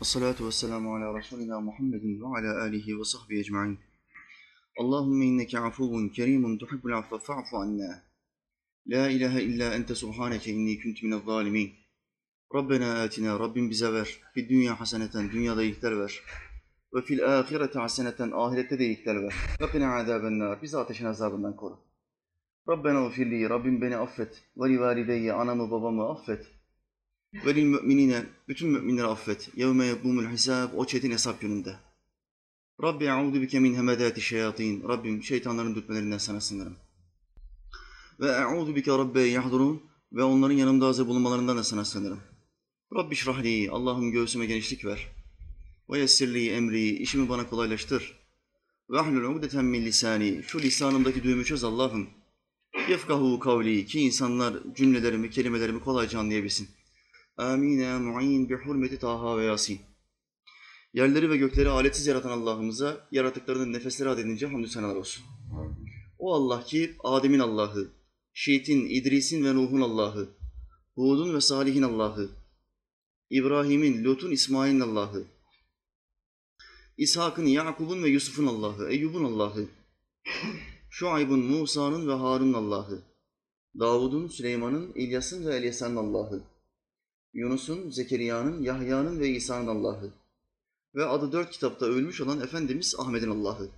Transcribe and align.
Esselatu 0.00 0.46
vesselamu 0.46 0.94
ala 0.96 1.18
Resulina 1.18 1.60
Muhammedin 1.60 2.20
ve 2.20 2.26
ala 2.26 2.62
alihi 2.62 2.98
ve 2.98 3.04
sahbihi 3.04 3.40
ecma'in. 3.40 3.78
Allahümme 4.78 5.24
inneke 5.24 5.58
afuvun 5.58 6.08
kerimun 6.08 6.58
tuhibbul 6.58 6.92
affe 6.92 7.18
fa'fu 7.18 7.56
anna. 7.56 8.02
La 8.86 9.10
ilahe 9.10 9.42
illa 9.42 9.74
ente 9.74 9.94
subhaneke 9.94 10.50
inni 10.52 10.78
kuntu 10.82 11.06
minel 11.06 11.20
zalimin. 11.26 11.70
Rabbena 12.54 13.02
atina, 13.02 13.38
Rabbim 13.38 13.70
bize 13.70 13.92
ver. 13.92 14.20
Fid 14.34 14.50
dünya 14.50 14.80
haseneten, 14.80 15.30
dünyada 15.32 15.62
iyilikler 15.62 16.00
ver. 16.00 16.22
Ve 16.94 17.02
fil 17.02 17.38
ahirete 17.38 17.78
haseneten, 17.78 18.30
ahirette 18.30 18.78
de 18.78 18.84
iyilikler 18.84 19.22
ver. 19.22 19.34
Ve 19.60 19.66
qina 19.72 19.94
azaben 19.94 20.38
nar, 20.38 20.62
bizi 20.62 20.78
ateşin 20.78 21.06
azabından 21.06 21.56
koru. 21.56 21.78
Rabbena 22.68 23.06
ufirli, 23.06 23.50
Rabbim 23.50 23.82
beni 23.82 23.96
affet. 23.96 24.42
Ve 24.56 24.68
li 24.70 24.80
valideyye, 24.80 25.32
anamı 25.32 25.70
babamı 25.70 26.10
affet. 26.10 26.59
Ve 27.34 27.54
lil 27.54 27.64
müminine, 27.64 28.26
bütün 28.48 28.68
müminleri 28.68 29.06
affet. 29.06 29.50
Yevme 29.56 29.86
yekûmul 29.86 30.26
hisab, 30.26 30.70
o 30.76 30.86
çetin 30.86 31.10
hesap 31.10 31.40
gününde. 31.40 31.76
Rabbi 32.82 33.04
e'udu 33.04 33.42
bike 33.42 33.60
min 33.60 33.74
hemedati 33.74 34.20
şeyatin. 34.20 34.88
Rabbim 34.88 35.22
şeytanların 35.22 35.74
dürtmelerinden 35.74 36.18
sana 36.18 36.40
sınırım. 36.40 36.76
Ve 38.20 38.30
e'udu 38.30 38.76
bike 38.76 38.90
rabbe 38.90 39.22
yahdurun. 39.22 39.82
Ve 40.12 40.22
onların 40.22 40.54
yanımda 40.54 40.86
hazır 40.86 41.06
bulunmalarından 41.06 41.56
da 41.56 41.64
sana 41.64 41.84
sığınırım. 41.84 42.20
Rabbi 42.96 43.16
şrahli, 43.16 43.70
Allah'ım 43.70 44.12
göğsüme 44.12 44.46
genişlik 44.46 44.84
ver. 44.84 45.08
Ve 45.90 45.98
yessirli 45.98 46.50
emri, 46.50 46.88
işimi 46.88 47.28
bana 47.28 47.48
kolaylaştır. 47.48 48.20
Ve 48.90 49.00
ahlul 49.00 49.34
ugdeten 49.34 49.64
min 49.64 49.84
lisani, 49.84 50.42
şu 50.46 50.60
lisanımdaki 50.60 51.22
düğümü 51.22 51.44
çöz 51.44 51.64
Allah'ım. 51.64 52.08
Yefkahu 52.88 53.38
kavli, 53.38 53.86
ki 53.86 54.00
insanlar 54.00 54.54
cümlelerimi, 54.74 55.30
kelimelerimi 55.30 55.80
kolayca 55.80 56.18
anlayabilsin. 56.18 56.68
Amin 57.40 57.78
ya 57.78 57.98
mu'in 57.98 58.48
bi 58.48 58.54
hurmeti 58.54 58.98
Taha 58.98 59.38
ve 59.38 59.44
Yasin. 59.44 59.80
Yerleri 60.94 61.30
ve 61.30 61.36
gökleri 61.36 61.68
aletsiz 61.68 62.06
yaratan 62.06 62.30
Allah'ımıza 62.30 63.08
yaratıklarının 63.12 63.72
nefesleri 63.72 64.08
adedince 64.08 64.46
hamdü 64.46 64.68
senalar 64.68 64.96
olsun. 64.96 65.24
O 66.18 66.34
Allah 66.34 66.64
ki 66.64 66.96
Adem'in 67.04 67.38
Allah'ı, 67.38 67.90
Şiit'in, 68.32 68.86
İdris'in 68.86 69.44
ve 69.44 69.54
Nuh'un 69.54 69.80
Allah'ı, 69.80 70.28
Hud'un 70.94 71.34
ve 71.34 71.40
Salih'in 71.40 71.82
Allah'ı, 71.82 72.30
İbrahim'in, 73.30 74.04
Lut'un, 74.04 74.30
İsmail'in 74.30 74.80
Allah'ı, 74.80 75.24
İshak'ın, 76.96 77.46
Yakub'un 77.46 78.02
ve 78.02 78.08
Yusuf'un 78.08 78.46
Allah'ı, 78.46 78.90
Eyyub'un 78.90 79.24
Allah'ı, 79.24 79.68
Şuayb'ın, 80.90 81.44
Musa'nın 81.44 82.08
ve 82.08 82.12
Harun'un 82.12 82.52
Allah'ı, 82.52 83.02
Davud'un, 83.78 84.28
Süleyman'ın, 84.28 84.92
İlyas'ın 84.94 85.46
ve 85.46 85.56
Elyasa'nın 85.56 85.96
Allah'ı, 85.96 86.59
Yunus'un, 87.34 87.90
Zekeriya'nın, 87.90 88.62
Yahya'nın 88.62 89.20
ve 89.20 89.28
İsa'nın 89.28 89.66
Allah'ı 89.66 90.12
ve 90.94 91.04
adı 91.04 91.32
dört 91.32 91.50
kitapta 91.50 91.86
ölmüş 91.86 92.20
olan 92.20 92.40
Efendimiz 92.40 92.94
Ahmet'in 92.98 93.30
Allah'ı 93.30 93.68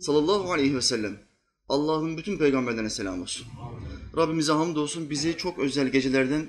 sallallahu 0.00 0.52
aleyhi 0.52 0.76
ve 0.76 0.82
sellem. 0.82 1.18
Allah'ın 1.68 2.16
bütün 2.16 2.38
peygamberlerine 2.38 2.90
selam 2.90 3.22
olsun. 3.22 3.46
Rabbimize 4.16 4.52
hamdolsun 4.52 5.10
bizi 5.10 5.36
çok 5.36 5.58
özel 5.58 5.88
gecelerden 5.88 6.48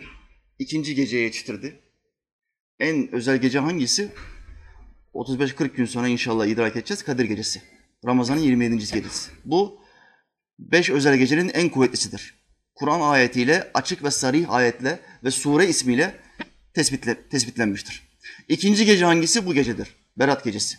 ikinci 0.59 0.95
geceye 0.95 1.23
yetiştirdi. 1.23 1.80
En 2.80 3.16
özel 3.16 3.38
gece 3.38 3.59
hangisi? 3.59 4.11
35-40 5.14 5.67
gün 5.67 5.86
sonra 5.86 6.08
inşallah 6.08 6.45
idrak 6.45 6.75
edeceğiz 6.75 7.03
Kadir 7.03 7.25
Gecesi. 7.25 7.61
Ramazan'ın 8.06 8.39
27. 8.39 8.78
gecesi. 8.78 9.31
Bu 9.45 9.80
beş 10.59 10.89
özel 10.89 11.17
gecenin 11.17 11.50
en 11.50 11.69
kuvvetlisidir. 11.69 12.36
Kur'an 12.75 13.02
ayetiyle, 13.02 13.72
açık 13.73 14.03
ve 14.03 14.11
sarih 14.11 14.52
ayetle 14.52 15.00
ve 15.23 15.31
sure 15.31 15.67
ismiyle 15.67 16.19
tespitle, 16.73 17.27
tespitlenmiştir. 17.29 18.03
İkinci 18.47 18.85
gece 18.85 19.05
hangisi? 19.05 19.45
Bu 19.45 19.53
gecedir. 19.53 19.95
Berat 20.17 20.43
gecesi. 20.43 20.77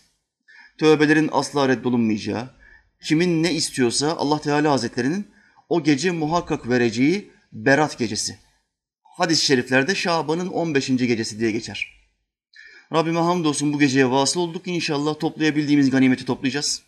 Tövbelerin 0.78 1.28
asla 1.32 1.68
reddolunmayacağı, 1.68 2.50
kimin 3.04 3.42
ne 3.42 3.54
istiyorsa 3.54 4.16
Allah 4.16 4.40
Teala 4.40 4.72
Hazretlerinin 4.72 5.28
o 5.68 5.82
gece 5.82 6.10
muhakkak 6.10 6.68
vereceği 6.68 7.30
Berat 7.52 7.98
gecesi. 7.98 8.38
Hadis-i 9.02 9.44
şeriflerde 9.44 9.94
Şaban'ın 9.94 10.48
15. 10.48 10.86
gecesi 10.86 11.40
diye 11.40 11.50
geçer. 11.50 11.94
Rabbime 12.92 13.20
hamdolsun 13.20 13.72
bu 13.72 13.78
geceye 13.78 14.10
vasıl 14.10 14.40
olduk. 14.40 14.66
İnşallah 14.66 15.18
toplayabildiğimiz 15.18 15.90
ganimeti 15.90 16.24
toplayacağız. 16.24 16.82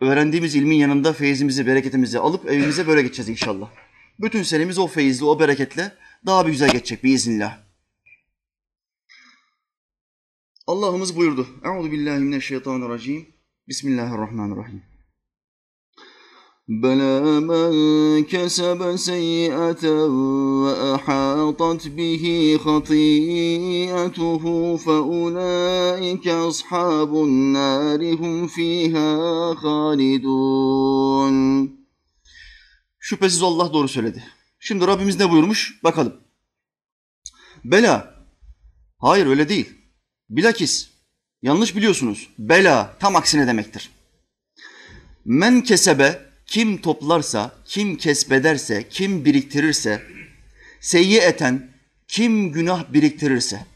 Öğrendiğimiz 0.00 0.54
ilmin 0.54 0.76
yanında 0.76 1.12
feyizimizi, 1.12 1.66
bereketimizi 1.66 2.18
alıp 2.18 2.50
evimize 2.50 2.86
böyle 2.86 3.02
geçeceğiz 3.02 3.28
inşallah. 3.28 3.70
Bütün 4.20 4.42
senemiz 4.42 4.78
o 4.78 4.86
feyizli, 4.86 5.24
o 5.24 5.40
bereketle 5.40 5.92
daha 6.25 6.45
bir 6.45 6.51
güzel 6.51 6.71
geçecek 6.71 7.03
biiznillah. 7.03 7.59
Allah'ımız 10.67 11.15
buyurdu. 11.15 11.47
Euzu 11.63 11.91
billahi 11.91 12.19
mineşşeytanirracim. 12.19 13.27
Bismillahirrahmanirrahim. 13.67 14.83
بلى 16.69 17.39
من 17.39 17.73
كسب 18.23 18.95
سيئة 18.95 19.83
وأحاطت 20.63 21.87
به 21.87 22.23
خطيئته 22.65 24.43
فأولئك 24.77 26.27
أصحاب 26.27 27.11
النار 27.27 28.13
هم 28.21 28.47
فيها 28.47 29.11
خالدون 29.53 31.37
Şüphesiz 32.99 33.43
Allah 33.43 33.73
doğru 33.73 33.87
söyledi. 33.87 34.23
Şimdi 34.64 34.86
Rabbimiz 34.86 35.18
ne 35.18 35.30
buyurmuş? 35.30 35.84
Bakalım. 35.84 36.20
Bela. 37.64 38.14
Hayır 38.98 39.26
öyle 39.26 39.48
değil. 39.48 39.72
Bilakis. 40.30 40.90
Yanlış 41.42 41.76
biliyorsunuz. 41.76 42.28
Bela 42.38 42.96
tam 43.00 43.16
aksine 43.16 43.46
demektir. 43.46 43.90
Men 45.24 45.60
kesebe 45.62 46.22
kim 46.46 46.80
toplarsa, 46.80 47.54
kim 47.64 47.96
kesbederse, 47.96 48.88
kim 48.88 49.24
biriktirirse, 49.24 50.02
seyyi 50.80 51.18
eten, 51.18 51.70
kim 52.08 52.52
günah 52.52 52.92
biriktirirse. 52.92 53.66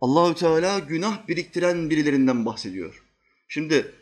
Allahü 0.00 0.34
Teala 0.34 0.78
günah 0.78 1.28
biriktiren 1.28 1.90
birilerinden 1.90 2.46
bahsediyor. 2.46 3.04
Şimdi 3.48 3.94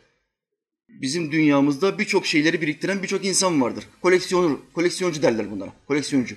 bizim 1.01 1.31
dünyamızda 1.31 1.99
birçok 1.99 2.25
şeyleri 2.25 2.61
biriktiren 2.61 3.03
birçok 3.03 3.25
insan 3.25 3.61
vardır. 3.61 3.87
Koleksiyonur, 4.01 4.57
koleksiyoncu 4.73 5.21
derler 5.21 5.51
bunlara. 5.51 5.73
Koleksiyoncu. 5.87 6.35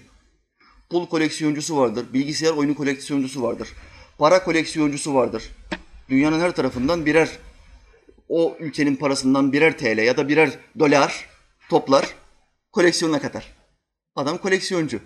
Pul 0.91 1.07
koleksiyoncusu 1.07 1.77
vardır, 1.77 2.07
bilgisayar 2.13 2.53
oyunu 2.53 2.75
koleksiyoncusu 2.75 3.43
vardır, 3.43 3.69
para 4.19 4.45
koleksiyoncusu 4.45 5.15
vardır. 5.15 5.51
Dünyanın 6.09 6.41
her 6.41 6.55
tarafından 6.55 7.07
birer 7.07 7.39
o 8.29 8.57
ülkenin 8.61 8.97
parasından 8.97 9.53
birer 9.53 9.79
TL 9.79 9.99
ya 9.99 10.17
da 10.17 10.29
birer 10.29 10.59
dolar 10.79 11.27
toplar, 11.69 12.15
koleksiyonuna 12.73 13.21
katar. 13.21 13.53
Adam 14.17 14.39
koleksiyoncu. 14.39 15.01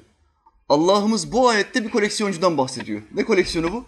Allah'ımız 0.68 1.32
bu 1.32 1.48
ayette 1.48 1.84
bir 1.84 1.90
koleksiyoncudan 1.90 2.58
bahsediyor. 2.58 3.02
Ne 3.14 3.24
koleksiyonu 3.24 3.72
bu? 3.72 3.84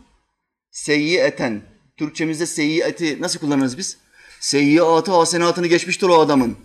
Seyyi 0.71 1.19
eten. 1.19 1.63
Türkçemizde 1.97 2.47
seyyi 2.47 2.83
eti 2.83 3.23
nasıl 3.23 3.41
kullanırız 3.41 3.79
biz? 3.79 3.99
Seyyiatı 4.43 5.13
hasenatını 5.13 5.67
geçmiştir 5.67 6.07
o 6.07 6.21
adamın. 6.21 6.57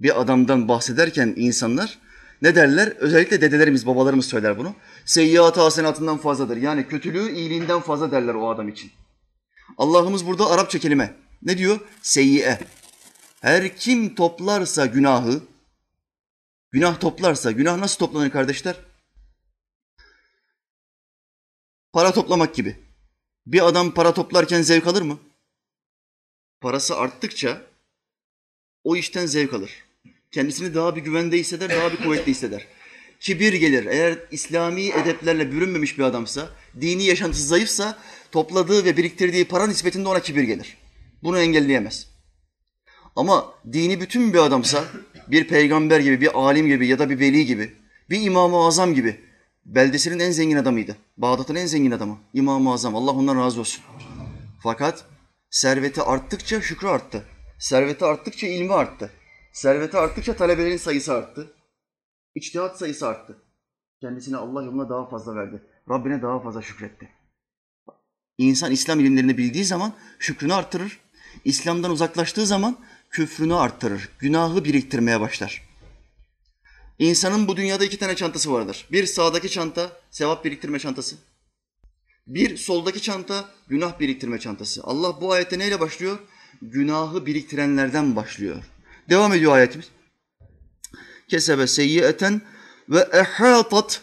Bir 0.00 0.20
adamdan 0.20 0.68
bahsederken 0.68 1.34
insanlar 1.36 1.98
ne 2.42 2.54
derler? 2.54 2.88
Özellikle 2.88 3.40
dedelerimiz, 3.40 3.86
babalarımız 3.86 4.26
söyler 4.26 4.58
bunu. 4.58 4.74
Seyyiatı 5.04 5.60
hasenatından 5.60 6.18
fazladır. 6.18 6.56
Yani 6.56 6.88
kötülüğü 6.88 7.32
iyiliğinden 7.32 7.80
fazla 7.80 8.12
derler 8.12 8.34
o 8.34 8.50
adam 8.50 8.68
için. 8.68 8.92
Allah'ımız 9.78 10.26
burada 10.26 10.50
Arapça 10.50 10.78
kelime. 10.78 11.16
Ne 11.42 11.58
diyor? 11.58 11.80
Seyyiye. 12.02 12.58
Her 13.40 13.76
kim 13.76 14.14
toplarsa 14.14 14.86
günahı, 14.86 15.42
günah 16.70 17.00
toplarsa, 17.00 17.50
günah 17.50 17.76
nasıl 17.76 17.98
toplanır 17.98 18.30
kardeşler? 18.30 18.76
Para 21.92 22.12
toplamak 22.12 22.54
gibi. 22.54 22.76
Bir 23.46 23.66
adam 23.68 23.94
para 23.94 24.14
toplarken 24.14 24.62
zevk 24.62 24.86
alır 24.86 25.02
mı? 25.02 25.18
Parası 26.60 26.96
arttıkça 26.96 27.62
o 28.84 28.96
işten 28.96 29.26
zevk 29.26 29.54
alır. 29.54 29.70
Kendisini 30.32 30.74
daha 30.74 30.96
bir 30.96 31.00
güvende 31.00 31.38
hisseder, 31.38 31.70
daha 31.70 31.92
bir 31.92 31.96
kuvvetli 31.96 32.30
hisseder. 32.30 32.66
Kibir 33.20 33.52
gelir. 33.52 33.86
Eğer 33.86 34.18
İslami 34.30 34.82
edeplerle 34.82 35.52
bürünmemiş 35.52 35.98
bir 35.98 36.02
adamsa, 36.02 36.48
dini 36.80 37.04
yaşantısı 37.04 37.46
zayıfsa, 37.46 37.98
topladığı 38.32 38.84
ve 38.84 38.96
biriktirdiği 38.96 39.44
para 39.44 39.66
nispetinde 39.66 40.08
ona 40.08 40.20
kibir 40.20 40.42
gelir. 40.42 40.76
Bunu 41.22 41.38
engelleyemez. 41.38 42.06
Ama 43.16 43.54
dini 43.72 44.00
bütün 44.00 44.32
bir 44.32 44.38
adamsa, 44.38 44.84
bir 45.28 45.48
peygamber 45.48 46.00
gibi, 46.00 46.20
bir 46.20 46.38
alim 46.38 46.66
gibi 46.66 46.86
ya 46.86 46.98
da 46.98 47.10
bir 47.10 47.20
veli 47.20 47.46
gibi, 47.46 47.72
bir 48.10 48.20
imam-ı 48.20 48.66
azam 48.66 48.94
gibi, 48.94 49.20
beldesinin 49.66 50.18
en 50.18 50.30
zengin 50.30 50.56
adamıydı. 50.56 50.96
Bağdat'ın 51.16 51.54
en 51.54 51.66
zengin 51.66 51.90
adamı, 51.90 52.18
İmam-ı 52.34 52.72
Azam. 52.72 52.96
Allah 52.96 53.10
ondan 53.10 53.36
razı 53.36 53.60
olsun. 53.60 53.84
Fakat 54.62 55.04
serveti 55.50 56.02
arttıkça 56.02 56.60
şükrü 56.60 56.88
arttı. 56.88 57.24
Serveti 57.58 58.04
arttıkça 58.04 58.46
ilmi 58.46 58.74
arttı. 58.74 59.10
Serveti 59.52 59.96
arttıkça 59.96 60.36
talebelerin 60.36 60.76
sayısı 60.76 61.14
arttı. 61.14 61.54
İçtihat 62.34 62.78
sayısı 62.78 63.08
arttı. 63.08 63.42
Kendisine 64.00 64.36
Allah 64.36 64.62
yoluna 64.62 64.88
daha 64.88 65.08
fazla 65.08 65.34
verdi. 65.34 65.62
Rabbine 65.90 66.22
daha 66.22 66.42
fazla 66.42 66.62
şükretti. 66.62 67.08
İnsan 68.38 68.72
İslam 68.72 69.00
ilimlerini 69.00 69.38
bildiği 69.38 69.64
zaman 69.64 69.92
şükrünü 70.18 70.54
arttırır. 70.54 71.00
İslam'dan 71.44 71.90
uzaklaştığı 71.90 72.46
zaman 72.46 72.78
küfrünü 73.10 73.54
arttırır. 73.54 74.08
Günahı 74.18 74.64
biriktirmeye 74.64 75.20
başlar. 75.20 75.68
İnsanın 76.98 77.48
bu 77.48 77.56
dünyada 77.56 77.84
iki 77.84 77.98
tane 77.98 78.16
çantası 78.16 78.52
vardır. 78.52 78.88
Bir 78.92 79.06
sağdaki 79.06 79.50
çanta, 79.50 79.92
sevap 80.10 80.44
biriktirme 80.44 80.78
çantası. 80.78 81.16
Bir 82.26 82.56
soldaki 82.56 83.02
çanta, 83.02 83.48
günah 83.68 84.00
biriktirme 84.00 84.38
çantası. 84.40 84.80
Allah 84.84 85.20
bu 85.20 85.32
ayette 85.32 85.58
neyle 85.58 85.80
başlıyor? 85.80 86.18
Günahı 86.62 87.26
biriktirenlerden 87.26 88.16
başlıyor. 88.16 88.64
Devam 89.08 89.32
ediyor 89.32 89.52
ayetimiz. 89.52 89.88
Kesebe 91.28 91.66
seyyiyeten 91.66 92.42
ve 92.88 93.08
ehatat 93.12 94.02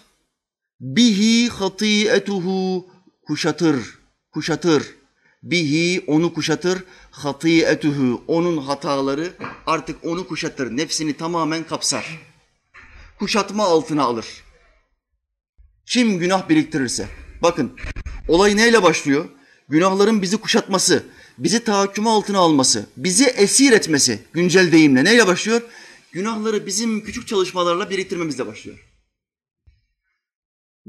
bihi 0.79 1.49
hatiyetuhu 1.49 2.89
kuşatır, 3.27 3.99
kuşatır. 4.31 4.97
Bihi 5.43 6.03
onu 6.07 6.33
kuşatır, 6.33 6.83
hatiyetuhu 7.11 8.23
onun 8.27 8.57
hataları 8.57 9.33
artık 9.65 10.05
onu 10.05 10.27
kuşatır. 10.27 10.77
Nefsini 10.77 11.17
tamamen 11.17 11.63
kapsar. 11.63 12.19
Kuşatma 13.19 13.63
altına 13.63 14.03
alır. 14.03 14.25
Kim 15.85 16.19
günah 16.19 16.49
biriktirirse. 16.49 17.09
Bakın 17.41 17.71
olay 18.27 18.57
neyle 18.57 18.83
başlıyor? 18.83 19.29
Günahların 19.69 20.21
bizi 20.21 20.37
kuşatması, 20.37 21.03
bizi 21.37 21.63
tahakkümü 21.63 22.09
altına 22.09 22.39
alması, 22.39 22.85
bizi 22.97 23.25
esir 23.25 23.71
etmesi 23.71 24.19
güncel 24.33 24.71
deyimle 24.71 25.03
neyle 25.03 25.27
başlıyor? 25.27 25.61
Günahları 26.11 26.65
bizim 26.65 27.03
küçük 27.03 27.27
çalışmalarla 27.27 27.89
biriktirmemizle 27.89 28.47
başlıyor. 28.47 28.87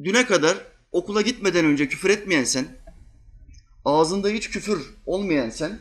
Düne 0.05 0.27
kadar 0.27 0.59
okula 0.93 1.23
gitmeden 1.23 1.65
önce 1.65 1.89
küfür 1.89 2.11
etmeyen 2.11 2.45
sen, 2.45 2.67
ağzında 3.85 4.29
hiç 4.29 4.51
küfür 4.51 4.79
olmayan 5.07 5.51
sen, 5.51 5.79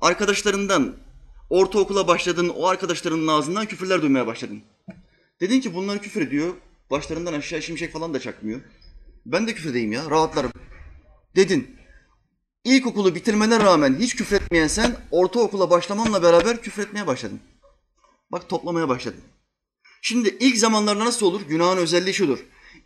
arkadaşlarından 0.00 0.96
ortaokula 1.50 2.08
başladın, 2.08 2.48
o 2.48 2.66
arkadaşlarının 2.66 3.28
ağzından 3.28 3.66
küfürler 3.66 4.02
duymaya 4.02 4.26
başladın. 4.26 4.62
Dedin 5.40 5.60
ki 5.60 5.74
bunlar 5.74 6.02
küfür 6.02 6.20
ediyor, 6.20 6.54
başlarından 6.90 7.32
aşağı 7.32 7.62
şimşek 7.62 7.92
falan 7.92 8.14
da 8.14 8.20
çakmıyor. 8.20 8.60
Ben 9.26 9.46
de 9.46 9.54
küfür 9.54 9.70
edeyim 9.70 9.92
ya, 9.92 10.10
rahatlarım. 10.10 10.52
Dedin. 11.36 11.76
İlkokulu 12.64 13.14
bitirmene 13.14 13.60
rağmen 13.60 13.96
hiç 13.98 14.16
küfretmeyen 14.16 14.66
sen, 14.66 14.96
ortaokula 15.10 15.70
başlamanla 15.70 16.22
beraber 16.22 16.62
küfretmeye 16.62 17.06
başladın. 17.06 17.40
Bak 18.32 18.48
toplamaya 18.48 18.88
başladın. 18.88 19.20
Şimdi 20.02 20.36
ilk 20.40 20.58
zamanlarda 20.58 21.04
nasıl 21.04 21.26
olur? 21.26 21.42
Günahın 21.48 21.76
özelliği 21.76 22.14
şudur. 22.14 22.38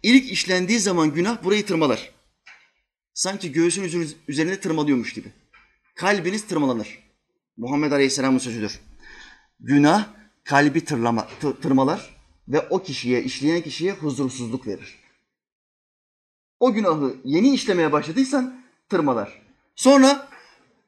İlk 0.02 0.32
işlendiği 0.32 0.80
zaman 0.80 1.14
günah 1.14 1.44
burayı 1.44 1.66
tırmalar. 1.66 2.10
Sanki 3.14 3.52
göğsün 3.52 4.08
üzerine 4.28 4.60
tırmalıyormuş 4.60 5.12
gibi. 5.12 5.32
Kalbiniz 5.94 6.46
tırmalanır. 6.46 6.98
Muhammed 7.56 7.92
Aleyhisselam'ın 7.92 8.38
sözüdür. 8.38 8.80
Günah 9.60 10.06
kalbi 10.44 10.84
tırlama, 10.84 11.28
tırmalar 11.62 12.16
ve 12.48 12.60
o 12.60 12.82
kişiye, 12.82 13.22
işleyen 13.22 13.62
kişiye 13.62 13.92
huzursuzluk 13.92 14.66
verir. 14.66 15.05
O 16.60 16.72
günahı 16.72 17.16
yeni 17.24 17.54
işlemeye 17.54 17.92
başladıysan 17.92 18.60
tırmalar. 18.88 19.42
Sonra 19.74 20.28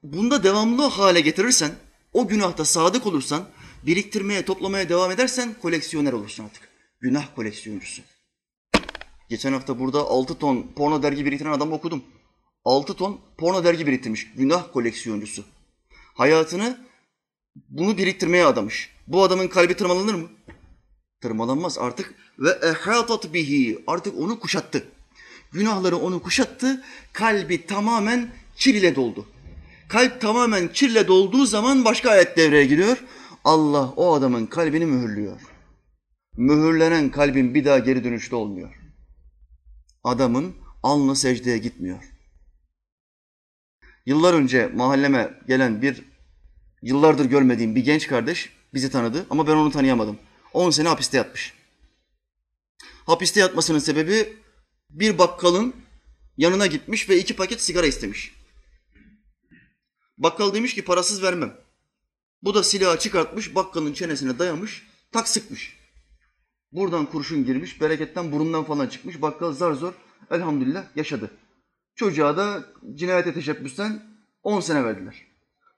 bunda 0.03 0.43
devamlı 0.43 0.82
hale 0.82 1.20
getirirsen, 1.20 1.70
o 2.12 2.29
günahta 2.29 2.65
sadık 2.65 3.06
olursan, 3.06 3.44
biriktirmeye, 3.87 4.44
toplamaya 4.44 4.88
devam 4.88 5.11
edersen 5.11 5.55
koleksiyoner 5.62 6.12
olursun 6.12 6.44
artık. 6.44 6.69
Günah 7.00 7.35
koleksiyoncusu. 7.35 8.03
Geçen 9.29 9.53
hafta 9.53 9.79
burada 9.79 9.99
6 9.99 10.38
ton 10.38 10.67
porno 10.76 11.03
dergi 11.03 11.26
biriktiren 11.26 11.53
adam 11.53 11.73
okudum. 11.73 12.05
6 12.65 12.94
ton 12.94 13.20
porno 13.38 13.65
dergi 13.65 13.87
biriktirmiş. 13.87 14.32
Günah 14.37 14.73
koleksiyoncusu. 14.73 15.44
Hayatını 16.15 16.79
bunu 17.69 17.99
biriktirmeye 17.99 18.44
adamış. 18.44 18.91
Bu 19.06 19.23
adamın 19.23 19.49
kalbi 19.49 19.75
tırmalanır 19.75 20.15
mı? 20.15 20.29
Tırmalanmaz 21.20 21.79
artık. 21.79 22.15
Ve 22.38 22.50
ehatat 22.62 23.32
bihi. 23.32 23.85
Artık 23.87 24.19
onu 24.19 24.41
kuşattı. 24.41 24.88
Günahları 25.52 25.96
onu 25.96 26.22
kuşattı. 26.22 26.82
Kalbi 27.12 27.66
tamamen 27.66 28.30
kir 28.56 28.74
ile 28.74 28.96
doldu. 28.96 29.26
Kalp 29.88 30.20
tamamen 30.20 30.72
kirle 30.72 31.08
dolduğu 31.08 31.46
zaman 31.46 31.84
başka 31.84 32.10
ayet 32.10 32.36
devreye 32.36 32.66
giriyor. 32.66 33.04
Allah 33.44 33.88
o 33.96 34.14
adamın 34.14 34.46
kalbini 34.46 34.86
mühürlüyor. 34.86 35.40
Mühürlenen 36.36 37.10
kalbin 37.10 37.54
bir 37.54 37.64
daha 37.64 37.78
geri 37.78 38.04
dönüşte 38.04 38.36
olmuyor. 38.36 38.74
Adamın 40.04 40.54
alnı 40.82 41.16
secdeye 41.16 41.58
gitmiyor. 41.58 41.98
Yıllar 44.06 44.34
önce 44.34 44.66
mahalleme 44.74 45.30
gelen 45.48 45.82
bir 45.82 46.04
yıllardır 46.82 47.24
görmediğim 47.24 47.74
bir 47.74 47.84
genç 47.84 48.06
kardeş 48.06 48.52
bizi 48.74 48.90
tanıdı 48.90 49.26
ama 49.30 49.46
ben 49.46 49.52
onu 49.52 49.70
tanıyamadım. 49.70 50.18
10 50.52 50.70
sene 50.70 50.88
hapiste 50.88 51.16
yatmış. 51.16 51.54
Hapiste 53.06 53.40
yatmasının 53.40 53.78
sebebi 53.78 54.36
bir 54.90 55.19
bakkalın 55.19 55.75
yanına 56.37 56.67
gitmiş 56.67 57.08
ve 57.08 57.19
iki 57.19 57.37
paket 57.37 57.62
sigara 57.62 57.87
istemiş. 57.87 58.35
Bakkal 60.19 60.55
demiş 60.55 60.75
ki 60.75 60.85
parasız 60.85 61.23
vermem. 61.23 61.56
Bu 62.43 62.55
da 62.55 62.62
silahı 62.62 62.99
çıkartmış, 62.99 63.55
bakkalın 63.55 63.93
çenesine 63.93 64.38
dayamış, 64.38 64.87
tak 65.12 65.29
sıkmış. 65.29 65.79
Buradan 66.73 67.06
kurşun 67.06 67.44
girmiş, 67.44 67.81
bereketten 67.81 68.32
burundan 68.32 68.64
falan 68.64 68.87
çıkmış. 68.87 69.23
Bakkal 69.23 69.52
zar 69.52 69.73
zor 69.73 69.93
elhamdülillah 70.31 70.96
yaşadı. 70.96 71.31
Çocuğa 71.94 72.37
da 72.37 72.64
cinayete 72.94 73.34
teşebbüsten 73.34 74.02
10 74.43 74.61
sene 74.61 74.84
verdiler. 74.84 75.26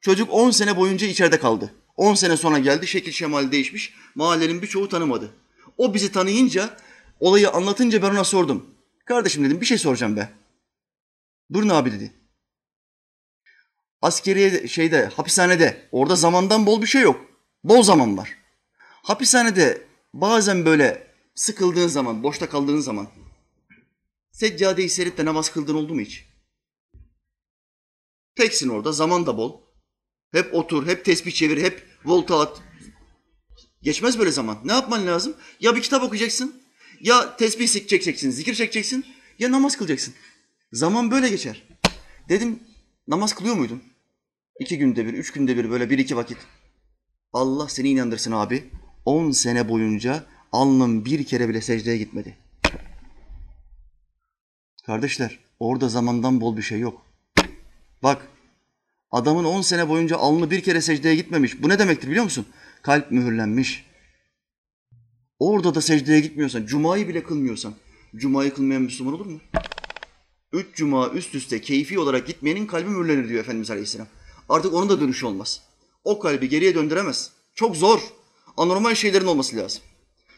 Çocuk 0.00 0.32
10 0.32 0.50
sene 0.50 0.76
boyunca 0.76 1.06
içeride 1.06 1.38
kaldı. 1.38 1.74
10 1.96 2.14
sene 2.14 2.36
sonra 2.36 2.58
geldi, 2.58 2.86
şekil 2.86 3.12
şemali 3.12 3.52
değişmiş. 3.52 3.94
Mahallenin 4.14 4.62
birçoğu 4.62 4.88
tanımadı. 4.88 5.30
O 5.76 5.94
bizi 5.94 6.12
tanıyınca, 6.12 6.76
olayı 7.20 7.50
anlatınca 7.50 8.02
ben 8.02 8.10
ona 8.10 8.24
sordum. 8.24 8.66
Kardeşim 9.10 9.44
dedim 9.44 9.60
bir 9.60 9.66
şey 9.66 9.78
soracağım 9.78 10.16
be. 10.16 10.32
Buyurun 11.50 11.68
abi 11.68 11.92
dedi. 11.92 12.12
Askeriye 14.02 14.68
şeyde, 14.68 15.06
hapishanede, 15.06 15.88
orada 15.92 16.16
zamandan 16.16 16.66
bol 16.66 16.82
bir 16.82 16.86
şey 16.86 17.02
yok. 17.02 17.26
Bol 17.64 17.82
zaman 17.82 18.16
var. 18.16 18.38
Hapishanede 18.78 19.86
bazen 20.14 20.64
böyle 20.64 21.14
sıkıldığın 21.34 21.86
zaman, 21.86 22.22
boşta 22.22 22.48
kaldığın 22.48 22.80
zaman 22.80 23.08
seccadeyi 24.32 24.90
serip 24.90 25.18
de 25.18 25.24
namaz 25.24 25.52
kıldığın 25.52 25.74
oldu 25.74 25.94
mu 25.94 26.00
hiç? 26.00 26.24
Teksin 28.34 28.68
orada, 28.68 28.92
zaman 28.92 29.26
da 29.26 29.36
bol. 29.36 29.60
Hep 30.32 30.54
otur, 30.54 30.86
hep 30.86 31.04
tesbih 31.04 31.32
çevir, 31.32 31.62
hep 31.62 31.86
volta 32.04 32.40
at. 32.40 32.62
Geçmez 33.82 34.18
böyle 34.18 34.30
zaman. 34.30 34.58
Ne 34.64 34.72
yapman 34.72 35.06
lazım? 35.06 35.36
Ya 35.60 35.76
bir 35.76 35.82
kitap 35.82 36.02
okuyacaksın, 36.02 36.62
ya 37.00 37.36
tesbih 37.36 37.68
çekeceksin, 37.68 38.30
zikir 38.30 38.54
çekeceksin, 38.54 39.06
ya 39.38 39.52
namaz 39.52 39.76
kılacaksın. 39.76 40.14
Zaman 40.72 41.10
böyle 41.10 41.28
geçer. 41.28 41.62
Dedim, 42.28 42.58
namaz 43.08 43.34
kılıyor 43.34 43.54
muydun? 43.54 43.82
İki 44.60 44.78
günde 44.78 45.06
bir, 45.06 45.14
üç 45.14 45.32
günde 45.32 45.56
bir 45.56 45.70
böyle 45.70 45.90
bir 45.90 45.98
iki 45.98 46.16
vakit. 46.16 46.38
Allah 47.32 47.68
seni 47.68 47.88
inandırsın 47.88 48.32
abi. 48.32 48.70
On 49.04 49.30
sene 49.30 49.68
boyunca 49.68 50.26
alnım 50.52 51.04
bir 51.04 51.24
kere 51.24 51.48
bile 51.48 51.60
secdeye 51.60 51.96
gitmedi. 51.96 52.36
Kardeşler, 54.86 55.38
orada 55.60 55.88
zamandan 55.88 56.40
bol 56.40 56.56
bir 56.56 56.62
şey 56.62 56.80
yok. 56.80 57.06
Bak, 58.02 58.28
adamın 59.10 59.44
on 59.44 59.62
sene 59.62 59.88
boyunca 59.88 60.16
alnı 60.16 60.50
bir 60.50 60.62
kere 60.62 60.80
secdeye 60.80 61.14
gitmemiş. 61.14 61.62
Bu 61.62 61.68
ne 61.68 61.78
demektir 61.78 62.08
biliyor 62.08 62.24
musun? 62.24 62.46
Kalp 62.82 63.10
mühürlenmiş. 63.10 63.89
Orada 65.40 65.74
da 65.74 65.80
secdeye 65.80 66.20
gitmiyorsan, 66.20 66.66
cumayı 66.66 67.08
bile 67.08 67.22
kılmıyorsan, 67.22 67.74
cumayı 68.16 68.54
kılmayan 68.54 68.82
Müslüman 68.82 69.14
olur 69.14 69.26
mu? 69.26 69.40
Üç 70.52 70.76
cuma 70.76 71.08
üst 71.08 71.34
üste 71.34 71.60
keyfi 71.60 71.98
olarak 71.98 72.26
gitmeyenin 72.26 72.66
kalbi 72.66 72.88
mühürlenir 72.88 73.28
diyor 73.28 73.40
Efendimiz 73.40 73.70
Aleyhisselam. 73.70 74.06
Artık 74.48 74.74
onun 74.74 74.88
da 74.88 75.00
dönüşü 75.00 75.26
olmaz. 75.26 75.62
O 76.04 76.18
kalbi 76.18 76.48
geriye 76.48 76.74
döndüremez. 76.74 77.30
Çok 77.54 77.76
zor. 77.76 78.00
Anormal 78.56 78.94
şeylerin 78.94 79.26
olması 79.26 79.56
lazım. 79.56 79.82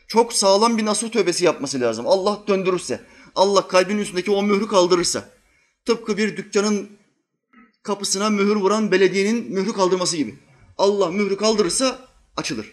Çok 0.07 0.33
sağlam 0.33 0.79
bir 0.79 0.85
nasuh 0.85 1.11
tövbesi 1.11 1.45
yapması 1.45 1.81
lazım. 1.81 2.07
Allah 2.07 2.43
döndürürse, 2.49 3.01
Allah 3.35 3.69
kalbin 3.69 3.99
üstündeki 3.99 4.31
o 4.31 4.43
mührü 4.43 4.69
kaldırırsa. 4.69 5.29
Tıpkı 5.85 6.17
bir 6.17 6.37
dükkanın 6.37 6.91
kapısına 7.83 8.31
mühür 8.31 8.57
vuran 8.57 8.91
belediyenin 8.91 9.53
mührü 9.53 9.73
kaldırması 9.73 10.17
gibi. 10.17 10.39
Allah 10.79 11.11
mührü 11.11 11.37
kaldırırsa 11.37 12.09
açılır. 12.37 12.73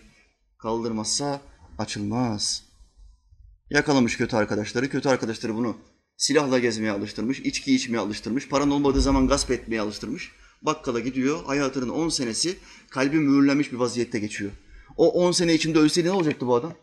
Kaldırmazsa 0.57 1.41
açılmaz. 1.79 2.63
Yakalamış 3.69 4.17
kötü 4.17 4.35
arkadaşları. 4.35 4.89
Kötü 4.89 5.09
arkadaşları 5.09 5.55
bunu 5.55 5.77
silahla 6.17 6.59
gezmeye 6.59 6.91
alıştırmış, 6.91 7.39
içki 7.39 7.75
içmeye 7.75 7.99
alıştırmış, 7.99 8.49
paran 8.49 8.71
olmadığı 8.71 9.01
zaman 9.01 9.27
gasp 9.27 9.51
etmeye 9.51 9.81
alıştırmış. 9.81 10.31
Bakkala 10.61 10.99
gidiyor, 10.99 11.45
hayatının 11.45 11.89
10 11.89 12.09
senesi 12.09 12.57
kalbi 12.89 13.17
mühürlenmiş 13.17 13.71
bir 13.71 13.77
vaziyette 13.77 14.19
geçiyor. 14.19 14.51
O 14.97 15.09
10 15.09 15.31
sene 15.31 15.53
içinde 15.53 15.79
ölseydi 15.79 16.07
ne 16.07 16.11
olacaktı 16.11 16.47
bu 16.47 16.55
adam? 16.55 16.73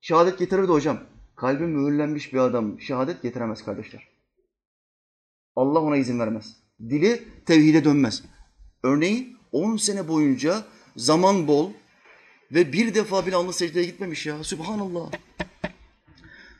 Şehadet 0.00 0.38
getirirdi 0.38 0.68
hocam. 0.68 1.00
Kalbi 1.36 1.66
mühürlenmiş 1.66 2.32
bir 2.32 2.38
adam 2.38 2.80
şehadet 2.80 3.22
getiremez 3.22 3.64
kardeşler. 3.64 4.08
Allah 5.56 5.80
ona 5.80 5.96
izin 5.96 6.18
vermez. 6.18 6.56
Dili 6.80 7.24
tevhide 7.46 7.84
dönmez. 7.84 8.22
Örneğin 8.82 9.36
10 9.52 9.76
sene 9.76 10.08
boyunca 10.08 10.64
zaman 10.96 11.48
bol 11.48 11.70
ve 12.54 12.72
bir 12.72 12.94
defa 12.94 13.26
bile 13.26 13.36
alnı 13.36 13.52
secdeye 13.52 13.86
gitmemiş 13.86 14.26
ya. 14.26 14.44
Subhanallah. 14.44 15.12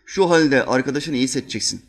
Şu 0.06 0.30
halde 0.30 0.64
arkadaşını 0.64 1.16
iyi 1.16 1.28
seçeceksin. 1.28 1.84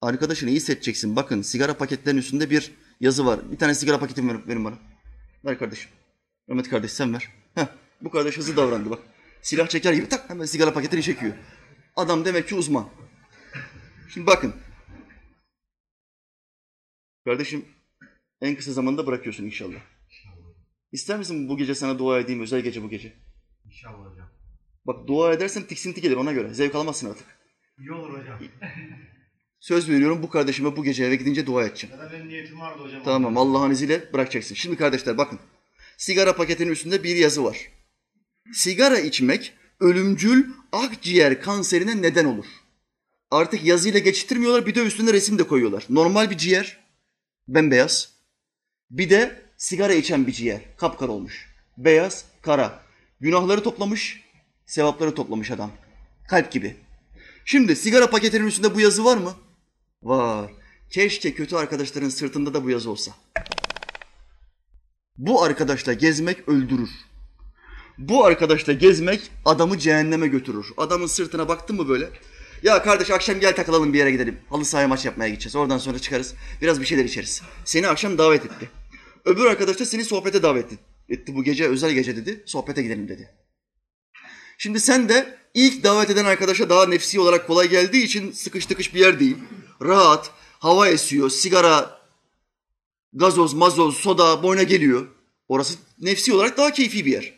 Arkadaşını 0.00 0.50
iyi 0.50 0.60
seçeceksin. 0.60 1.16
Bakın 1.16 1.42
sigara 1.42 1.76
paketlerinin 1.76 2.20
üstünde 2.20 2.50
bir 2.50 2.72
yazı 3.00 3.26
var. 3.26 3.40
Bir 3.52 3.58
tane 3.58 3.74
sigara 3.74 3.98
paketi 3.98 4.28
ver, 4.28 4.48
verin 4.48 4.64
bana. 4.64 4.78
Ver 5.44 5.58
kardeşim. 5.58 5.90
Mehmet 6.48 6.68
kardeş 6.68 6.92
sen 6.92 7.14
ver. 7.14 7.28
Heh, 7.54 7.66
bu 8.00 8.10
kardeş 8.10 8.36
hızlı 8.36 8.56
davrandı 8.56 8.90
bak. 8.90 8.98
Silah 9.42 9.68
çeker 9.68 9.92
gibi 9.92 10.08
tak 10.08 10.30
hemen 10.30 10.44
sigara 10.44 10.72
paketini 10.72 11.02
çekiyor. 11.02 11.32
Adam 11.96 12.24
demek 12.24 12.48
ki 12.48 12.54
uzman. 12.54 12.88
Şimdi 14.08 14.26
bakın. 14.26 14.54
Kardeşim 17.24 17.64
en 18.40 18.56
kısa 18.56 18.72
zamanda 18.72 19.06
bırakıyorsun 19.06 19.44
inşallah. 19.44 19.97
İster 20.92 21.18
misin 21.18 21.48
bu 21.48 21.56
gece 21.56 21.74
sana 21.74 21.98
dua 21.98 22.20
edeyim 22.20 22.40
özel 22.40 22.60
gece 22.60 22.82
bu 22.82 22.90
gece? 22.90 23.12
İnşallah 23.66 24.10
hocam. 24.10 24.28
Bak 24.86 25.08
dua 25.08 25.32
edersen 25.32 25.62
tiksinti 25.62 26.00
gelir 26.00 26.16
ona 26.16 26.32
göre. 26.32 26.54
Zevk 26.54 26.74
alamazsın 26.74 27.10
artık. 27.10 27.26
İyi 27.78 27.92
olur 27.92 28.18
hocam. 28.18 28.38
Söz 29.60 29.88
veriyorum 29.88 30.22
bu 30.22 30.30
kardeşime 30.30 30.76
bu 30.76 30.84
gece 30.84 31.04
eve 31.04 31.16
gidince 31.16 31.46
dua 31.46 31.64
edeceğim. 31.64 31.96
Zaten 31.98 32.18
benim 32.18 32.28
niyetim 32.28 32.60
vardı 32.60 32.82
hocam. 32.82 33.02
Tamam 33.04 33.36
Allah'ın 33.36 33.70
izniyle 33.70 34.12
bırakacaksın. 34.12 34.54
Şimdi 34.54 34.76
kardeşler 34.76 35.18
bakın. 35.18 35.38
Sigara 35.96 36.36
paketinin 36.36 36.70
üstünde 36.70 37.02
bir 37.02 37.16
yazı 37.16 37.44
var. 37.44 37.58
Sigara 38.52 38.98
içmek 38.98 39.52
ölümcül 39.80 40.46
akciğer 40.72 41.40
kanserine 41.40 42.02
neden 42.02 42.24
olur. 42.24 42.46
Artık 43.30 43.64
yazıyla 43.64 43.98
geçiştirmiyorlar 43.98 44.66
bir 44.66 44.74
de 44.74 44.86
üstüne 44.86 45.12
resim 45.12 45.38
de 45.38 45.42
koyuyorlar. 45.42 45.84
Normal 45.90 46.30
bir 46.30 46.38
ciğer, 46.38 46.78
bembeyaz. 47.48 48.12
Bir 48.90 49.10
de 49.10 49.47
sigara 49.58 49.92
içen 49.92 50.26
bir 50.26 50.32
ciğer, 50.32 50.60
kapkara 50.76 51.12
olmuş. 51.12 51.54
Beyaz, 51.78 52.24
kara. 52.42 52.82
Günahları 53.20 53.62
toplamış, 53.62 54.24
sevapları 54.66 55.14
toplamış 55.14 55.50
adam. 55.50 55.70
Kalp 56.28 56.52
gibi. 56.52 56.76
Şimdi 57.44 57.76
sigara 57.76 58.10
paketinin 58.10 58.46
üstünde 58.46 58.74
bu 58.74 58.80
yazı 58.80 59.04
var 59.04 59.16
mı? 59.16 59.34
Var. 60.02 60.50
Keşke 60.90 61.34
kötü 61.34 61.56
arkadaşların 61.56 62.08
sırtında 62.08 62.54
da 62.54 62.64
bu 62.64 62.70
yazı 62.70 62.90
olsa. 62.90 63.12
Bu 65.16 65.42
arkadaşla 65.42 65.92
gezmek 65.92 66.48
öldürür. 66.48 66.90
Bu 67.98 68.24
arkadaşla 68.24 68.72
gezmek 68.72 69.30
adamı 69.44 69.78
cehenneme 69.78 70.26
götürür. 70.26 70.66
Adamın 70.76 71.06
sırtına 71.06 71.48
baktın 71.48 71.76
mı 71.76 71.88
böyle? 71.88 72.10
Ya 72.62 72.82
kardeş 72.82 73.10
akşam 73.10 73.40
gel 73.40 73.56
takılalım 73.56 73.92
bir 73.92 73.98
yere 73.98 74.10
gidelim. 74.10 74.38
Halı 74.50 74.64
sahaya 74.64 74.88
maç 74.88 75.04
yapmaya 75.04 75.28
gideceğiz. 75.28 75.56
Oradan 75.56 75.78
sonra 75.78 75.98
çıkarız. 75.98 76.34
Biraz 76.62 76.80
bir 76.80 76.86
şeyler 76.86 77.04
içeriz. 77.04 77.42
Seni 77.64 77.88
akşam 77.88 78.18
davet 78.18 78.44
etti. 78.44 78.70
Öbür 79.24 79.44
arkadaş 79.44 79.78
da 79.78 79.86
seni 79.86 80.04
sohbete 80.04 80.42
davet 80.42 80.72
etti. 81.08 81.34
Bu 81.34 81.44
gece 81.44 81.68
özel 81.68 81.92
gece 81.92 82.16
dedi. 82.16 82.42
Sohbete 82.46 82.82
gidelim 82.82 83.08
dedi. 83.08 83.30
Şimdi 84.58 84.80
sen 84.80 85.08
de 85.08 85.38
ilk 85.54 85.84
davet 85.84 86.10
eden 86.10 86.24
arkadaşa 86.24 86.70
daha 86.70 86.86
nefsi 86.86 87.20
olarak 87.20 87.46
kolay 87.46 87.68
geldiği 87.68 88.04
için 88.04 88.32
sıkış 88.32 88.66
tıkış 88.66 88.94
bir 88.94 89.00
yer 89.00 89.20
değil. 89.20 89.36
Rahat, 89.82 90.30
hava 90.58 90.88
esiyor, 90.88 91.30
sigara, 91.30 92.00
gazoz, 93.12 93.54
mazoz, 93.54 93.96
soda 93.96 94.42
boyuna 94.42 94.62
geliyor. 94.62 95.06
Orası 95.48 95.74
nefsi 96.00 96.32
olarak 96.32 96.56
daha 96.56 96.72
keyfi 96.72 97.06
bir 97.06 97.12
yer. 97.12 97.34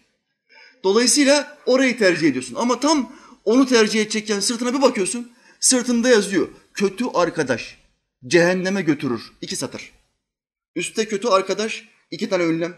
Dolayısıyla 0.85 1.59
orayı 1.67 1.99
tercih 1.99 2.29
ediyorsun. 2.29 2.55
Ama 2.55 2.81
tam 2.81 3.13
onu 3.45 3.67
tercih 3.67 4.01
edecekken 4.01 4.41
sırtına 4.41 4.75
bir 4.75 4.83
bakıyorsun. 4.83 5.33
Sırtında 5.61 6.09
yazıyor. 6.09 6.49
Kötü 6.75 7.05
arkadaş 7.15 7.79
cehenneme 8.27 8.83
götürür. 8.83 9.33
İki 9.41 9.57
satır. 9.57 9.93
Üstte 10.77 11.09
kötü 11.09 11.29
arkadaş, 11.29 11.89
iki 12.11 12.29
tane 12.29 12.45
ünlem. 12.45 12.75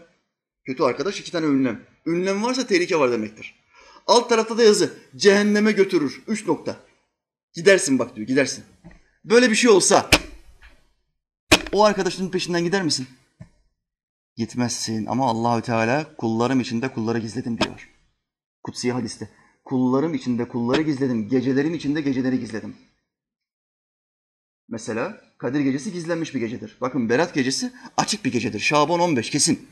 Kötü 0.65 0.83
arkadaş, 0.83 1.19
iki 1.19 1.31
tane 1.31 1.45
ünlem. 1.45 1.85
Ünlem 2.05 2.43
varsa 2.43 2.67
tehlike 2.67 2.99
var 2.99 3.11
demektir. 3.11 3.55
Alt 4.07 4.29
tarafta 4.29 4.57
da 4.57 4.63
yazı. 4.63 4.93
Cehenneme 5.15 5.71
götürür. 5.71 6.23
Üç 6.27 6.47
nokta. 6.47 6.77
Gidersin 7.53 7.99
bak 7.99 8.15
diyor, 8.15 8.27
gidersin. 8.27 8.63
Böyle 9.25 9.49
bir 9.49 9.55
şey 9.55 9.69
olsa 9.69 10.09
o 11.71 11.83
arkadaşının 11.83 12.29
peşinden 12.29 12.63
gider 12.63 12.83
misin? 12.83 13.07
Gitmezsin 14.35 15.05
ama 15.05 15.29
Allahü 15.29 15.61
Teala 15.61 16.15
kullarım 16.15 16.59
içinde 16.59 16.93
kulları 16.93 17.19
gizledim 17.19 17.59
diyor. 17.59 17.89
Kutsi 18.63 18.91
hadiste. 18.91 19.29
Kullarım 19.65 20.13
içinde 20.13 20.47
kulları 20.47 20.81
gizledim, 20.81 21.29
gecelerin 21.29 21.73
içinde 21.73 22.01
geceleri 22.01 22.39
gizledim. 22.39 22.75
Mesela 24.69 25.21
Kadir 25.43 25.59
gecesi 25.59 25.93
gizlenmiş 25.93 26.35
bir 26.35 26.39
gecedir. 26.39 26.77
Bakın 26.81 27.09
Berat 27.09 27.33
gecesi 27.33 27.71
açık 27.97 28.25
bir 28.25 28.31
gecedir. 28.31 28.59
Şaban 28.59 28.99
15 28.99 29.29
kesin. 29.29 29.67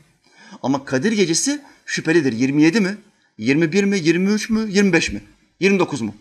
Ama 0.62 0.84
Kadir 0.84 1.12
gecesi 1.12 1.62
şüphelidir. 1.86 2.32
27 2.32 2.80
mi? 2.80 2.96
21 3.38 3.84
mi? 3.84 3.98
23 3.98 4.50
mü? 4.50 4.66
25 4.70 5.12
mi? 5.12 5.22
29 5.60 6.00
mu? 6.00 6.14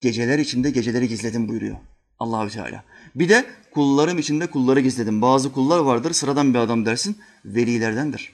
Geceler 0.00 0.38
içinde 0.38 0.70
geceleri 0.70 1.08
gizledim 1.08 1.48
buyuruyor 1.48 1.76
Allahü 2.18 2.50
Teala. 2.50 2.84
Bir 3.14 3.28
de 3.28 3.46
kullarım 3.70 4.18
içinde 4.18 4.46
kulları 4.46 4.80
gizledim. 4.80 5.22
Bazı 5.22 5.52
kullar 5.52 5.78
vardır 5.78 6.12
sıradan 6.12 6.54
bir 6.54 6.58
adam 6.58 6.86
dersin. 6.86 7.18
Velilerdendir. 7.44 8.32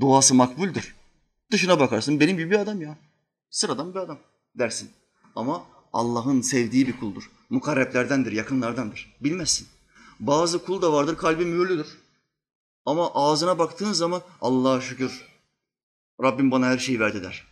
Duası 0.00 0.34
makbuldür. 0.34 0.94
Dışına 1.52 1.80
bakarsın 1.80 2.20
benim 2.20 2.36
gibi 2.36 2.50
bir 2.50 2.58
adam 2.58 2.82
ya. 2.82 2.98
Sıradan 3.50 3.94
bir 3.94 3.98
adam 3.98 4.18
dersin. 4.58 4.90
Ama 5.36 5.64
Allah'ın 5.92 6.40
sevdiği 6.40 6.86
bir 6.86 6.96
kuldur. 6.96 7.30
Mukarreplerdendir, 7.50 8.32
yakınlardandır. 8.32 9.16
Bilmezsin. 9.20 9.68
Bazı 10.20 10.64
kul 10.64 10.82
da 10.82 10.92
vardır 10.92 11.16
kalbi 11.16 11.44
mühürlüdür. 11.44 11.86
Ama 12.86 13.14
ağzına 13.14 13.58
baktığın 13.58 13.92
zaman 13.92 14.22
Allah'a 14.40 14.80
şükür 14.80 15.30
Rabbim 16.22 16.50
bana 16.50 16.66
her 16.66 16.78
şeyi 16.78 17.00
verdi 17.00 17.22
der. 17.22 17.46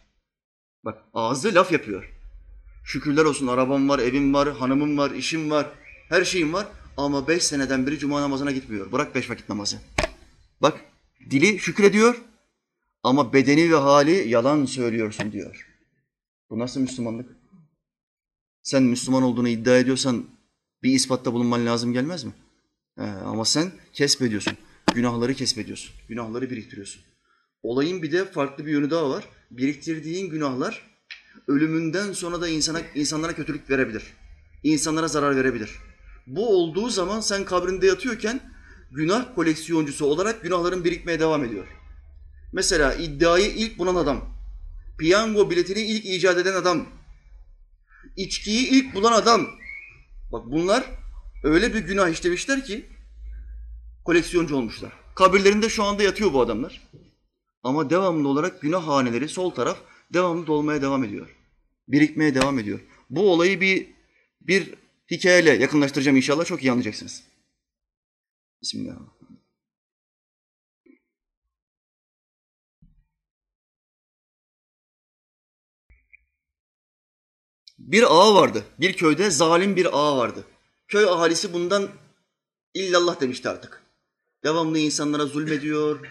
Bak 0.85 1.03
ağzı 1.15 1.55
laf 1.55 1.73
yapıyor. 1.73 2.13
Şükürler 2.85 3.25
olsun 3.25 3.47
arabam 3.47 3.89
var, 3.89 3.99
evim 3.99 4.35
var, 4.35 4.53
hanımım 4.53 4.99
var, 4.99 5.11
işim 5.11 5.51
var, 5.51 5.67
her 6.09 6.25
şeyim 6.25 6.53
var. 6.53 6.67
Ama 6.97 7.29
beş 7.29 7.43
seneden 7.43 7.87
beri 7.87 7.99
cuma 7.99 8.21
namazına 8.21 8.51
gitmiyor. 8.51 8.93
Bırak 8.93 9.15
beş 9.15 9.31
vakit 9.31 9.49
namazı. 9.49 9.79
Bak 10.63 10.81
dili 11.31 11.59
şükrediyor 11.59 12.23
ama 13.03 13.33
bedeni 13.33 13.73
ve 13.73 13.77
hali 13.77 14.29
yalan 14.29 14.65
söylüyorsun 14.65 15.33
diyor. 15.33 15.69
Bu 16.51 16.59
nasıl 16.59 16.81
Müslümanlık? 16.81 17.38
Sen 18.69 18.83
Müslüman 18.83 19.23
olduğunu 19.23 19.49
iddia 19.49 19.79
ediyorsan 19.79 20.25
bir 20.83 20.91
ispatta 20.93 21.33
bulunman 21.33 21.67
lazım 21.67 21.93
gelmez 21.93 22.25
mi? 22.25 22.33
Ee, 22.99 23.03
ama 23.03 23.45
sen 23.45 23.73
kesbediyorsun. 23.93 24.53
Günahları 24.95 25.35
kesbediyorsun. 25.35 25.95
Günahları 26.09 26.51
biriktiriyorsun. 26.51 27.03
Olayın 27.63 28.03
bir 28.03 28.13
de 28.13 28.25
farklı 28.25 28.67
bir 28.67 28.73
yönü 28.73 28.91
daha 28.91 29.11
var. 29.11 29.25
Biriktirdiğin 29.51 30.31
günahlar 30.31 30.83
ölümünden 31.47 32.13
sonra 32.13 32.41
da 32.41 32.49
insana, 32.49 32.81
insanlara 32.95 33.35
kötülük 33.35 33.71
verebilir. 33.71 34.03
İnsanlara 34.63 35.09
zarar 35.09 35.37
verebilir. 35.37 35.71
Bu 36.27 36.49
olduğu 36.49 36.89
zaman 36.89 37.21
sen 37.21 37.45
kabrinde 37.45 37.87
yatıyorken 37.87 38.41
günah 38.91 39.35
koleksiyoncusu 39.35 40.07
olarak 40.07 40.43
günahların 40.43 40.85
birikmeye 40.85 41.21
devam 41.21 41.45
ediyor. 41.45 41.67
Mesela 42.53 42.95
iddiayı 42.95 43.47
ilk 43.47 43.79
bulan 43.79 43.95
adam, 43.95 44.25
piyango 44.99 45.51
biletini 45.51 45.81
ilk 45.81 46.05
icat 46.05 46.39
eden 46.39 46.55
adam, 46.55 46.98
içkiyi 48.19 48.69
ilk 48.69 48.95
bulan 48.95 49.13
adam. 49.13 49.47
Bak 50.33 50.47
bunlar 50.47 50.85
öyle 51.45 51.75
bir 51.75 51.79
günah 51.79 52.09
işlemişler 52.09 52.65
ki 52.65 52.87
koleksiyoncu 54.05 54.57
olmuşlar. 54.57 54.93
Kabirlerinde 55.15 55.69
şu 55.69 55.85
anda 55.85 56.03
yatıyor 56.03 56.33
bu 56.33 56.41
adamlar. 56.41 56.89
Ama 57.63 57.91
devamlı 57.91 58.29
olarak 58.29 58.63
günah 58.63 58.87
haneleri 58.87 59.29
sol 59.29 59.51
taraf 59.51 59.79
devamlı 60.13 60.47
dolmaya 60.47 60.83
devam 60.83 61.05
ediyor. 61.05 61.37
Birikmeye 61.89 62.35
devam 62.35 62.59
ediyor. 62.59 62.81
Bu 63.11 63.33
olayı 63.33 63.61
bir 63.61 63.87
bir 64.41 64.75
hikayeyle 65.11 65.51
yakınlaştıracağım 65.51 66.17
inşallah 66.17 66.45
çok 66.45 66.63
iyi 66.63 66.73
anlayacaksınız. 66.73 67.23
Bismillahirrahmanirrahim. 68.63 69.18
Bir 77.79 78.03
ağa 78.03 78.35
vardı. 78.35 78.65
Bir 78.81 78.93
köyde 78.93 79.31
zalim 79.31 79.77
bir 79.77 79.87
ağa 79.87 80.17
vardı. 80.17 80.45
Köy 80.89 81.05
ahalisi 81.05 81.53
bundan 81.53 81.89
illallah 82.75 83.21
demişti 83.21 83.49
artık. 83.49 83.83
Devamlı 84.45 84.79
insanlara 84.79 85.27
zulmediyor. 85.27 86.07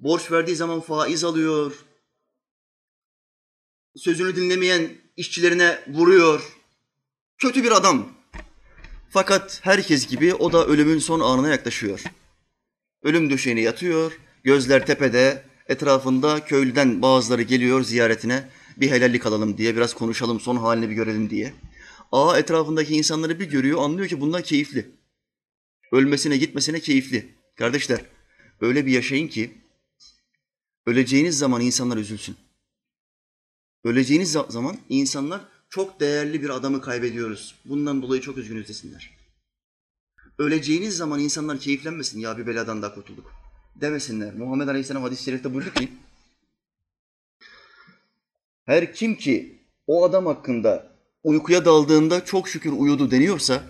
Borç 0.00 0.32
verdiği 0.32 0.56
zaman 0.56 0.80
faiz 0.80 1.24
alıyor. 1.24 1.84
Sözünü 3.96 4.36
dinlemeyen 4.36 4.90
işçilerine 5.16 5.84
vuruyor. 5.88 6.56
Kötü 7.38 7.64
bir 7.64 7.70
adam. 7.72 8.08
Fakat 9.10 9.60
herkes 9.62 10.06
gibi 10.06 10.34
o 10.34 10.52
da 10.52 10.66
ölümün 10.66 10.98
son 10.98 11.20
anına 11.20 11.48
yaklaşıyor. 11.48 12.02
Ölüm 13.02 13.30
döşeğine 13.30 13.60
yatıyor. 13.60 14.18
Gözler 14.44 14.86
tepede. 14.86 15.48
Etrafında 15.66 16.44
köylüden 16.44 17.02
bazıları 17.02 17.42
geliyor 17.42 17.82
ziyaretine. 17.82 18.48
Bir 18.80 18.90
helallik 18.90 19.26
alalım 19.26 19.58
diye, 19.58 19.76
biraz 19.76 19.94
konuşalım, 19.94 20.40
son 20.40 20.56
halini 20.56 20.90
bir 20.90 20.94
görelim 20.94 21.30
diye. 21.30 21.54
Ağa 22.12 22.38
etrafındaki 22.38 22.94
insanları 22.94 23.40
bir 23.40 23.50
görüyor, 23.50 23.82
anlıyor 23.82 24.08
ki 24.08 24.20
bunlar 24.20 24.42
keyifli. 24.42 24.90
Ölmesine 25.92 26.36
gitmesine 26.36 26.80
keyifli. 26.80 27.34
Kardeşler 27.56 28.00
öyle 28.60 28.86
bir 28.86 28.92
yaşayın 28.92 29.28
ki 29.28 29.58
öleceğiniz 30.86 31.38
zaman 31.38 31.60
insanlar 31.60 31.96
üzülsün. 31.96 32.36
Öleceğiniz 33.84 34.34
za- 34.36 34.52
zaman 34.52 34.76
insanlar 34.88 35.40
çok 35.70 36.00
değerli 36.00 36.42
bir 36.42 36.50
adamı 36.50 36.80
kaybediyoruz. 36.80 37.54
Bundan 37.64 38.02
dolayı 38.02 38.20
çok 38.22 38.38
üzgünüz 38.38 38.68
desinler. 38.68 39.18
Öleceğiniz 40.38 40.96
zaman 40.96 41.20
insanlar 41.20 41.58
keyiflenmesin. 41.58 42.20
Ya 42.20 42.38
bir 42.38 42.46
beladan 42.46 42.82
daha 42.82 42.94
kurtulduk. 42.94 43.32
Demesinler. 43.76 44.34
Muhammed 44.34 44.68
Aleyhisselam 44.68 45.02
hadis-i 45.02 45.24
şerifte 45.24 45.54
buyurdu 45.54 45.74
ki 45.74 45.88
her 48.68 48.94
kim 48.94 49.14
ki 49.14 49.62
o 49.86 50.04
adam 50.04 50.26
hakkında 50.26 50.92
uykuya 51.24 51.64
daldığında 51.64 52.24
çok 52.24 52.48
şükür 52.48 52.72
uyudu 52.72 53.10
deniyorsa 53.10 53.62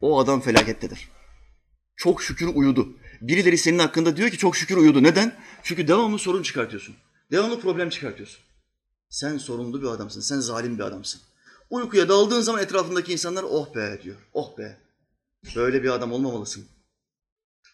o 0.00 0.20
adam 0.20 0.40
felakettedir. 0.40 1.08
Çok 1.96 2.22
şükür 2.22 2.46
uyudu. 2.54 2.88
Birileri 3.20 3.58
senin 3.58 3.78
hakkında 3.78 4.16
diyor 4.16 4.30
ki 4.30 4.38
çok 4.38 4.56
şükür 4.56 4.76
uyudu. 4.76 5.02
Neden? 5.02 5.36
Çünkü 5.62 5.88
devamlı 5.88 6.18
sorun 6.18 6.42
çıkartıyorsun. 6.42 6.94
Devamlı 7.30 7.60
problem 7.60 7.90
çıkartıyorsun. 7.90 8.40
Sen 9.08 9.38
sorumlu 9.38 9.82
bir 9.82 9.86
adamsın. 9.86 10.20
Sen 10.20 10.40
zalim 10.40 10.78
bir 10.78 10.84
adamsın. 10.84 11.20
Uykuya 11.70 12.08
daldığın 12.08 12.40
zaman 12.40 12.62
etrafındaki 12.62 13.12
insanlar 13.12 13.42
oh 13.42 13.74
be 13.74 14.00
diyor. 14.02 14.16
Oh 14.32 14.58
be. 14.58 14.78
Böyle 15.56 15.82
bir 15.82 15.90
adam 15.90 16.12
olmamalısın. 16.12 16.64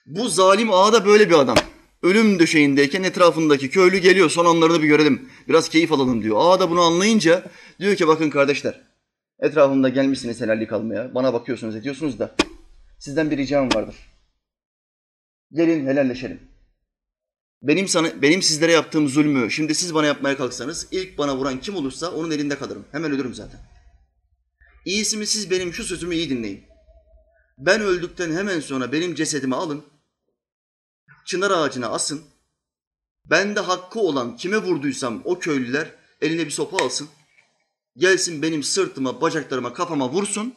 Bu 0.07 0.29
zalim 0.29 0.73
ağa 0.73 0.93
da 0.93 1.07
böyle 1.07 1.31
bir 1.31 1.35
adam. 1.35 1.57
Ölüm 2.02 2.38
döşeğindeyken 2.38 3.02
etrafındaki 3.02 3.71
köylü 3.71 3.99
geliyor. 3.99 4.31
Son 4.31 4.47
anlarını 4.47 4.83
bir 4.83 4.88
görelim. 4.88 5.28
Biraz 5.49 5.69
keyif 5.69 5.93
alalım 5.93 6.23
diyor. 6.23 6.37
Ağa 6.40 6.61
da 6.61 6.71
bunu 6.71 6.81
anlayınca 6.81 7.50
diyor 7.81 7.97
ki 7.97 8.09
bakın 8.09 8.31
kardeşler. 8.31 8.81
Etrafımda 9.40 9.88
gelmişsiniz 9.88 10.40
helallik 10.40 10.73
almaya. 10.73 11.14
Bana 11.14 11.33
bakıyorsunuz 11.33 11.76
ediyorsunuz 11.76 12.19
da. 12.19 12.35
Sizden 12.99 13.31
bir 13.31 13.37
ricam 13.37 13.69
vardır. 13.75 13.97
Gelin 15.52 15.87
helalleşelim. 15.87 16.40
Benim 17.62 17.88
sana 17.88 18.23
benim 18.23 18.43
sizlere 18.43 18.73
yaptığım 18.73 19.09
zulmü 19.09 19.50
şimdi 19.50 19.75
siz 19.75 19.95
bana 19.95 20.07
yapmaya 20.07 20.37
kalksanız 20.37 20.88
ilk 20.90 21.19
bana 21.19 21.37
vuran 21.37 21.61
kim 21.61 21.76
olursa 21.76 22.11
onun 22.11 22.31
elinde 22.31 22.59
kalırım. 22.59 22.85
Hemen 22.93 23.12
ölürüm 23.12 23.35
zaten. 23.35 23.61
İyisi 24.85 25.17
mi 25.17 25.26
siz 25.26 25.50
benim 25.50 25.73
şu 25.73 25.85
sözümü 25.85 26.14
iyi 26.14 26.31
dinleyin. 26.31 26.64
Ben 27.59 27.81
öldükten 27.81 28.33
hemen 28.33 28.61
sonra 28.61 28.93
benim 28.93 29.14
cesedimi 29.14 29.55
alın. 29.55 29.85
Çınar 31.29 31.51
ağacına 31.51 31.89
asın. 31.89 32.23
Ben 33.25 33.57
de 33.57 33.61
hakkı 33.61 34.01
olan 34.01 34.37
kime 34.37 34.57
vurduysam 34.57 35.23
o 35.25 35.39
köylüler 35.39 35.95
eline 36.21 36.47
bir 36.47 36.51
sopa 36.51 36.85
alsın. 36.85 37.09
Gelsin 37.97 38.43
benim 38.43 38.63
sırtıma, 38.63 39.21
bacaklarıma, 39.21 39.73
kafama 39.73 40.09
vursun 40.11 40.55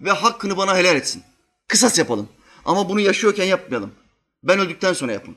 ve 0.00 0.10
hakkını 0.10 0.56
bana 0.56 0.76
helal 0.76 0.96
etsin. 0.96 1.22
Kısas 1.68 1.98
yapalım. 1.98 2.28
Ama 2.64 2.88
bunu 2.88 3.00
yaşıyorken 3.00 3.44
yapmayalım. 3.44 3.94
Ben 4.42 4.58
öldükten 4.58 4.92
sonra 4.92 5.12
yapın 5.12 5.36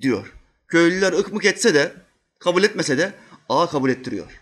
diyor. 0.00 0.32
Köylüler 0.68 1.12
ıkmık 1.12 1.44
etse 1.44 1.74
de, 1.74 1.92
kabul 2.38 2.62
etmese 2.62 2.98
de 2.98 3.14
ağa 3.48 3.68
kabul 3.68 3.90
ettiriyor. 3.90 4.40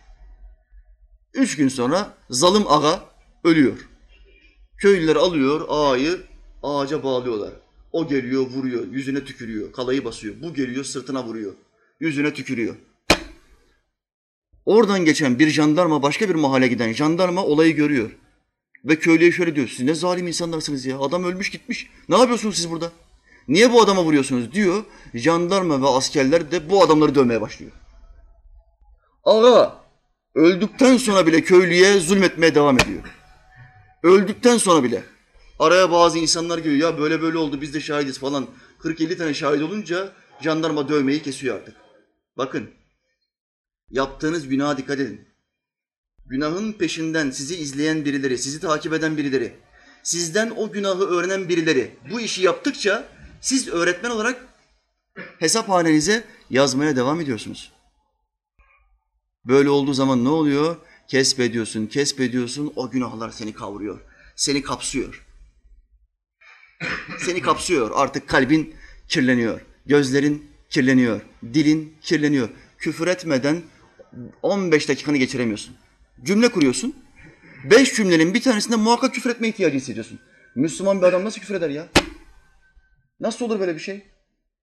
Üç 1.34 1.56
gün 1.56 1.68
sonra 1.68 2.14
zalim 2.30 2.64
ağa 2.68 3.04
ölüyor. 3.44 3.88
Köylüler 4.78 5.16
alıyor 5.16 5.66
ağayı 5.68 6.26
ağaca 6.62 7.02
bağlıyorlar. 7.04 7.65
O 7.92 8.08
geliyor 8.08 8.46
vuruyor, 8.46 8.86
yüzüne 8.92 9.24
tükürüyor, 9.24 9.72
kalayı 9.72 10.04
basıyor. 10.04 10.34
Bu 10.42 10.54
geliyor 10.54 10.84
sırtına 10.84 11.24
vuruyor, 11.24 11.54
yüzüne 12.00 12.34
tükürüyor. 12.34 12.76
Oradan 14.66 15.04
geçen 15.04 15.38
bir 15.38 15.48
jandarma 15.48 16.02
başka 16.02 16.28
bir 16.28 16.34
mahalle 16.34 16.68
giden 16.68 16.92
jandarma 16.92 17.44
olayı 17.44 17.76
görüyor. 17.76 18.10
Ve 18.84 18.98
köylüye 18.98 19.32
şöyle 19.32 19.56
diyor, 19.56 19.68
siz 19.68 19.86
ne 19.86 19.94
zalim 19.94 20.26
insanlarsınız 20.26 20.86
ya, 20.86 20.98
adam 20.98 21.24
ölmüş 21.24 21.50
gitmiş. 21.50 21.90
Ne 22.08 22.18
yapıyorsunuz 22.18 22.56
siz 22.56 22.70
burada? 22.70 22.92
Niye 23.48 23.72
bu 23.72 23.82
adama 23.82 24.04
vuruyorsunuz 24.04 24.52
diyor. 24.52 24.84
Jandarma 25.14 25.82
ve 25.82 25.86
askerler 25.86 26.50
de 26.50 26.70
bu 26.70 26.82
adamları 26.82 27.14
dövmeye 27.14 27.40
başlıyor. 27.40 27.72
Ağa 29.24 29.80
öldükten 30.34 30.96
sonra 30.96 31.26
bile 31.26 31.42
köylüye 31.42 32.00
zulmetmeye 32.00 32.54
devam 32.54 32.78
ediyor. 32.78 33.02
Öldükten 34.02 34.58
sonra 34.58 34.82
bile. 34.82 35.02
Araya 35.58 35.90
bazı 35.90 36.18
insanlar 36.18 36.58
geliyor 36.58 36.92
ya 36.92 36.98
böyle 36.98 37.22
böyle 37.22 37.38
oldu 37.38 37.60
biz 37.60 37.74
de 37.74 37.80
şahidiz 37.80 38.18
falan. 38.18 38.46
40-50 38.80 39.16
tane 39.16 39.34
şahit 39.34 39.62
olunca 39.62 40.12
jandarma 40.40 40.88
dövmeyi 40.88 41.22
kesiyor 41.22 41.56
artık. 41.56 41.76
Bakın 42.36 42.70
yaptığınız 43.90 44.48
günaha 44.48 44.76
dikkat 44.78 45.00
edin. 45.00 45.28
Günahın 46.26 46.72
peşinden 46.72 47.30
sizi 47.30 47.56
izleyen 47.56 48.04
birileri, 48.04 48.38
sizi 48.38 48.60
takip 48.60 48.92
eden 48.92 49.16
birileri, 49.16 49.56
sizden 50.02 50.52
o 50.56 50.72
günahı 50.72 51.06
öğrenen 51.06 51.48
birileri 51.48 51.96
bu 52.10 52.20
işi 52.20 52.42
yaptıkça 52.42 53.08
siz 53.40 53.68
öğretmen 53.68 54.10
olarak 54.10 54.46
hesaphanenize 55.38 56.24
yazmaya 56.50 56.96
devam 56.96 57.20
ediyorsunuz. 57.20 57.72
Böyle 59.44 59.70
olduğu 59.70 59.94
zaman 59.94 60.24
ne 60.24 60.28
oluyor? 60.28 60.76
Kesbediyorsun, 61.08 61.86
kesbediyorsun, 61.86 62.72
o 62.76 62.90
günahlar 62.90 63.30
seni 63.30 63.52
kavuruyor, 63.52 64.00
seni 64.36 64.62
kapsıyor. 64.62 65.25
Seni 67.18 67.40
kapsıyor, 67.40 67.90
artık 67.94 68.28
kalbin 68.28 68.74
kirleniyor, 69.08 69.60
gözlerin 69.86 70.50
kirleniyor, 70.70 71.20
dilin 71.54 71.94
kirleniyor. 72.00 72.48
Küfür 72.78 73.06
etmeden 73.06 73.62
15 74.42 74.88
dakikanı 74.88 75.16
geçiremiyorsun. 75.16 75.76
Cümle 76.22 76.48
kuruyorsun, 76.48 76.96
beş 77.70 77.94
cümlenin 77.94 78.34
bir 78.34 78.42
tanesinde 78.42 78.76
muhakkak 78.76 79.14
küfür 79.14 79.30
etme 79.30 79.48
ihtiyacı 79.48 79.76
hissediyorsun. 79.76 80.20
Müslüman 80.54 81.00
bir 81.00 81.06
adam 81.06 81.24
nasıl 81.24 81.40
küfür 81.40 81.54
eder 81.54 81.70
ya? 81.70 81.86
Nasıl 83.20 83.44
olur 83.44 83.60
böyle 83.60 83.74
bir 83.74 83.80
şey? 83.80 84.02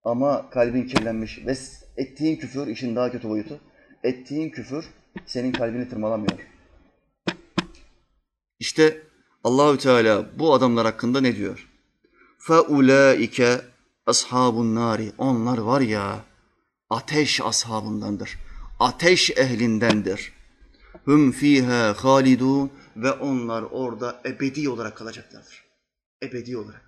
Ama 0.03 0.49
kalbin 0.49 0.83
kirlenmiş 0.83 1.39
ve 1.45 1.57
ettiğin 1.97 2.35
küfür 2.35 2.67
işin 2.67 2.95
daha 2.95 3.11
kötü 3.11 3.29
boyutu. 3.29 3.59
Ettiğin 4.03 4.49
küfür 4.49 4.85
senin 5.25 5.51
kalbini 5.51 5.89
tırmalamıyor. 5.89 6.39
İşte 8.59 9.01
Allahü 9.43 9.77
Teala 9.77 10.39
bu 10.39 10.53
adamlar 10.53 10.85
hakkında 10.85 11.21
ne 11.21 11.35
diyor? 11.35 11.72
Feulaike 12.47 13.61
ashabun 14.05 14.75
nari. 14.75 15.11
Onlar 15.17 15.57
var 15.57 15.81
ya 15.81 16.25
ateş 16.89 17.41
ashabındandır. 17.41 18.39
Ateş 18.79 19.31
ehlindendir. 19.31 20.33
Hum 21.05 21.31
fiha 21.31 21.93
halidun 22.03 22.71
ve 22.95 23.11
onlar 23.11 23.63
orada 23.63 24.21
ebedi 24.25 24.69
olarak 24.69 24.97
kalacaklardır. 24.97 25.63
Ebedi 26.23 26.57
olarak. 26.57 26.81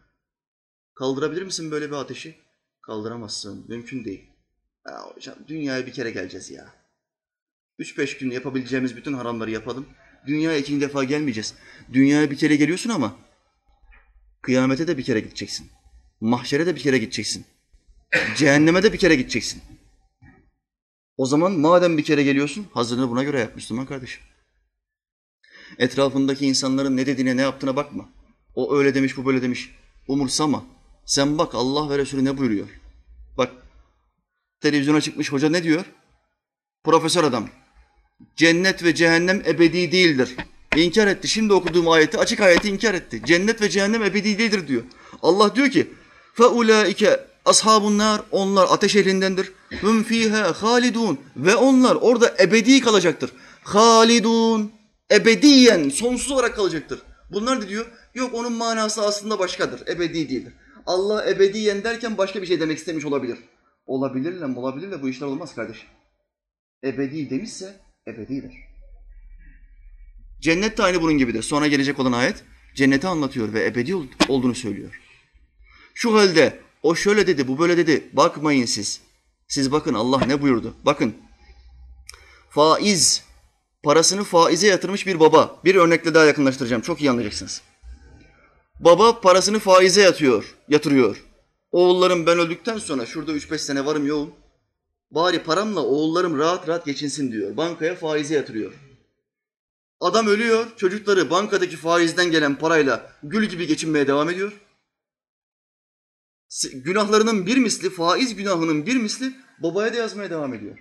Kaldırabilir 0.96 1.42
misin 1.42 1.72
böyle 1.72 1.88
bir 1.88 1.96
ateşi? 1.96 2.36
Kaldıramazsın. 2.82 3.66
Mümkün 3.68 4.06
değil. 4.06 4.30
Ya 4.88 5.02
hocam 5.16 5.36
dünyaya 5.48 5.86
bir 5.86 5.94
kere 5.94 6.12
geleceğiz 6.12 6.52
ya. 6.52 6.74
Üç 7.80 7.98
beş 7.98 8.18
gün 8.18 8.32
yapabileceğimiz 8.32 8.96
bütün 8.96 9.14
haramları 9.14 9.52
yapalım. 9.52 9.86
Dünyaya 10.28 10.58
ikinci 10.58 10.82
defa 10.82 11.04
gelmeyeceğiz. 11.04 11.54
Dünyaya 11.94 12.32
bir 12.32 12.38
kere 12.38 12.56
geliyorsun 12.56 12.90
ama 12.90 13.25
kıyamete 14.46 14.88
de 14.88 14.98
bir 14.98 15.04
kere 15.04 15.20
gideceksin. 15.20 15.70
Mahşere 16.22 16.66
de 16.66 16.76
bir 16.76 16.82
kere 16.82 16.98
gideceksin. 16.98 17.46
Cehenneme 18.38 18.84
de 18.84 18.94
bir 18.94 18.98
kere 18.98 19.16
gideceksin. 19.16 19.62
O 21.18 21.26
zaman 21.26 21.52
madem 21.52 21.98
bir 21.98 22.04
kere 22.04 22.24
geliyorsun 22.24 22.68
hazırlığını 22.74 23.10
buna 23.10 23.24
göre 23.24 23.40
yap 23.40 23.56
Müslüman 23.56 23.86
kardeşim. 23.86 24.24
Etrafındaki 25.78 26.46
insanların 26.46 26.98
ne 26.98 27.06
dediğine 27.06 27.38
ne 27.38 27.42
yaptığına 27.42 27.76
bakma. 27.76 28.10
O 28.56 28.76
öyle 28.76 28.96
demiş 28.96 29.18
bu 29.18 29.26
böyle 29.26 29.42
demiş. 29.42 29.76
Umursama. 30.08 30.66
Sen 31.06 31.38
bak 31.38 31.56
Allah 31.56 31.90
ve 31.90 31.98
Resulü 31.98 32.26
ne 32.26 32.38
buyuruyor. 32.38 32.68
Bak 33.38 33.52
televizyona 34.62 35.02
çıkmış 35.02 35.32
hoca 35.32 35.50
ne 35.50 35.64
diyor? 35.64 35.86
Profesör 36.84 37.24
adam. 37.24 37.50
Cennet 38.36 38.84
ve 38.84 38.96
cehennem 38.96 39.42
ebedi 39.46 39.92
değildir. 39.92 40.36
İnkar 40.77 41.07
etti. 41.07 41.29
Şimdi 41.29 41.53
okuduğum 41.53 41.89
ayeti 41.89 42.19
açık 42.19 42.41
ayeti 42.41 42.69
inkar 42.69 42.95
etti. 42.95 43.23
Cennet 43.27 43.63
ve 43.63 43.69
cehennem 43.69 44.03
ebedi 44.03 44.39
değildir 44.39 44.69
diyor. 44.69 44.83
Allah 45.23 45.55
diyor 45.55 45.71
ki 45.71 45.91
فَاُولَٰئِكَ 46.37 47.21
ashabun 47.45 47.99
nar 47.99 48.21
onlar 48.31 48.67
ateş 48.71 48.97
ehlindendir. 48.97 49.53
Hum 49.81 50.03
fiha 50.03 50.63
halidun 50.63 51.19
ve 51.37 51.57
onlar 51.57 51.95
orada 51.95 52.35
ebedi 52.41 52.81
kalacaktır. 52.81 53.31
Halidun 53.63 54.73
ebediyen 55.13 55.89
sonsuz 55.89 56.31
olarak 56.31 56.57
kalacaktır. 56.57 57.03
Bunlar 57.33 57.63
da 57.63 57.69
diyor 57.69 57.87
yok 58.15 58.35
onun 58.35 58.53
manası 58.53 59.03
aslında 59.03 59.39
başkadır. 59.39 59.81
Ebedi 59.89 60.29
değildir. 60.29 60.53
Allah 60.87 61.31
ebediyen 61.31 61.85
derken 61.85 62.19
başka 62.19 62.43
bir 62.43 62.47
şey 62.47 62.61
demek 62.61 62.79
istemiş 62.79 63.05
olabilir. 63.05 63.39
Olabilirle 63.87 64.45
olabilirle 64.45 65.03
bu 65.03 65.09
işler 65.09 65.27
olmaz 65.27 65.55
kardeşim. 65.55 65.89
Ebedi 66.85 67.31
demişse 67.31 67.81
ebedidir. 68.07 68.64
Cennet 70.46 70.78
de 70.78 70.84
aynı 70.84 71.02
bunun 71.02 71.18
gibidir. 71.18 71.44
Sonra 71.44 71.68
gelecek 71.68 72.00
olan 72.00 72.12
ayet 72.12 72.44
cenneti 72.76 73.08
anlatıyor 73.08 73.54
ve 73.54 73.66
ebedi 73.66 73.96
olduğunu 74.30 74.56
söylüyor. 74.56 75.02
Şu 75.94 76.14
halde 76.14 76.60
o 76.84 76.96
şöyle 76.96 77.28
dedi, 77.28 77.48
bu 77.48 77.60
böyle 77.60 77.78
dedi. 77.78 78.10
Bakmayın 78.14 78.66
siz. 78.66 79.02
Siz 79.48 79.72
bakın 79.72 79.94
Allah 79.94 80.26
ne 80.26 80.42
buyurdu? 80.42 80.74
Bakın. 80.84 81.16
Faiz, 82.50 83.24
parasını 83.84 84.24
faize 84.24 84.68
yatırmış 84.68 85.08
bir 85.08 85.20
baba. 85.20 85.60
Bir 85.66 85.76
örnekle 85.76 86.14
daha 86.14 86.26
yakınlaştıracağım. 86.26 86.82
Çok 86.82 87.02
iyi 87.02 87.10
anlayacaksınız. 87.10 87.62
Baba 88.80 89.22
parasını 89.22 89.60
faize 89.60 90.02
yatıyor, 90.02 90.56
yatırıyor. 90.70 91.24
Oğullarım 91.72 92.26
ben 92.26 92.40
öldükten 92.40 92.78
sonra 92.78 93.06
şurada 93.06 93.32
3-5 93.32 93.58
sene 93.58 93.86
varım 93.86 94.08
yoğun. 94.08 94.34
Bari 95.12 95.44
paramla 95.44 95.82
oğullarım 95.82 96.38
rahat 96.38 96.68
rahat 96.68 96.86
geçinsin 96.86 97.32
diyor. 97.32 97.58
Bankaya 97.58 97.96
faize 97.96 98.36
yatırıyor. 98.36 98.85
Adam 100.00 100.28
ölüyor, 100.28 100.68
çocukları 100.78 101.30
bankadaki 101.30 101.78
faizden 101.78 102.32
gelen 102.32 102.56
parayla 102.56 103.12
gül 103.24 103.46
gibi 103.46 103.68
geçinmeye 103.68 104.08
devam 104.08 104.30
ediyor. 104.30 104.54
Günahlarının 106.74 107.46
bir 107.46 107.58
misli, 107.58 107.90
faiz 107.90 108.36
günahının 108.36 108.86
bir 108.86 108.96
misli 108.96 109.34
babaya 109.60 109.94
da 109.94 109.98
yazmaya 109.98 110.30
devam 110.30 110.54
ediyor. 110.54 110.78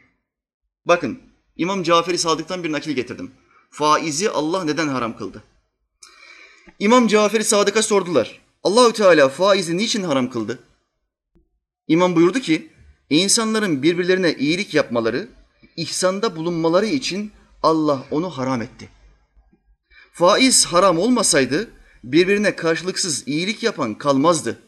Bakın, 0.85 1.21
İmam 1.57 1.83
Caferi 1.83 2.19
Sadık'tan 2.19 2.65
bir 2.65 2.73
nakil 2.73 2.93
getirdim. 2.93 3.31
Faizi 3.71 4.31
Allah 4.31 4.65
neden 4.65 4.89
haram 4.89 5.17
kıldı? 5.17 5.43
İmam 6.79 7.07
Caferi 7.09 7.45
Sadık'a 7.45 7.83
sordular. 7.83 8.41
Allahü 8.63 8.93
Teala 8.93 9.29
faizi 9.29 9.77
niçin 9.77 10.03
haram 10.03 10.31
kıldı? 10.31 10.59
İmam 11.89 12.17
buyurdu 12.17 12.41
ki, 12.41 12.73
insanların 13.11 13.83
birbirlerine 13.83 14.35
iyilik 14.35 14.75
yapmaları, 14.75 15.29
ihsanda 15.77 16.37
bulunmaları 16.37 16.87
için 16.87 17.33
Allah 17.63 18.05
onu 18.11 18.31
haram 18.31 18.63
etti. 18.63 18.89
Faiz 20.17 20.67
haram 20.67 20.99
olmasaydı 20.99 21.71
birbirine 22.05 22.57
karşılıksız 22.57 23.29
iyilik 23.29 23.63
yapan 23.63 23.95
kalmazdı. 23.95 24.59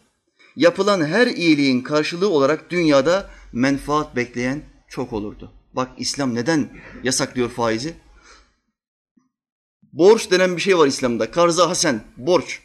Yapılan 0.57 1.05
her 1.07 1.27
iyiliğin 1.27 1.81
karşılığı 1.81 2.31
olarak 2.31 2.71
dünyada 2.71 3.31
menfaat 3.53 4.17
bekleyen 4.17 4.63
çok 4.89 5.13
olurdu. 5.13 5.53
Bak 5.73 5.89
İslam 5.99 6.35
neden 6.35 6.69
yasaklıyor 7.03 7.51
faizi? 7.51 7.95
Borç 9.93 10.31
denen 10.31 10.57
bir 10.57 10.61
şey 10.61 10.79
var 10.79 10.87
İslam'da. 10.87 11.31
Karza 11.31 11.71
hasen, 11.71 12.05
borç. 12.17 12.61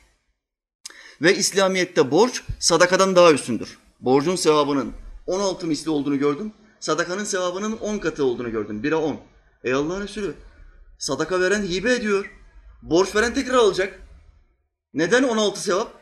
Ve 1.21 1.35
İslamiyet'te 1.35 2.11
borç 2.11 2.43
sadakadan 2.59 3.15
daha 3.15 3.31
üstündür. 3.31 3.77
Borcun 3.99 4.35
sevabının 4.35 4.93
16 5.27 5.67
misli 5.67 5.89
olduğunu 5.89 6.19
gördüm. 6.19 6.53
Sadakanın 6.79 7.23
sevabının 7.23 7.77
10 7.77 7.97
katı 7.97 8.25
olduğunu 8.25 8.51
gördüm. 8.51 8.81
1'e 8.83 8.95
10. 8.95 9.19
Ey 9.63 9.73
Allah'ın 9.73 10.01
Resulü. 10.01 10.33
Sadaka 10.99 11.39
veren 11.41 11.63
hibe 11.63 11.93
ediyor. 11.93 12.40
Borç 12.81 13.15
veren 13.15 13.33
tekrar 13.33 13.53
alacak. 13.53 13.99
Neden 14.93 15.23
16 15.23 15.61
sevap? 15.61 16.01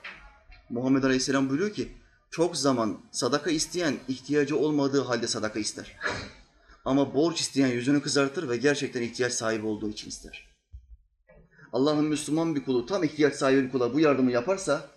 Muhammed 0.70 1.04
Aleyhisselam 1.04 1.50
buyuruyor 1.50 1.74
ki 1.74 1.92
çok 2.32 2.58
zaman 2.58 2.98
sadaka 3.12 3.52
isteyen 3.52 3.96
ihtiyacı 4.08 4.58
olmadığı 4.58 5.02
halde 5.02 5.28
sadaka 5.28 5.60
ister. 5.60 5.98
Ama 6.86 7.14
borç 7.14 7.40
isteyen 7.40 7.68
yüzünü 7.68 8.02
kızartır 8.02 8.50
ve 8.50 8.58
gerçekten 8.58 9.02
ihtiyaç 9.02 9.34
sahibi 9.34 9.66
olduğu 9.66 9.90
için 9.90 10.10
ister. 10.10 10.50
Allah'ın 11.74 12.06
Müslüman 12.06 12.56
bir 12.56 12.66
kulu 12.66 12.86
tam 12.86 13.04
ihtiyaç 13.04 13.36
sahibi 13.36 13.64
bir 13.64 13.72
kula 13.72 13.94
bu 13.94 14.00
yardımı 14.00 14.32
yaparsa 14.32 14.88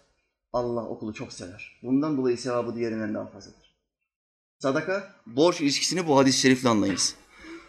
Allah 0.52 0.88
o 0.88 0.98
kulu 0.98 1.14
çok 1.14 1.32
sever. 1.32 1.80
Bundan 1.82 2.16
dolayı 2.16 2.38
sevabı 2.38 2.74
diğerinden 2.74 3.14
daha 3.14 3.26
fazladır. 3.26 3.76
Sadaka, 4.58 5.14
borç 5.26 5.60
ilişkisini 5.60 6.06
bu 6.06 6.18
hadis-i 6.18 6.40
şerifle 6.40 6.68
anlayınız. 6.68 7.14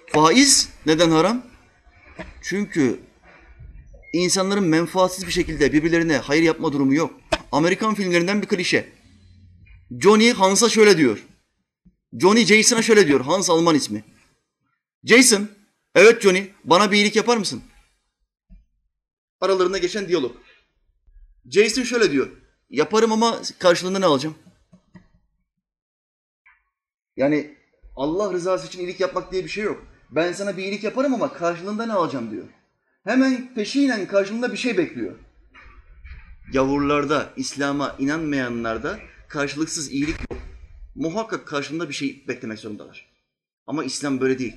Faiz 0.07 0.69
neden 0.85 1.11
haram? 1.11 1.41
Çünkü 2.41 2.99
insanların 4.13 4.63
menfaatsiz 4.63 5.27
bir 5.27 5.31
şekilde 5.31 5.73
birbirlerine 5.73 6.17
hayır 6.17 6.43
yapma 6.43 6.73
durumu 6.73 6.93
yok. 6.93 7.19
Amerikan 7.51 7.95
filmlerinden 7.95 8.41
bir 8.41 8.47
klişe. 8.47 8.89
Johnny 9.99 10.31
Hans'a 10.31 10.69
şöyle 10.69 10.97
diyor. 10.97 11.25
Johnny 12.19 12.45
Jason'a 12.45 12.81
şöyle 12.81 13.07
diyor. 13.07 13.21
Hans 13.21 13.49
Alman 13.49 13.75
ismi. 13.75 14.03
Jason, 15.03 15.49
evet 15.95 16.21
Johnny 16.21 16.47
bana 16.63 16.91
bir 16.91 16.97
iyilik 16.97 17.15
yapar 17.15 17.37
mısın? 17.37 17.63
Aralarında 19.41 19.77
geçen 19.77 20.07
diyalog. 20.07 20.35
Jason 21.49 21.83
şöyle 21.83 22.11
diyor. 22.11 22.29
Yaparım 22.69 23.11
ama 23.11 23.41
karşılığında 23.59 23.99
ne 23.99 24.05
alacağım? 24.05 24.35
Yani 27.17 27.57
Allah 27.95 28.33
rızası 28.33 28.67
için 28.67 28.79
iyilik 28.79 28.99
yapmak 28.99 29.31
diye 29.31 29.43
bir 29.43 29.49
şey 29.49 29.63
yok. 29.63 29.87
Ben 30.11 30.33
sana 30.33 30.57
bir 30.57 30.63
iyilik 30.63 30.83
yaparım 30.83 31.13
ama 31.13 31.33
karşılığında 31.33 31.85
ne 31.85 31.93
alacağım 31.93 32.31
diyor. 32.31 32.47
Hemen 33.03 33.53
peşinen 33.53 34.07
karşılığında 34.07 34.51
bir 34.51 34.57
şey 34.57 34.77
bekliyor. 34.77 35.15
Gavurlarda, 36.53 37.33
İslam'a 37.37 37.95
inanmayanlarda 37.99 38.99
karşılıksız 39.27 39.91
iyilik 39.91 40.15
yok. 40.31 40.41
Muhakkak 40.95 41.47
karşılığında 41.47 41.89
bir 41.89 41.93
şey 41.93 42.23
beklemek 42.27 42.59
zorundalar. 42.59 43.05
Ama 43.67 43.83
İslam 43.83 44.21
böyle 44.21 44.39
değil. 44.39 44.55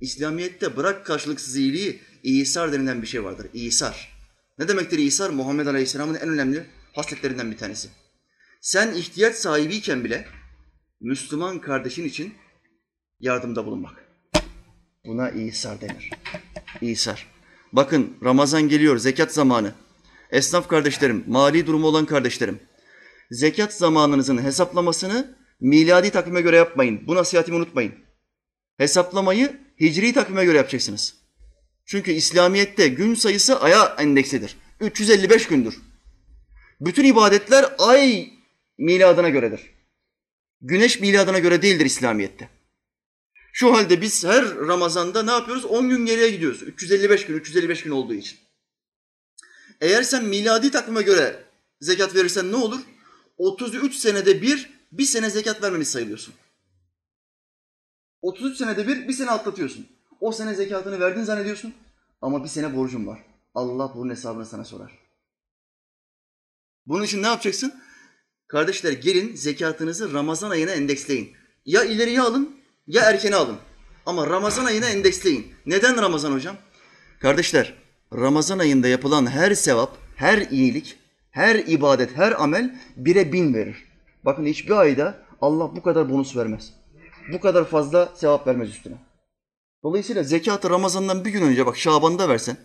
İslamiyet'te 0.00 0.76
bırak 0.76 1.06
karşılıksız 1.06 1.56
iyiliği, 1.56 2.00
İsar 2.22 2.72
denilen 2.72 3.02
bir 3.02 3.06
şey 3.06 3.24
vardır. 3.24 3.46
İsar. 3.54 4.12
Ne 4.58 4.68
demektir 4.68 4.98
İsar? 4.98 5.30
Muhammed 5.30 5.66
Aleyhisselam'ın 5.66 6.14
en 6.14 6.28
önemli 6.28 6.66
hasletlerinden 6.92 7.50
bir 7.50 7.58
tanesi. 7.58 7.88
Sen 8.60 8.94
ihtiyaç 8.94 9.36
sahibiyken 9.36 10.04
bile 10.04 10.26
Müslüman 11.00 11.58
kardeşin 11.58 12.04
için 12.04 12.34
yardımda 13.20 13.66
bulunmak. 13.66 14.04
Buna 15.04 15.30
İsar 15.30 15.80
denir. 15.80 16.10
İsar. 16.80 17.31
Bakın 17.72 18.16
Ramazan 18.24 18.68
geliyor, 18.68 18.98
zekat 18.98 19.32
zamanı. 19.32 19.72
Esnaf 20.30 20.68
kardeşlerim, 20.68 21.24
mali 21.26 21.66
durumu 21.66 21.86
olan 21.86 22.06
kardeşlerim. 22.06 22.60
Zekat 23.30 23.74
zamanınızın 23.74 24.42
hesaplamasını 24.42 25.36
miladi 25.60 26.10
takvime 26.10 26.40
göre 26.40 26.56
yapmayın. 26.56 27.06
Bu 27.06 27.14
nasihatimi 27.14 27.56
unutmayın. 27.56 27.94
Hesaplamayı 28.76 29.60
hicri 29.80 30.12
takvime 30.12 30.44
göre 30.44 30.56
yapacaksınız. 30.56 31.14
Çünkü 31.86 32.10
İslamiyet'te 32.10 32.88
gün 32.88 33.14
sayısı 33.14 33.60
aya 33.60 33.96
endeksidir. 33.98 34.56
355 34.80 35.46
gündür. 35.46 35.78
Bütün 36.80 37.04
ibadetler 37.04 37.66
ay 37.78 38.30
miladına 38.78 39.28
göredir. 39.28 39.60
Güneş 40.60 41.00
miladına 41.00 41.38
göre 41.38 41.62
değildir 41.62 41.86
İslamiyet'te. 41.86 42.48
Şu 43.52 43.72
halde 43.72 44.00
biz 44.00 44.24
her 44.24 44.54
Ramazan'da 44.54 45.22
ne 45.22 45.30
yapıyoruz? 45.30 45.64
10 45.64 45.88
gün 45.88 46.06
geriye 46.06 46.30
gidiyoruz. 46.30 46.62
355 46.62 47.26
gün, 47.26 47.34
355 47.34 47.82
gün 47.82 47.90
olduğu 47.90 48.14
için. 48.14 48.38
Eğer 49.80 50.02
sen 50.02 50.24
miladi 50.24 50.70
takvime 50.70 51.02
göre 51.02 51.44
zekat 51.80 52.14
verirsen 52.14 52.52
ne 52.52 52.56
olur? 52.56 52.80
33 53.38 53.94
senede 53.94 54.42
bir, 54.42 54.70
bir 54.92 55.04
sene 55.04 55.30
zekat 55.30 55.62
vermemiş 55.62 55.88
sayılıyorsun. 55.88 56.34
33 58.22 58.56
senede 58.56 58.88
bir, 58.88 59.08
bir 59.08 59.12
sene 59.12 59.30
atlatıyorsun. 59.30 59.86
O 60.20 60.32
sene 60.32 60.54
zekatını 60.54 61.00
verdin 61.00 61.22
zannediyorsun 61.22 61.74
ama 62.22 62.44
bir 62.44 62.48
sene 62.48 62.76
borcun 62.76 63.06
var. 63.06 63.24
Allah 63.54 63.92
bunun 63.94 64.10
hesabını 64.10 64.46
sana 64.46 64.64
sorar. 64.64 64.98
Bunun 66.86 67.02
için 67.02 67.22
ne 67.22 67.26
yapacaksın? 67.26 67.74
Kardeşler 68.48 68.92
gelin 68.92 69.36
zekatınızı 69.36 70.12
Ramazan 70.12 70.50
ayına 70.50 70.70
endeksleyin. 70.70 71.32
Ya 71.66 71.84
ileriye 71.84 72.20
alın 72.20 72.61
ya 72.86 73.02
erkene 73.02 73.36
alın. 73.36 73.56
Ama 74.06 74.26
Ramazan 74.26 74.64
ayına 74.64 74.88
endeksleyin. 74.88 75.52
Neden 75.66 76.02
Ramazan 76.02 76.32
hocam? 76.32 76.56
Kardeşler 77.20 77.74
Ramazan 78.12 78.58
ayında 78.58 78.88
yapılan 78.88 79.30
her 79.30 79.54
sevap, 79.54 79.96
her 80.16 80.38
iyilik, 80.38 80.98
her 81.30 81.56
ibadet, 81.56 82.16
her 82.16 82.42
amel 82.42 82.80
bire 82.96 83.32
bin 83.32 83.54
verir. 83.54 83.84
Bakın 84.24 84.46
hiçbir 84.46 84.76
ayda 84.76 85.18
Allah 85.40 85.76
bu 85.76 85.82
kadar 85.82 86.10
bonus 86.10 86.36
vermez. 86.36 86.72
Bu 87.32 87.40
kadar 87.40 87.64
fazla 87.64 88.12
sevap 88.16 88.46
vermez 88.46 88.68
üstüne. 88.68 88.94
Dolayısıyla 89.82 90.22
zekatı 90.22 90.70
Ramazan'dan 90.70 91.24
bir 91.24 91.30
gün 91.30 91.42
önce 91.42 91.66
bak 91.66 91.76
Şaban'da 91.76 92.28
versen, 92.28 92.56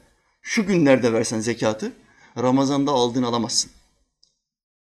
şu 0.42 0.66
günlerde 0.68 1.14
versen 1.14 1.40
zekatı 1.40 1.92
Ramazan'da 2.38 2.92
aldığını 2.92 3.28
alamazsın. 3.28 3.72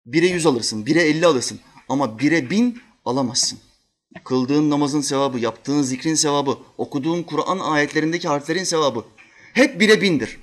Bire 0.06 0.28
yüz 0.28 0.46
alırsın, 0.46 0.86
bire 0.86 1.02
elli 1.02 1.26
alırsın 1.26 1.60
ama 1.90 2.20
bire 2.20 2.50
bin 2.50 2.82
alamazsın. 3.06 3.60
Kıldığın 4.24 4.70
namazın 4.70 5.02
sevabı, 5.02 5.40
yaptığın 5.40 5.82
zikrin 5.82 6.16
sevabı, 6.16 6.58
okuduğun 6.78 7.24
Kur'an 7.24 7.60
ayetlerindeki 7.60 8.28
harflerin 8.28 8.64
sevabı 8.64 9.06
hep 9.54 9.80
bire 9.80 10.02
bindir. 10.02 10.40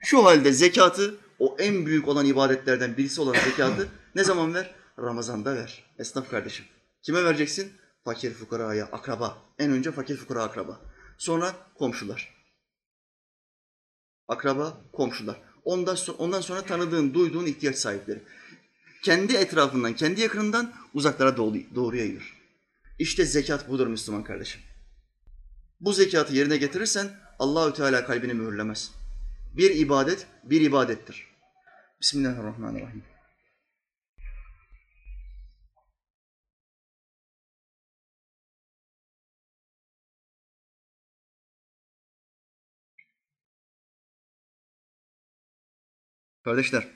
Şu 0.00 0.24
halde 0.24 0.52
zekatı, 0.52 1.16
o 1.38 1.56
en 1.58 1.86
büyük 1.86 2.08
olan 2.08 2.26
ibadetlerden 2.26 2.96
birisi 2.96 3.20
olan 3.20 3.34
zekatı 3.44 3.88
ne 4.14 4.24
zaman 4.24 4.54
ver? 4.54 4.74
Ramazan'da 4.98 5.56
ver. 5.56 5.84
Esnaf 5.98 6.30
kardeşim. 6.30 6.64
Kime 7.02 7.24
vereceksin? 7.24 7.72
Fakir 8.04 8.34
fukaraya, 8.34 8.84
akraba. 8.84 9.38
En 9.58 9.70
önce 9.70 9.92
fakir 9.92 10.16
fukara 10.16 10.42
akraba. 10.42 10.80
Sonra 11.18 11.54
komşular. 11.78 12.34
Akraba, 14.28 14.80
komşular. 14.92 15.36
Ondan, 15.64 15.96
ondan 16.18 16.40
sonra 16.40 16.62
tanıdığın, 16.62 17.14
duyduğun 17.14 17.46
ihtiyaç 17.46 17.76
sahipleri. 17.76 18.22
Kendi 19.02 19.36
etrafından, 19.36 19.92
kendi 19.92 20.20
yakınından 20.20 20.72
uzaklara 20.94 21.36
doğru, 21.36 21.56
doğru 21.74 21.96
yayılır. 21.96 22.33
İşte 22.98 23.24
zekat 23.24 23.68
budur 23.68 23.86
Müslüman 23.86 24.24
kardeşim. 24.24 24.60
Bu 25.80 25.92
zekatı 25.92 26.34
yerine 26.34 26.56
getirirsen 26.56 27.10
Allahü 27.38 27.74
Teala 27.74 28.06
kalbini 28.06 28.34
mühürlemez. 28.34 28.92
Bir 29.56 29.70
ibadet 29.76 30.26
bir 30.44 30.60
ibadettir. 30.60 31.26
Bismillahirrahmanirrahim. 32.00 33.04
Kardeşler, 46.44 46.88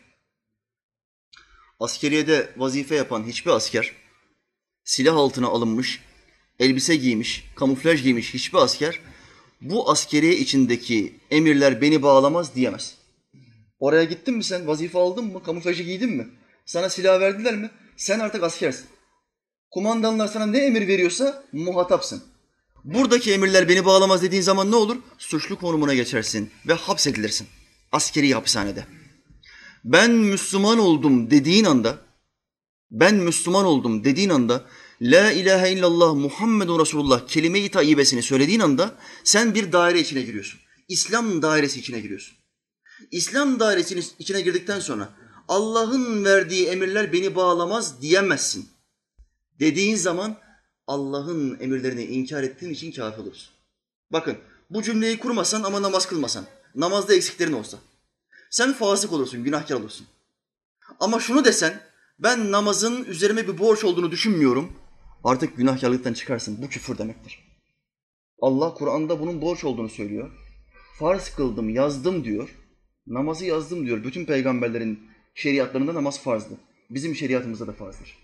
askeriyede 1.80 2.54
vazife 2.56 2.94
yapan 2.94 3.24
hiçbir 3.24 3.50
asker, 3.50 4.07
silah 4.88 5.16
altına 5.16 5.46
alınmış, 5.46 6.00
elbise 6.58 6.96
giymiş, 6.96 7.44
kamuflaj 7.56 8.02
giymiş 8.02 8.34
hiçbir 8.34 8.58
asker, 8.58 9.00
bu 9.60 9.90
askeriye 9.90 10.36
içindeki 10.36 11.20
emirler 11.30 11.80
beni 11.80 12.02
bağlamaz 12.02 12.54
diyemez. 12.54 12.94
Oraya 13.80 14.04
gittin 14.04 14.34
mi 14.34 14.44
sen, 14.44 14.66
vazife 14.66 14.98
aldın 14.98 15.24
mı, 15.24 15.42
kamuflajı 15.42 15.82
giydin 15.82 16.10
mi? 16.10 16.28
Sana 16.66 16.88
silah 16.88 17.20
verdiler 17.20 17.56
mi? 17.56 17.70
Sen 17.96 18.18
artık 18.18 18.42
askersin. 18.42 18.86
Kumandanlar 19.70 20.26
sana 20.26 20.46
ne 20.46 20.58
emir 20.58 20.86
veriyorsa 20.86 21.44
muhatapsın. 21.52 22.22
Buradaki 22.84 23.32
emirler 23.32 23.68
beni 23.68 23.84
bağlamaz 23.84 24.22
dediğin 24.22 24.42
zaman 24.42 24.70
ne 24.70 24.76
olur? 24.76 24.96
Suçlu 25.18 25.58
konumuna 25.58 25.94
geçersin 25.94 26.50
ve 26.68 26.72
hapsedilirsin. 26.72 27.46
Askeri 27.92 28.34
hapishanede. 28.34 28.84
Ben 29.84 30.10
Müslüman 30.10 30.78
oldum 30.78 31.30
dediğin 31.30 31.64
anda, 31.64 32.07
ben 32.90 33.14
Müslüman 33.14 33.64
oldum 33.64 34.04
dediğin 34.04 34.30
anda, 34.30 34.64
La 35.02 35.32
ilahe 35.32 35.72
illallah 35.72 36.14
Muhammedun 36.14 36.80
Resulullah 36.80 37.26
kelime-i 37.26 37.70
tayyibesini 37.70 38.22
söylediğin 38.22 38.60
anda 38.60 38.94
sen 39.24 39.54
bir 39.54 39.72
daire 39.72 40.00
içine 40.00 40.22
giriyorsun. 40.22 40.60
İslam 40.88 41.42
dairesi 41.42 41.80
içine 41.80 42.00
giriyorsun. 42.00 42.36
İslam 43.10 43.60
dairesinin 43.60 44.04
içine 44.18 44.40
girdikten 44.40 44.80
sonra 44.80 45.08
Allah'ın 45.48 46.24
verdiği 46.24 46.66
emirler 46.66 47.12
beni 47.12 47.34
bağlamaz 47.34 48.02
diyemezsin. 48.02 48.68
Dediğin 49.60 49.96
zaman 49.96 50.36
Allah'ın 50.86 51.60
emirlerini 51.60 52.04
inkar 52.04 52.42
ettiğin 52.42 52.72
için 52.72 52.92
kafir 52.92 53.22
olursun. 53.22 53.48
Bakın 54.12 54.38
bu 54.70 54.82
cümleyi 54.82 55.18
kurmasan 55.18 55.62
ama 55.62 55.82
namaz 55.82 56.06
kılmasan, 56.06 56.44
namazda 56.74 57.14
eksiklerin 57.14 57.52
olsa. 57.52 57.78
Sen 58.50 58.72
fasık 58.72 59.12
olursun, 59.12 59.44
günahkar 59.44 59.76
olursun. 59.76 60.06
Ama 61.00 61.20
şunu 61.20 61.44
desen, 61.44 61.80
ben 62.18 62.52
namazın 62.52 63.04
üzerime 63.04 63.48
bir 63.48 63.58
borç 63.58 63.84
olduğunu 63.84 64.10
düşünmüyorum. 64.10 64.72
Artık 65.24 65.56
günahkarlıktan 65.56 66.12
çıkarsın. 66.12 66.62
Bu 66.62 66.68
küfür 66.68 66.98
demektir. 66.98 67.38
Allah 68.40 68.74
Kur'an'da 68.74 69.20
bunun 69.20 69.42
borç 69.42 69.64
olduğunu 69.64 69.88
söylüyor. 69.88 70.30
Farz 70.98 71.30
kıldım, 71.30 71.68
yazdım 71.68 72.24
diyor. 72.24 72.48
Namazı 73.06 73.44
yazdım 73.44 73.86
diyor. 73.86 74.04
Bütün 74.04 74.24
peygamberlerin 74.24 75.00
şeriatlarında 75.34 75.94
namaz 75.94 76.22
farzdı. 76.22 76.54
Bizim 76.90 77.14
şeriatımızda 77.14 77.66
da 77.66 77.72
farzdır. 77.72 78.18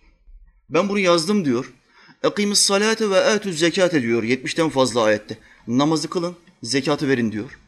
Ben 0.71 0.89
bunu 0.89 0.99
yazdım 0.99 1.45
diyor. 1.45 1.73
Ekimis 2.23 2.59
salate 2.59 3.11
ve 3.11 3.17
etüz 3.19 3.59
zekat 3.59 3.93
diyor 3.93 4.23
70'ten 4.23 4.69
fazla 4.69 5.03
ayette. 5.03 5.39
Namazı 5.69 6.11
kılın, 6.11 6.37
zekatı 6.63 7.09
verin 7.09 7.33
diyor. 7.33 7.59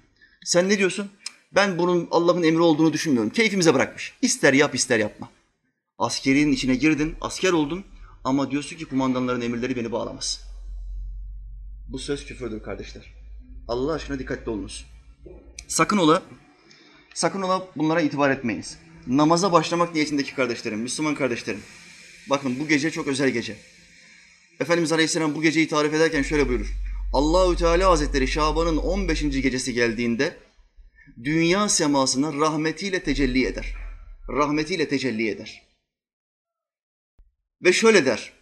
Sen 0.44 0.68
ne 0.68 0.78
diyorsun? 0.78 1.10
Ben 1.54 1.78
bunun 1.78 2.08
Allah'ın 2.10 2.42
emri 2.42 2.60
olduğunu 2.60 2.92
düşünmüyorum. 2.92 3.30
Keyfimize 3.30 3.74
bırakmış. 3.74 4.14
İster 4.22 4.52
yap 4.52 4.74
ister 4.74 4.98
yapma. 4.98 5.28
Askerinin 5.98 6.52
içine 6.52 6.74
girdin, 6.74 7.16
asker 7.20 7.52
oldun 7.52 7.84
ama 8.24 8.50
diyorsun 8.50 8.76
ki 8.76 8.84
kumandanların 8.84 9.40
emirleri 9.40 9.76
beni 9.76 9.92
bağlamaz. 9.92 10.40
Bu 11.88 11.98
söz 11.98 12.26
küfürdür 12.26 12.62
kardeşler. 12.62 13.14
Allah 13.68 13.92
aşkına 13.92 14.18
dikkatli 14.18 14.50
olunuz. 14.50 14.86
Sakın 15.68 15.96
ola, 15.96 16.22
sakın 17.14 17.42
ola 17.42 17.68
bunlara 17.76 18.00
itibar 18.00 18.30
etmeyiniz. 18.30 18.78
Namaza 19.06 19.52
başlamak 19.52 19.94
niyetindeki 19.94 20.34
kardeşlerim, 20.34 20.78
Müslüman 20.78 21.14
kardeşlerim. 21.14 21.62
Bakın 22.30 22.58
bu 22.60 22.68
gece 22.68 22.90
çok 22.90 23.06
özel 23.06 23.30
gece. 23.30 23.56
Efendimiz 24.60 24.92
Aleyhisselam 24.92 25.34
bu 25.34 25.42
geceyi 25.42 25.68
tarif 25.68 25.94
ederken 25.94 26.22
şöyle 26.22 26.48
buyurur. 26.48 26.72
Allahü 27.12 27.56
Teala 27.56 27.90
Hazretleri 27.90 28.28
Şaban'ın 28.28 28.76
15. 28.76 29.22
gecesi 29.22 29.74
geldiğinde 29.74 30.36
dünya 31.24 31.68
semasına 31.68 32.32
rahmetiyle 32.32 33.02
tecelli 33.02 33.46
eder. 33.46 33.74
Rahmetiyle 34.28 34.88
tecelli 34.88 35.28
eder. 35.28 35.65
Ve 37.62 37.72
şöyle 37.72 38.06
der. 38.06 38.32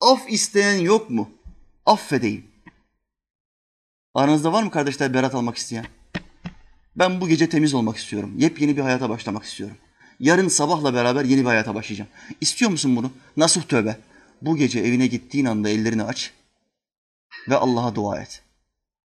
Af 0.00 0.30
isteyen 0.30 0.78
yok 0.78 1.10
mu? 1.10 1.30
Affedeyim. 1.86 2.44
Aranızda 4.14 4.52
var 4.52 4.62
mı 4.62 4.70
kardeşler 4.70 5.14
berat 5.14 5.34
almak 5.34 5.56
isteyen? 5.56 5.86
Ben 6.96 7.20
bu 7.20 7.28
gece 7.28 7.48
temiz 7.48 7.74
olmak 7.74 7.96
istiyorum. 7.96 8.34
Yepyeni 8.38 8.76
bir 8.76 8.82
hayata 8.82 9.08
başlamak 9.08 9.44
istiyorum. 9.44 9.76
Yarın 10.20 10.48
sabahla 10.48 10.94
beraber 10.94 11.24
yeni 11.24 11.40
bir 11.40 11.46
hayata 11.46 11.74
başlayacağım. 11.74 12.10
İstiyor 12.40 12.70
musun 12.70 12.96
bunu? 12.96 13.10
Nasuh 13.36 13.62
tövbe. 13.62 13.96
Bu 14.42 14.56
gece 14.56 14.80
evine 14.80 15.06
gittiğin 15.06 15.44
anda 15.44 15.68
ellerini 15.68 16.02
aç 16.02 16.32
ve 17.48 17.56
Allah'a 17.56 17.94
dua 17.94 18.20
et. 18.20 18.42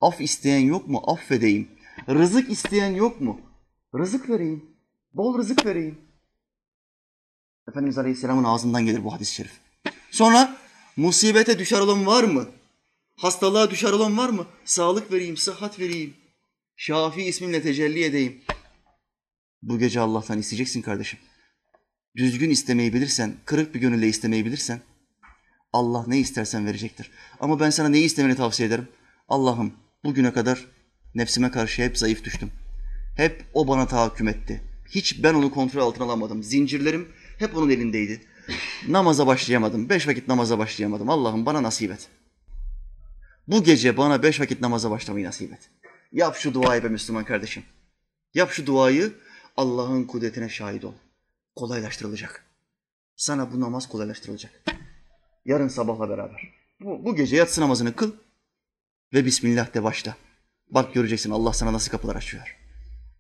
Af 0.01 0.21
isteyen 0.21 0.61
yok 0.61 0.88
mu? 0.88 1.03
Affedeyim. 1.07 1.68
Rızık 2.09 2.51
isteyen 2.51 2.90
yok 2.90 3.21
mu? 3.21 3.40
Rızık 3.99 4.31
vereyim. 4.31 4.64
Bol 5.12 5.38
rızık 5.38 5.66
vereyim. 5.66 5.99
Efendimiz 7.68 7.98
Aleyhisselam'ın 7.98 8.44
ağzından 8.44 8.87
gelir 8.87 9.05
bu 9.05 9.12
hadis-i 9.12 9.35
şerif. 9.35 9.53
Sonra 10.11 10.57
musibete 10.96 11.59
düşer 11.59 11.81
olan 11.81 12.07
var 12.07 12.25
mı? 12.25 12.46
Hastalığa 13.16 13.70
düşer 13.70 13.92
olan 13.92 14.18
var 14.18 14.29
mı? 14.29 14.46
Sağlık 14.64 15.12
vereyim, 15.12 15.37
sıhhat 15.37 15.79
vereyim. 15.79 16.14
Şafi 16.77 17.22
isminle 17.22 17.62
tecelli 17.62 18.05
edeyim. 18.05 18.42
Bu 19.62 19.79
gece 19.79 20.01
Allah'tan 20.01 20.38
isteyeceksin 20.38 20.83
kardeşim. 20.83 21.18
Düzgün 22.16 22.51
istemeyi 22.51 22.92
bilirsen, 22.92 23.35
kırık 23.44 23.75
bir 23.75 23.81
gönülle 23.81 24.09
istemeyi 24.09 24.44
bilirsen 24.44 24.81
Allah 25.72 26.05
ne 26.07 26.18
istersen 26.18 26.66
verecektir. 26.66 27.11
Ama 27.40 27.61
ben 27.61 27.70
sana 27.70 27.88
neyi 27.88 28.05
istemeni 28.05 28.37
tavsiye 28.37 28.68
ederim? 28.68 28.88
Allah'ım 29.29 29.72
bugüne 30.05 30.33
kadar 30.33 30.66
nefsime 31.14 31.51
karşı 31.51 31.83
hep 31.83 31.98
zayıf 31.98 32.25
düştüm. 32.25 32.51
Hep 33.16 33.44
o 33.55 33.68
bana 33.68 33.87
tahakküm 33.87 34.29
etti. 34.29 34.62
Hiç 34.90 35.22
ben 35.22 35.35
onu 35.35 35.51
kontrol 35.51 35.83
altına 35.83 36.05
alamadım. 36.05 36.42
Zincirlerim 36.42 37.09
hep 37.42 37.57
onun 37.57 37.70
elindeydi. 37.70 38.20
Namaza 38.88 39.26
başlayamadım. 39.26 39.88
Beş 39.88 40.09
vakit 40.09 40.28
namaza 40.28 40.59
başlayamadım. 40.59 41.11
Allah'ım 41.11 41.46
bana 41.46 41.62
nasip 41.62 41.90
et. 41.90 42.09
Bu 43.48 43.64
gece 43.64 43.96
bana 43.96 44.22
beş 44.22 44.40
vakit 44.40 44.61
namaza 44.61 44.90
başlamayı 44.90 45.26
nasip 45.26 45.52
et. 45.52 45.70
Yap 46.12 46.37
şu 46.37 46.55
duayı 46.55 46.85
be 46.85 46.88
Müslüman 46.88 47.24
kardeşim. 47.24 47.62
Yap 48.35 48.50
şu 48.50 48.66
duayı 48.66 49.12
Allah'ın 49.57 50.05
kudretine 50.05 50.48
şahit 50.48 50.85
ol. 50.85 50.92
Kolaylaştırılacak. 51.57 52.44
Sana 53.16 53.52
bu 53.52 53.61
namaz 53.61 53.88
kolaylaştırılacak. 53.88 54.52
Yarın 55.44 55.68
sabahla 55.68 56.09
beraber. 56.09 56.52
Bu, 56.81 57.05
bu 57.05 57.16
gece 57.16 57.37
yatsı 57.37 57.61
namazını 57.61 57.96
kıl 57.96 58.12
ve 59.12 59.24
Bismillah 59.24 59.74
de 59.74 59.83
başla. 59.83 60.16
Bak 60.70 60.94
göreceksin 60.94 61.31
Allah 61.31 61.52
sana 61.52 61.72
nasıl 61.72 61.90
kapılar 61.90 62.16
açıyor. 62.16 62.57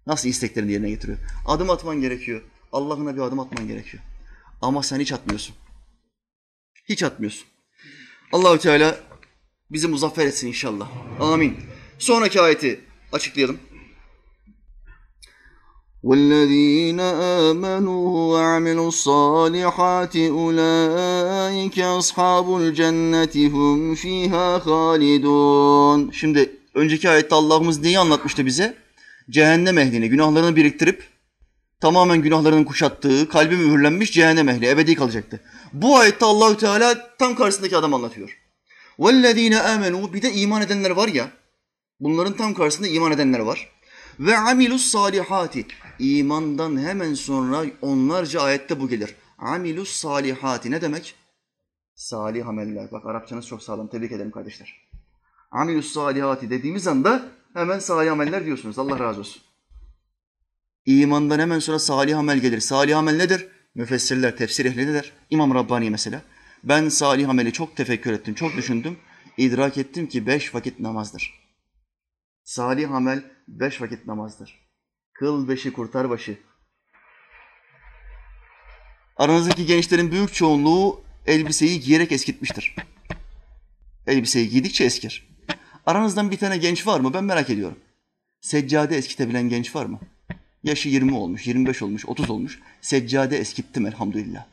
Nasıl 0.06 0.28
isteklerini 0.28 0.72
yerine 0.72 0.90
getiriyor. 0.90 1.18
Adım 1.46 1.70
atman 1.70 2.00
gerekiyor. 2.00 2.42
Allah'ına 2.72 3.16
bir 3.16 3.20
adım 3.20 3.40
atman 3.40 3.68
gerekiyor. 3.68 4.02
Ama 4.61 4.83
sen 4.83 4.99
hiç 4.99 5.11
atmıyorsun. 5.11 5.55
Hiç 6.89 7.03
atmıyorsun. 7.03 7.47
Allahü 8.31 8.59
Teala 8.59 8.99
bizi 9.71 9.87
muzaffer 9.87 10.25
etsin 10.25 10.47
inşallah. 10.47 10.89
Amin. 11.19 11.57
Sonraki 11.99 12.41
ayeti 12.41 12.81
açıklayalım. 13.11 13.59
والذين 16.03 16.99
آمنوا 17.45 18.07
وعملوا 18.33 18.89
الصالحات 18.95 20.15
أولئك 20.39 21.77
أصحاب 21.99 22.47
الجنة 22.61 23.35
هم 23.55 23.95
فيها 23.95 24.59
خالدون 24.59 26.11
Şimdi 26.11 26.51
önceki 26.73 27.09
ayette 27.09 27.35
Allah'ımız 27.35 27.81
neyi 27.81 27.99
anlatmıştı 27.99 28.45
bize? 28.45 28.77
Cehennem 29.29 29.77
ehlini, 29.77 30.09
günahlarını 30.09 30.55
biriktirip 30.55 31.03
tamamen 31.81 32.21
günahlarının 32.21 32.63
kuşattığı, 32.63 33.29
kalbi 33.29 33.57
mühürlenmiş 33.57 34.11
cehennem 34.11 34.49
ehli, 34.49 34.69
ebedi 34.69 34.95
kalacaktı. 34.95 35.41
Bu 35.73 35.97
ayette 35.97 36.25
Allahü 36.25 36.57
Teala 36.57 37.15
tam 37.17 37.35
karşısındaki 37.35 37.77
adam 37.77 37.93
anlatıyor. 37.93 38.37
وَالَّذ۪ينَ 38.99 39.55
آمَنُوا 39.55 40.13
Bir 40.13 40.21
de 40.21 40.33
iman 40.33 40.61
edenler 40.61 40.89
var 40.89 41.07
ya, 41.07 41.31
bunların 41.99 42.33
tam 42.33 42.53
karşısında 42.53 42.87
iman 42.87 43.11
edenler 43.11 43.39
var. 43.39 43.69
Ve 44.19 44.37
amilus 44.37 44.85
salihati. 44.85 45.65
İmandan 45.99 46.77
hemen 46.77 47.13
sonra 47.13 47.65
onlarca 47.81 48.41
ayette 48.41 48.79
bu 48.79 48.89
gelir. 48.89 49.15
Amilus 49.37 49.91
salihati 49.91 50.71
ne 50.71 50.81
demek? 50.81 51.15
Salih 51.95 52.47
ameller. 52.47 52.91
Bak 52.91 53.05
Arapçanız 53.05 53.47
çok 53.47 53.63
sağlam. 53.63 53.87
Tebrik 53.87 54.11
ederim 54.11 54.31
kardeşler. 54.31 54.89
Amilus 55.51 55.91
salihati 55.91 56.49
dediğimiz 56.49 56.87
anda 56.87 57.25
hemen 57.53 57.79
salih 57.79 58.11
ameller 58.11 58.45
diyorsunuz. 58.45 58.79
Allah 58.79 58.99
razı 58.99 59.19
olsun. 59.19 59.41
İmandan 60.86 61.38
hemen 61.38 61.58
sonra 61.58 61.78
salih 61.78 62.18
amel 62.18 62.38
gelir. 62.38 62.60
Salih 62.60 62.98
amel 62.98 63.16
nedir? 63.16 63.48
Müfessirler, 63.74 64.36
tefsir 64.36 64.64
ehli 64.64 64.92
ne? 64.92 65.02
İmam 65.30 65.54
Rabbani 65.54 65.90
mesela. 65.90 66.22
Ben 66.64 66.88
salih 66.88 67.28
ameli 67.28 67.52
çok 67.52 67.76
tefekkür 67.76 68.12
ettim, 68.12 68.34
çok 68.34 68.56
düşündüm. 68.56 68.98
İdrak 69.36 69.78
ettim 69.78 70.08
ki 70.08 70.26
beş 70.26 70.54
vakit 70.54 70.80
namazdır. 70.80 71.34
Salih 72.44 72.90
amel 72.90 73.24
beş 73.48 73.80
vakit 73.80 74.06
namazdır. 74.06 74.68
Kıl 75.12 75.48
beşi 75.48 75.72
kurtar 75.72 76.10
başı. 76.10 76.38
Aranızdaki 79.16 79.66
gençlerin 79.66 80.12
büyük 80.12 80.34
çoğunluğu 80.34 81.00
elbiseyi 81.26 81.80
giyerek 81.80 82.12
eskitmiştir. 82.12 82.76
Elbiseyi 84.06 84.48
giydikçe 84.48 84.84
eskir. 84.84 85.28
Aranızdan 85.86 86.30
bir 86.30 86.36
tane 86.36 86.56
genç 86.56 86.86
var 86.86 87.00
mı? 87.00 87.14
Ben 87.14 87.24
merak 87.24 87.50
ediyorum. 87.50 87.78
Seccade 88.40 88.96
eskitebilen 88.96 89.48
genç 89.48 89.76
var 89.76 89.86
mı? 89.86 90.00
Yaşı 90.64 90.88
20 90.88 91.14
olmuş, 91.14 91.46
25 91.46 91.82
olmuş, 91.82 92.06
30 92.06 92.30
olmuş. 92.30 92.58
Seccade 92.80 93.38
eskittim 93.38 93.86
elhamdülillah. 93.86 94.46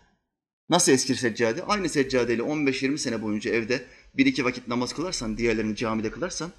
Nasıl 0.70 0.92
eskir 0.92 1.16
seccade? 1.16 1.64
Aynı 1.64 1.90
seccadeyle 1.90 2.42
15-20 2.42 2.98
sene 2.98 3.22
boyunca 3.22 3.52
evde 3.52 3.86
bir 4.18 4.26
iki 4.26 4.46
vakit 4.46 4.68
namaz 4.68 4.94
kılarsan, 4.94 5.38
diğerlerini 5.38 5.76
camide 5.76 6.12
kılarsan, 6.12 6.52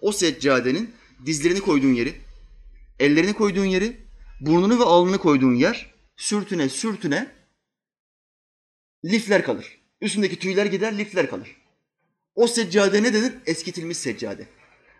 o 0.00 0.12
seccadenin 0.12 0.90
dizlerini 1.26 1.60
koyduğun 1.60 1.92
yeri, 1.92 2.14
ellerini 2.98 3.32
koyduğun 3.32 3.64
yeri, 3.64 3.96
burnunu 4.40 4.78
ve 4.78 4.84
alnını 4.84 5.18
koyduğun 5.18 5.54
yer 5.54 5.94
sürtüne 6.16 6.68
sürtüne 6.68 7.32
lifler 9.04 9.44
kalır. 9.44 9.78
Üstündeki 10.00 10.38
tüyler 10.38 10.66
gider, 10.66 10.98
lifler 10.98 11.30
kalır. 11.30 11.56
O 12.34 12.46
seccade 12.46 13.02
ne 13.02 13.14
denir? 13.14 13.34
Eskitilmiş 13.46 13.98
seccade. 13.98 14.46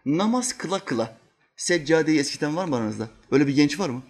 Namaz 0.07 0.59
kıla 0.59 0.85
kıla. 0.85 1.19
Seccadeyi 1.57 2.19
eskiten 2.19 2.57
var 2.57 2.65
mı 2.65 2.77
aranızda? 2.77 3.11
Öyle 3.31 3.47
bir 3.47 3.55
genç 3.55 3.79
var 3.79 3.89
mı? 3.89 4.03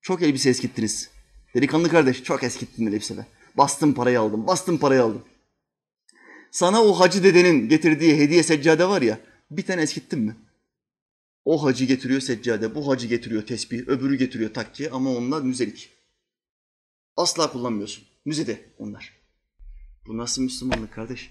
Çok 0.00 0.22
elbise 0.22 0.50
eskittiniz. 0.50 1.10
Delikanlı 1.54 1.88
kardeş 1.88 2.22
çok 2.22 2.42
eskittin 2.42 2.86
elbise 2.86 3.16
be. 3.16 3.26
Bastım 3.54 3.94
parayı 3.94 4.20
aldım, 4.20 4.46
bastım 4.46 4.78
parayı 4.78 5.02
aldım. 5.02 5.24
Sana 6.50 6.82
o 6.84 6.92
hacı 6.92 7.24
dedenin 7.24 7.68
getirdiği 7.68 8.16
hediye 8.16 8.42
seccade 8.42 8.88
var 8.88 9.02
ya, 9.02 9.20
bir 9.50 9.66
tane 9.66 9.82
eskittin 9.82 10.18
mi? 10.18 10.36
O 11.44 11.64
hacı 11.64 11.84
getiriyor 11.84 12.20
seccade, 12.20 12.74
bu 12.74 12.88
hacı 12.88 13.06
getiriyor 13.06 13.46
tesbih, 13.46 13.88
öbürü 13.88 14.18
getiriyor 14.18 14.54
takkiye 14.54 14.90
ama 14.90 15.10
onlar 15.10 15.42
müzelik. 15.42 15.90
Asla 17.16 17.52
kullanmıyorsun. 17.52 18.04
Müzede 18.24 18.60
onlar. 18.78 19.12
Bu 20.06 20.18
nasıl 20.18 20.42
Müslümanlık 20.42 20.92
kardeş? 20.92 21.30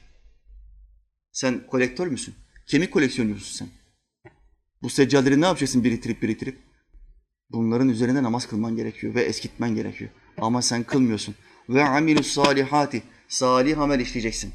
Sen 1.32 1.68
kolektör 1.68 2.08
müsün? 2.08 2.36
Kemik 2.68 2.94
koleksiyonuyorsun 2.94 3.58
sen. 3.58 3.81
Bu 4.84 4.90
seccadeleri 4.90 5.42
ne 5.42 5.46
yapacaksın 5.46 5.84
biriktirip 5.84 6.22
biriktirip? 6.22 6.58
Bunların 7.50 7.90
üzerine 7.90 8.24
namaz 8.24 8.48
kılman 8.48 8.76
gerekiyor 8.76 9.16
ve 9.16 9.22
eskitmen 9.22 9.76
gerekiyor. 9.76 10.10
Ama 10.38 10.62
sen 10.62 10.84
kılmıyorsun. 10.84 11.36
Ve 11.70 11.84
amilus 11.84 12.28
salihati. 12.28 13.04
Salih 13.28 13.80
amel 13.80 14.00
işleyeceksin. 14.00 14.52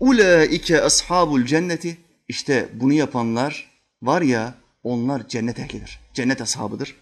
Ulaike 0.00 0.80
ashabul 0.80 1.44
cenneti. 1.44 1.96
İşte 2.28 2.68
bunu 2.74 2.92
yapanlar 2.92 3.70
var 4.02 4.22
ya 4.22 4.54
onlar 4.82 5.28
cennet 5.28 5.58
ehlidir. 5.58 6.00
Cennet 6.14 6.40
ashabıdır. 6.40 6.96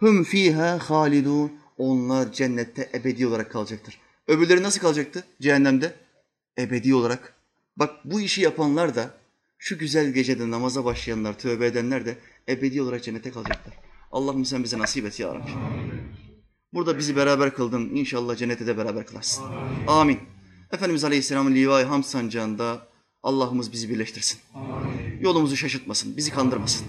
Hum 0.00 0.24
fiha 0.24 0.78
halidun. 0.78 1.52
Onlar 1.78 2.32
cennette 2.32 2.90
ebedi 2.94 3.26
olarak 3.26 3.52
kalacaktır. 3.52 4.00
Öbürleri 4.28 4.62
nasıl 4.62 4.80
kalacaktı 4.80 5.24
cehennemde? 5.40 5.94
Ebedi 6.58 6.94
olarak. 6.94 7.34
Bak 7.76 7.90
bu 8.04 8.20
işi 8.20 8.40
yapanlar 8.40 8.94
da 8.94 9.14
şu 9.58 9.78
güzel 9.78 10.12
gecede 10.12 10.50
namaza 10.50 10.84
başlayanlar, 10.84 11.38
tövbe 11.38 11.66
edenler 11.66 12.06
de 12.06 12.18
ebedi 12.48 12.82
olarak 12.82 13.04
cennete 13.04 13.30
kalacaklar. 13.30 13.74
Allah'ım 14.12 14.44
sen 14.44 14.64
bize 14.64 14.78
nasip 14.78 15.06
et 15.06 15.20
ya 15.20 15.34
Rabbi. 15.34 15.50
Burada 16.72 16.98
bizi 16.98 17.16
beraber 17.16 17.54
kıldın. 17.54 17.90
İnşallah 17.94 18.36
cennete 18.36 18.66
de 18.66 18.76
beraber 18.76 19.06
kılarsın. 19.06 19.44
Amin. 19.88 20.20
Efendimiz 20.72 21.04
Aleyhisselam'ın 21.04 21.54
livai 21.54 21.84
hamd 21.84 22.04
sancağında 22.04 22.88
Allah'ımız 23.22 23.72
bizi 23.72 23.90
birleştirsin. 23.90 24.40
Yolumuzu 25.20 25.56
şaşırtmasın, 25.56 26.16
bizi 26.16 26.30
kandırmasın. 26.30 26.86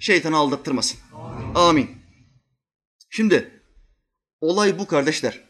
Şeytanı 0.00 0.36
aldattırmasın. 0.36 0.98
Amin. 1.54 1.90
Şimdi 3.10 3.62
olay 4.40 4.78
bu 4.78 4.86
kardeşler. 4.86 5.44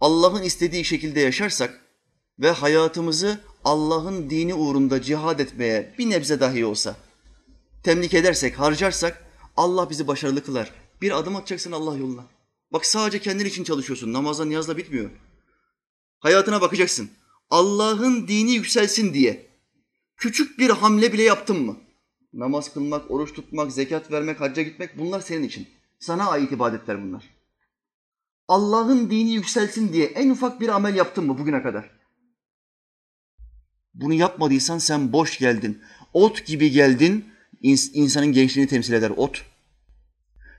Allah'ın 0.00 0.42
istediği 0.42 0.84
şekilde 0.84 1.20
yaşarsak 1.20 1.80
ve 2.38 2.50
hayatımızı 2.50 3.40
Allah'ın 3.68 4.30
dini 4.30 4.54
uğrunda 4.54 5.02
cihad 5.02 5.38
etmeye 5.38 5.94
bir 5.98 6.10
nebze 6.10 6.40
dahi 6.40 6.64
olsa 6.64 6.96
temlik 7.82 8.14
edersek, 8.14 8.58
harcarsak 8.58 9.24
Allah 9.56 9.90
bizi 9.90 10.06
başarılı 10.06 10.44
kılar. 10.44 10.72
Bir 11.02 11.18
adım 11.18 11.36
atacaksın 11.36 11.72
Allah 11.72 11.96
yoluna. 11.96 12.24
Bak 12.72 12.86
sadece 12.86 13.18
kendin 13.18 13.44
için 13.44 13.64
çalışıyorsun. 13.64 14.12
Namazla 14.12 14.44
niyazla 14.44 14.76
bitmiyor. 14.76 15.10
Hayatına 16.20 16.60
bakacaksın. 16.60 17.10
Allah'ın 17.50 18.28
dini 18.28 18.52
yükselsin 18.52 19.14
diye 19.14 19.46
küçük 20.16 20.58
bir 20.58 20.70
hamle 20.70 21.12
bile 21.12 21.22
yaptın 21.22 21.62
mı? 21.62 21.76
Namaz 22.32 22.72
kılmak, 22.74 23.10
oruç 23.10 23.34
tutmak, 23.34 23.72
zekat 23.72 24.12
vermek, 24.12 24.40
hacca 24.40 24.62
gitmek 24.62 24.98
bunlar 24.98 25.20
senin 25.20 25.42
için. 25.42 25.68
Sana 25.98 26.30
ait 26.30 26.52
ibadetler 26.52 27.02
bunlar. 27.02 27.24
Allah'ın 28.48 29.10
dini 29.10 29.30
yükselsin 29.30 29.92
diye 29.92 30.06
en 30.06 30.30
ufak 30.30 30.60
bir 30.60 30.68
amel 30.68 30.94
yaptın 30.94 31.26
mı 31.26 31.38
bugüne 31.38 31.62
kadar? 31.62 31.97
Bunu 33.98 34.14
yapmadıysan 34.14 34.78
sen 34.78 35.12
boş 35.12 35.38
geldin. 35.38 35.82
Ot 36.12 36.46
gibi 36.46 36.70
geldin, 36.70 37.24
ins- 37.62 37.90
insanın 37.92 38.32
gençliğini 38.32 38.70
temsil 38.70 38.92
eder 38.92 39.10
ot. 39.16 39.44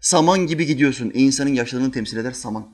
Saman 0.02 0.48
gibi 0.48 0.66
gidiyorsun, 0.66 1.12
e 1.16 1.20
insanın 1.20 1.54
yaşlılığını 1.54 1.92
temsil 1.92 2.18
eder 2.18 2.32
saman. 2.32 2.70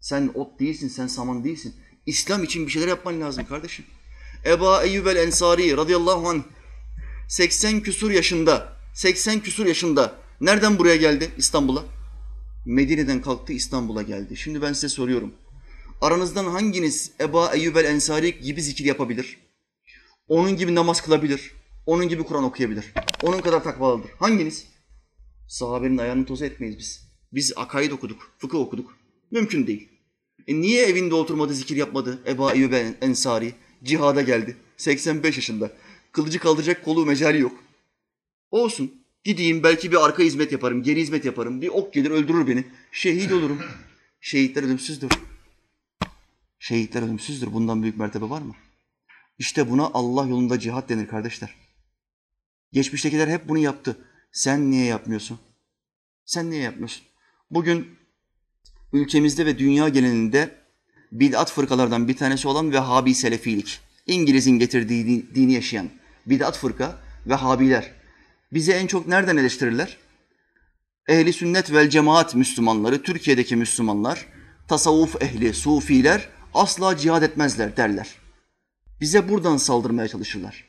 Sen 0.00 0.30
ot 0.34 0.60
değilsin, 0.60 0.88
sen 0.88 1.06
saman 1.06 1.44
değilsin. 1.44 1.74
İslam 2.06 2.44
için 2.44 2.66
bir 2.66 2.72
şeyler 2.72 2.88
yapman 2.88 3.20
lazım 3.20 3.44
kardeşim. 3.46 3.84
Eba 4.46 4.84
Eyyub 4.84 5.06
el 5.06 5.16
Ensari 5.16 5.76
radıyallahu 5.76 6.28
anh 6.28 6.42
80 7.28 7.80
küsur 7.80 8.10
yaşında, 8.10 8.76
80 8.94 9.40
küsur 9.40 9.66
yaşında 9.66 10.14
nereden 10.40 10.78
buraya 10.78 10.96
geldi 10.96 11.30
İstanbul'a? 11.38 11.84
Medine'den 12.66 13.22
kalktı 13.22 13.52
İstanbul'a 13.52 14.02
geldi. 14.02 14.36
Şimdi 14.36 14.62
ben 14.62 14.72
size 14.72 14.88
soruyorum. 14.88 15.34
Aranızdan 16.00 16.44
hanginiz 16.44 17.10
Eba 17.20 17.54
Eyyub 17.54 17.76
el 17.76 17.84
Ensari 17.84 18.40
gibi 18.40 18.62
zikir 18.62 18.84
yapabilir? 18.84 19.41
Onun 20.32 20.56
gibi 20.56 20.74
namaz 20.74 21.00
kılabilir. 21.00 21.52
Onun 21.86 22.08
gibi 22.08 22.22
Kur'an 22.22 22.44
okuyabilir. 22.44 22.92
Onun 23.22 23.40
kadar 23.40 23.64
takvalıdır. 23.64 24.10
Hanginiz? 24.18 24.66
Sahabenin 25.48 25.98
ayağını 25.98 26.26
toz 26.26 26.42
etmeyiz 26.42 26.78
biz. 26.78 27.08
Biz 27.32 27.52
akaid 27.56 27.92
okuduk, 27.92 28.32
fıkıh 28.38 28.58
okuduk. 28.58 28.96
Mümkün 29.30 29.66
değil. 29.66 29.88
E 30.46 30.60
niye 30.60 30.86
evinde 30.86 31.14
oturmadı, 31.14 31.54
zikir 31.54 31.76
yapmadı? 31.76 32.22
Eba 32.26 32.52
Eyyub 32.52 32.72
Ensari 33.00 33.54
cihada 33.84 34.22
geldi. 34.22 34.56
85 34.76 35.36
yaşında. 35.36 35.72
Kılıcı 36.12 36.38
kaldıracak 36.38 36.84
kolu 36.84 37.06
mecali 37.06 37.40
yok. 37.40 37.64
Olsun. 38.50 38.92
Gideyim 39.24 39.62
belki 39.62 39.92
bir 39.92 40.04
arka 40.04 40.22
hizmet 40.22 40.52
yaparım, 40.52 40.82
geri 40.82 41.00
hizmet 41.00 41.24
yaparım. 41.24 41.62
Bir 41.62 41.68
ok 41.68 41.92
gelir 41.94 42.10
öldürür 42.10 42.46
beni. 42.46 42.64
Şehit 42.92 43.32
olurum. 43.32 43.58
Şehitler 44.20 44.62
ölümsüzdür. 44.62 45.10
Şehitler 46.58 47.02
ölümsüzdür. 47.02 47.52
Bundan 47.52 47.82
büyük 47.82 47.98
mertebe 47.98 48.30
var 48.30 48.42
mı? 48.42 48.54
İşte 49.38 49.70
buna 49.70 49.90
Allah 49.94 50.26
yolunda 50.26 50.58
cihat 50.60 50.88
denir 50.88 51.06
kardeşler. 51.06 51.54
Geçmiştekiler 52.72 53.28
hep 53.28 53.48
bunu 53.48 53.58
yaptı. 53.58 53.96
Sen 54.32 54.70
niye 54.70 54.84
yapmıyorsun? 54.84 55.38
Sen 56.24 56.50
niye 56.50 56.62
yapmıyorsun? 56.62 57.04
Bugün 57.50 57.88
ülkemizde 58.92 59.46
ve 59.46 59.58
dünya 59.58 59.88
genelinde 59.88 60.56
bid'at 61.12 61.52
fırkalardan 61.52 62.08
bir 62.08 62.16
tanesi 62.16 62.48
olan 62.48 62.72
Vehhabi 62.72 63.14
Selefilik. 63.14 63.80
İngiliz'in 64.06 64.58
getirdiği 64.58 65.06
din- 65.06 65.30
dini 65.34 65.52
yaşayan 65.52 65.90
bid'at 66.26 66.58
fırka 66.58 66.98
Vehhabiler. 67.26 67.92
Bizi 68.52 68.72
en 68.72 68.86
çok 68.86 69.06
nereden 69.06 69.36
eleştirirler? 69.36 69.96
Ehli 71.08 71.32
sünnet 71.32 71.72
vel 71.72 71.90
cemaat 71.90 72.34
Müslümanları, 72.34 73.02
Türkiye'deki 73.02 73.56
Müslümanlar, 73.56 74.26
tasavvuf 74.68 75.22
ehli, 75.22 75.54
sufiler 75.54 76.28
asla 76.54 76.96
cihad 76.96 77.22
etmezler 77.22 77.76
derler. 77.76 78.21
Bize 79.02 79.28
buradan 79.28 79.56
saldırmaya 79.56 80.08
çalışırlar. 80.08 80.64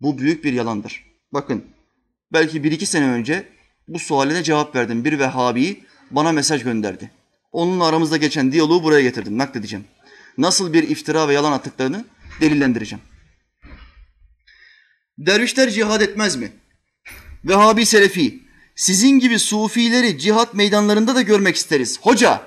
Bu 0.00 0.18
büyük 0.18 0.44
bir 0.44 0.52
yalandır. 0.52 1.04
Bakın, 1.32 1.64
belki 2.32 2.64
bir 2.64 2.72
iki 2.72 2.86
sene 2.86 3.08
önce 3.08 3.48
bu 3.88 3.98
sualine 3.98 4.42
cevap 4.42 4.74
verdim. 4.74 5.04
Bir 5.04 5.18
Vehhabi 5.18 5.84
bana 6.10 6.32
mesaj 6.32 6.64
gönderdi. 6.64 7.10
Onunla 7.52 7.86
aramızda 7.86 8.16
geçen 8.16 8.52
diyaloğu 8.52 8.82
buraya 8.82 9.02
getirdim, 9.02 9.38
nakledeceğim. 9.38 9.84
Nasıl 10.38 10.72
bir 10.72 10.88
iftira 10.88 11.28
ve 11.28 11.34
yalan 11.34 11.52
attıklarını 11.52 12.04
delillendireceğim. 12.40 13.04
Dervişler 15.18 15.70
cihad 15.70 16.00
etmez 16.00 16.36
mi? 16.36 16.52
Vehhabi 17.44 17.86
Selefi, 17.86 18.42
sizin 18.76 19.18
gibi 19.18 19.38
sufileri 19.38 20.18
cihat 20.18 20.54
meydanlarında 20.54 21.14
da 21.14 21.22
görmek 21.22 21.56
isteriz. 21.56 22.00
Hoca! 22.00 22.42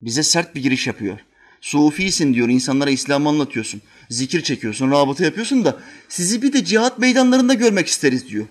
Bize 0.00 0.22
sert 0.22 0.54
bir 0.54 0.62
giriş 0.62 0.86
yapıyor. 0.86 1.18
Sufisin 1.62 2.34
diyor, 2.34 2.48
insanlara 2.48 2.90
İslam'ı 2.90 3.28
anlatıyorsun. 3.28 3.82
Zikir 4.10 4.42
çekiyorsun, 4.42 4.90
rabıta 4.90 5.24
yapıyorsun 5.24 5.64
da 5.64 5.82
sizi 6.08 6.42
bir 6.42 6.52
de 6.52 6.64
cihat 6.64 6.98
meydanlarında 6.98 7.54
görmek 7.54 7.86
isteriz 7.86 8.28
diyor. 8.28 8.46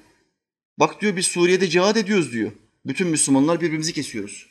Bak 0.77 1.01
diyor 1.01 1.15
biz 1.15 1.25
Suriye'de 1.25 1.69
cihad 1.69 1.95
ediyoruz 1.95 2.31
diyor. 2.31 2.51
Bütün 2.85 3.07
Müslümanlar 3.07 3.61
birbirimizi 3.61 3.93
kesiyoruz. 3.93 4.47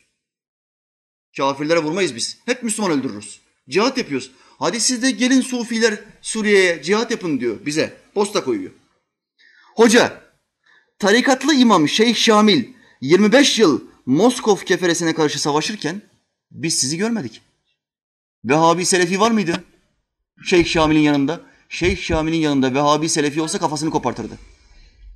Kafirlere 1.36 1.78
vurmayız 1.78 2.14
biz. 2.14 2.38
Hep 2.46 2.62
Müslüman 2.62 2.90
öldürürüz. 2.90 3.40
Cihat 3.68 3.98
yapıyoruz. 3.98 4.30
Hadi 4.58 4.80
siz 4.80 5.02
de 5.02 5.10
gelin 5.10 5.40
Sufiler 5.40 5.98
Suriye'ye 6.22 6.82
cihat 6.82 7.10
yapın 7.10 7.40
diyor 7.40 7.66
bize. 7.66 7.96
Posta 8.14 8.44
koyuyor. 8.44 8.72
Hoca, 9.76 10.22
tarikatlı 10.98 11.54
imam 11.54 11.88
Şeyh 11.88 12.14
Şamil 12.14 12.64
25 13.00 13.58
yıl 13.58 13.80
Moskov 14.06 14.56
keferesine 14.56 15.14
karşı 15.14 15.40
savaşırken 15.40 16.02
biz 16.50 16.78
sizi 16.78 16.96
görmedik. 16.96 17.42
Vehhabi 18.44 18.86
Selefi 18.86 19.20
var 19.20 19.30
mıydı? 19.30 19.64
Şeyh 20.44 20.66
Şamil'in 20.66 21.00
yanında. 21.00 21.40
Şeyh 21.68 22.02
Şamil'in 22.02 22.36
yanında 22.36 22.74
Vehhabi 22.74 23.08
Selefi 23.08 23.42
olsa 23.42 23.58
kafasını 23.58 23.90
kopartırdı. 23.90 24.38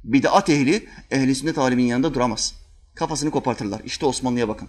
Bid'at 0.05 0.51
ehli, 0.51 0.89
ehli 1.11 1.35
sünnet 1.35 1.59
alimin 1.59 1.85
yanında 1.85 2.14
duramaz. 2.14 2.55
Kafasını 2.95 3.31
kopartırlar. 3.31 3.81
İşte 3.85 4.07
Osmanlı'ya 4.07 4.49
bakın. 4.49 4.68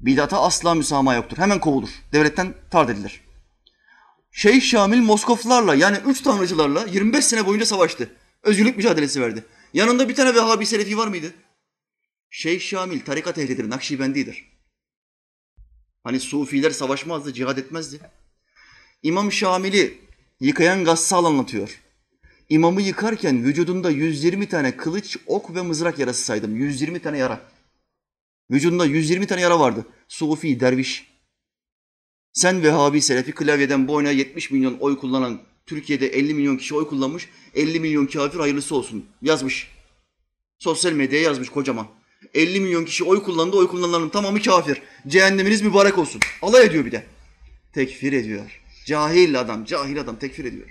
Bidata 0.00 0.42
asla 0.42 0.74
müsamaha 0.74 1.16
yoktur. 1.16 1.38
Hemen 1.38 1.60
kovulur. 1.60 1.88
Devletten 2.12 2.54
tard 2.70 2.88
edilir. 2.88 3.20
Şeyh 4.32 4.62
Şamil 4.62 5.00
Moskoflarla 5.00 5.74
yani 5.74 5.96
üç 6.06 6.20
tanrıcılarla 6.20 6.86
25 6.86 7.24
sene 7.24 7.46
boyunca 7.46 7.66
savaştı. 7.66 8.10
Özgürlük 8.42 8.76
mücadelesi 8.76 9.20
verdi. 9.20 9.44
Yanında 9.74 10.08
bir 10.08 10.14
tane 10.14 10.34
Vehhabi 10.34 10.66
Selefi 10.66 10.98
var 10.98 11.06
mıydı? 11.08 11.34
Şeyh 12.30 12.60
Şamil 12.60 13.00
tarikat 13.00 13.38
ehlidir, 13.38 13.70
Nakşibendidir. 13.70 14.51
Hani 16.04 16.20
Sufiler 16.20 16.70
savaşmazdı, 16.70 17.32
cihad 17.32 17.58
etmezdi. 17.58 18.00
İmam 19.02 19.32
Şamil'i 19.32 19.98
yıkayan 20.40 20.84
Gassal 20.84 21.24
anlatıyor. 21.24 21.80
İmamı 22.48 22.82
yıkarken 22.82 23.44
vücudunda 23.44 23.90
120 23.90 24.48
tane 24.48 24.76
kılıç, 24.76 25.16
ok 25.26 25.54
ve 25.54 25.62
mızrak 25.62 25.98
yarası 25.98 26.24
saydım. 26.24 26.56
120 26.56 26.98
tane 27.02 27.18
yara. 27.18 27.40
Vücudunda 28.50 28.86
120 28.86 29.26
tane 29.26 29.40
yara 29.40 29.60
vardı. 29.60 29.86
Sufi, 30.08 30.60
derviş. 30.60 31.12
Sen 32.32 32.62
Vehhabi 32.62 33.02
Selefi 33.02 33.32
klavyeden 33.32 33.88
boyuna 33.88 34.10
70 34.10 34.50
milyon 34.50 34.78
oy 34.80 34.98
kullanan 34.98 35.42
Türkiye'de 35.66 36.06
50 36.06 36.34
milyon 36.34 36.56
kişi 36.56 36.74
oy 36.74 36.88
kullanmış. 36.88 37.28
50 37.54 37.80
milyon 37.80 38.06
kafir 38.06 38.38
hayırlısı 38.38 38.76
olsun 38.76 39.06
yazmış. 39.22 39.70
Sosyal 40.58 40.92
medyaya 40.92 41.24
yazmış 41.24 41.48
kocaman. 41.48 41.86
50 42.34 42.60
milyon 42.60 42.84
kişi 42.84 43.04
oy 43.04 43.22
kullandı, 43.22 43.56
oy 43.56 43.68
kullananların 43.68 44.08
tamamı 44.08 44.42
kafir. 44.42 44.82
Cehenneminiz 45.08 45.62
mübarek 45.62 45.98
olsun. 45.98 46.20
Alay 46.42 46.66
ediyor 46.66 46.84
bir 46.84 46.92
de. 46.92 47.06
Tekfir 47.72 48.12
ediyor. 48.12 48.60
Cahil 48.84 49.40
adam, 49.40 49.64
cahil 49.64 50.00
adam 50.00 50.18
tekfir 50.18 50.44
ediyor. 50.44 50.68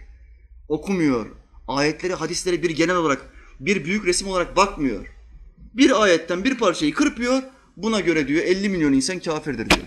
Okumuyor. 0.68 1.26
Ayetleri, 1.68 2.14
hadisleri 2.14 2.64
bir 2.64 2.70
genel 2.70 2.95
olarak, 2.95 3.22
bir 3.59 3.86
büyük 3.86 4.05
resim 4.05 4.28
olarak 4.28 4.55
bakmıyor. 4.55 5.07
Bir 5.74 6.01
ayetten 6.01 6.43
bir 6.43 6.57
parçayı 6.57 6.93
kırpıyor. 6.93 7.43
Buna 7.78 7.99
göre 7.99 8.28
diyor 8.28 8.43
50 8.43 8.70
milyon 8.70 8.93
insan 8.93 9.20
kafirdir 9.20 9.70
diyor. 9.70 9.86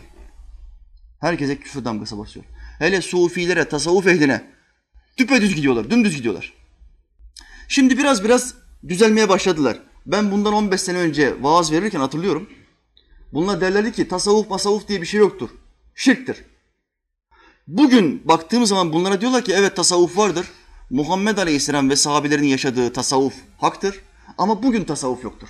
Herkese 1.20 1.56
küfür 1.56 1.84
damgası 1.84 2.18
basıyor. 2.18 2.44
Hele 2.78 3.02
sufilere, 3.02 3.68
tasavvuf 3.68 4.06
ehline 4.06 4.44
düpedüz 5.18 5.54
gidiyorlar, 5.54 5.90
dümdüz 5.90 6.16
gidiyorlar. 6.16 6.52
Şimdi 7.68 7.98
biraz 7.98 8.24
biraz 8.24 8.54
düzelmeye 8.88 9.28
başladılar. 9.28 9.78
Ben 10.06 10.30
bundan 10.30 10.52
15 10.52 10.80
sene 10.80 10.98
önce 10.98 11.42
vaaz 11.42 11.72
verirken 11.72 12.00
hatırlıyorum. 12.00 12.48
Bunlar 13.32 13.60
derlerdi 13.60 13.92
ki 13.92 14.08
tasavvuf 14.08 14.50
masavvuf 14.50 14.88
diye 14.88 15.00
bir 15.00 15.06
şey 15.06 15.20
yoktur. 15.20 15.50
Şirktir. 15.94 16.44
Bugün 17.66 18.28
baktığım 18.28 18.66
zaman 18.66 18.92
bunlara 18.92 19.20
diyorlar 19.20 19.44
ki 19.44 19.52
evet 19.52 19.76
tasavvuf 19.76 20.18
vardır. 20.18 20.46
Muhammed 20.90 21.38
Aleyhisselam 21.38 21.90
ve 21.90 21.96
sahabelerin 21.96 22.44
yaşadığı 22.44 22.92
tasavvuf 22.92 23.34
haktır. 23.58 24.00
Ama 24.38 24.62
bugün 24.62 24.84
tasavvuf 24.84 25.24
yoktur 25.24 25.48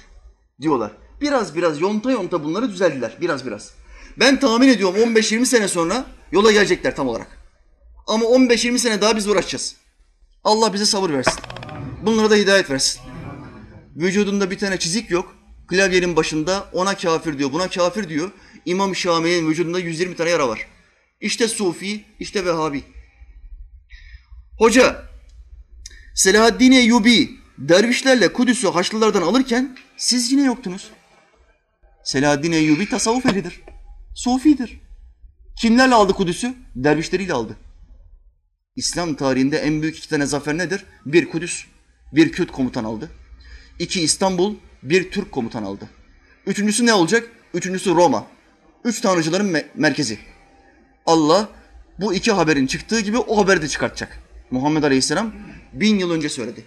diyorlar. 0.60 0.92
Biraz 1.20 1.56
biraz 1.56 1.80
yonta 1.80 2.10
yonta 2.10 2.44
bunları 2.44 2.70
düzeldiler. 2.70 3.18
Biraz 3.20 3.46
biraz. 3.46 3.70
Ben 4.18 4.40
tahmin 4.40 4.68
ediyorum 4.68 4.96
15-20 4.96 5.46
sene 5.46 5.68
sonra 5.68 6.04
yola 6.32 6.52
gelecekler 6.52 6.96
tam 6.96 7.08
olarak. 7.08 7.38
Ama 8.06 8.24
15-20 8.24 8.78
sene 8.78 9.00
daha 9.00 9.16
biz 9.16 9.28
uğraşacağız. 9.28 9.76
Allah 10.44 10.72
bize 10.72 10.86
sabır 10.86 11.10
versin. 11.10 11.40
Bunlara 12.02 12.30
da 12.30 12.34
hidayet 12.34 12.70
versin. 12.70 13.00
Vücudunda 13.96 14.50
bir 14.50 14.58
tane 14.58 14.78
çizik 14.78 15.10
yok. 15.10 15.36
Klavyenin 15.68 16.16
başında 16.16 16.68
ona 16.72 16.96
kafir 16.96 17.38
diyor, 17.38 17.52
buna 17.52 17.68
kafir 17.68 18.08
diyor. 18.08 18.30
İmam 18.66 18.96
Şami'nin 18.96 19.50
vücudunda 19.50 19.78
120 19.78 20.16
tane 20.16 20.30
yara 20.30 20.48
var. 20.48 20.66
İşte 21.20 21.48
Sufi, 21.48 22.04
işte 22.20 22.44
Vehhabi. 22.44 22.84
Hoca, 24.58 25.04
Selahaddin 26.14 26.72
Eyyubi 26.72 27.30
dervişlerle 27.58 28.32
Kudüs'ü 28.32 28.68
Haçlılardan 28.68 29.22
alırken 29.22 29.76
siz 29.96 30.32
yine 30.32 30.44
yoktunuz. 30.44 30.90
Selahaddin 32.04 32.52
Eyyubi 32.52 32.88
tasavvuf 32.88 33.26
ehlidir. 33.26 33.60
Sufidir. 34.14 34.80
Kimlerle 35.60 35.94
aldı 35.94 36.12
Kudüs'ü? 36.12 36.54
Dervişleriyle 36.76 37.32
aldı. 37.32 37.56
İslam 38.76 39.14
tarihinde 39.14 39.58
en 39.58 39.82
büyük 39.82 39.98
iki 39.98 40.08
tane 40.08 40.26
zafer 40.26 40.58
nedir? 40.58 40.84
Bir 41.06 41.30
Kudüs, 41.30 41.64
bir 42.12 42.32
Kürt 42.32 42.52
komutan 42.52 42.84
aldı. 42.84 43.10
İki 43.78 44.00
İstanbul, 44.00 44.56
bir 44.82 45.10
Türk 45.10 45.32
komutan 45.32 45.62
aldı. 45.62 45.88
Üçüncüsü 46.46 46.86
ne 46.86 46.92
olacak? 46.92 47.30
Üçüncüsü 47.54 47.94
Roma. 47.94 48.26
Üç 48.84 49.00
tanrıcıların 49.00 49.52
me- 49.52 49.66
merkezi. 49.74 50.18
Allah 51.06 51.48
bu 52.00 52.14
iki 52.14 52.32
haberin 52.32 52.66
çıktığı 52.66 53.00
gibi 53.00 53.18
o 53.18 53.38
haberi 53.38 53.62
de 53.62 53.68
çıkartacak. 53.68 54.18
Muhammed 54.50 54.82
Aleyhisselam 54.82 55.34
bin 55.72 55.98
yıl 55.98 56.10
önce 56.10 56.28
söyledi. 56.28 56.64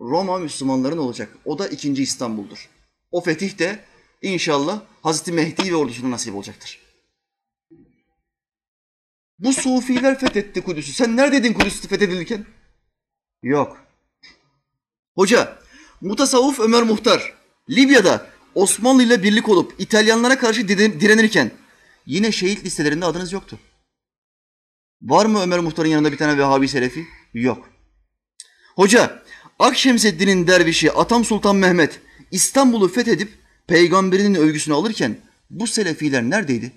Roma 0.00 0.38
Müslümanların 0.38 0.98
olacak. 0.98 1.28
O 1.44 1.58
da 1.58 1.68
ikinci 1.68 2.02
İstanbul'dur. 2.02 2.70
O 3.10 3.20
fetih 3.20 3.58
de 3.58 3.84
inşallah 4.22 4.82
Hazreti 5.02 5.32
Mehdi 5.32 5.72
ve 5.72 5.76
ordusuna 5.76 6.10
nasip 6.10 6.34
olacaktır. 6.34 6.80
Bu 9.38 9.52
Sufiler 9.52 10.18
fethetti 10.18 10.60
Kudüs'ü. 10.60 10.92
Sen 10.92 11.16
neredeydin 11.16 11.52
Kudüs 11.52 11.80
fethedilirken? 11.80 12.46
Yok. 13.42 13.86
Hoca, 15.14 15.58
mutasavvuf 16.00 16.60
Ömer 16.60 16.82
Muhtar, 16.82 17.34
Libya'da 17.70 18.26
Osmanlı 18.54 19.02
ile 19.02 19.22
birlik 19.22 19.48
olup 19.48 19.74
İtalyanlara 19.78 20.38
karşı 20.38 20.60
dire- 20.60 21.00
direnirken 21.00 21.50
yine 22.06 22.32
şehit 22.32 22.64
listelerinde 22.64 23.04
adınız 23.04 23.32
yoktu. 23.32 23.58
Var 25.02 25.26
mı 25.26 25.40
Ömer 25.42 25.58
Muhtar'ın 25.60 25.88
yanında 25.88 26.12
bir 26.12 26.16
tane 26.16 26.38
Vehhabi 26.38 26.68
Selefi? 26.68 27.06
Yok. 27.34 27.68
Hoca, 28.76 29.22
Akşemseddin'in 29.58 30.46
dervişi 30.46 30.92
Atam 30.92 31.24
Sultan 31.24 31.56
Mehmet 31.56 32.00
İstanbul'u 32.30 32.88
fethedip 32.88 33.38
peygamberinin 33.66 34.34
övgüsünü 34.34 34.74
alırken 34.74 35.16
bu 35.50 35.66
Selefiler 35.66 36.22
neredeydi? 36.22 36.72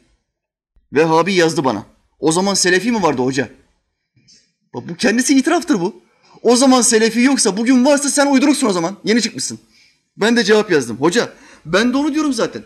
Vehhabi 0.94 1.34
yazdı 1.34 1.64
bana. 1.66 1.86
O 2.20 2.32
zaman 2.32 2.54
Selefi 2.54 2.92
mi 2.92 3.04
vardı 3.04 3.22
hoca? 3.22 3.50
Bu 4.74 4.96
kendisi 4.96 5.38
itiraftır 5.38 5.80
bu. 5.82 6.02
O 6.42 6.56
zaman 6.56 6.82
Selefi 6.82 7.22
yoksa 7.22 7.58
bugün 7.58 7.86
varsa 7.86 8.10
sen 8.10 8.28
uyduruksun 8.28 8.68
o 8.68 8.72
zaman. 8.72 8.98
Yeni 9.04 9.22
çıkmışsın. 9.22 9.60
Ben 10.18 10.36
de 10.36 10.44
cevap 10.44 10.72
yazdım. 10.72 10.98
Hoca 10.98 11.34
ben 11.66 11.94
de 11.94 11.98
onu 11.98 12.14
diyorum 12.14 12.34
zaten. 12.34 12.64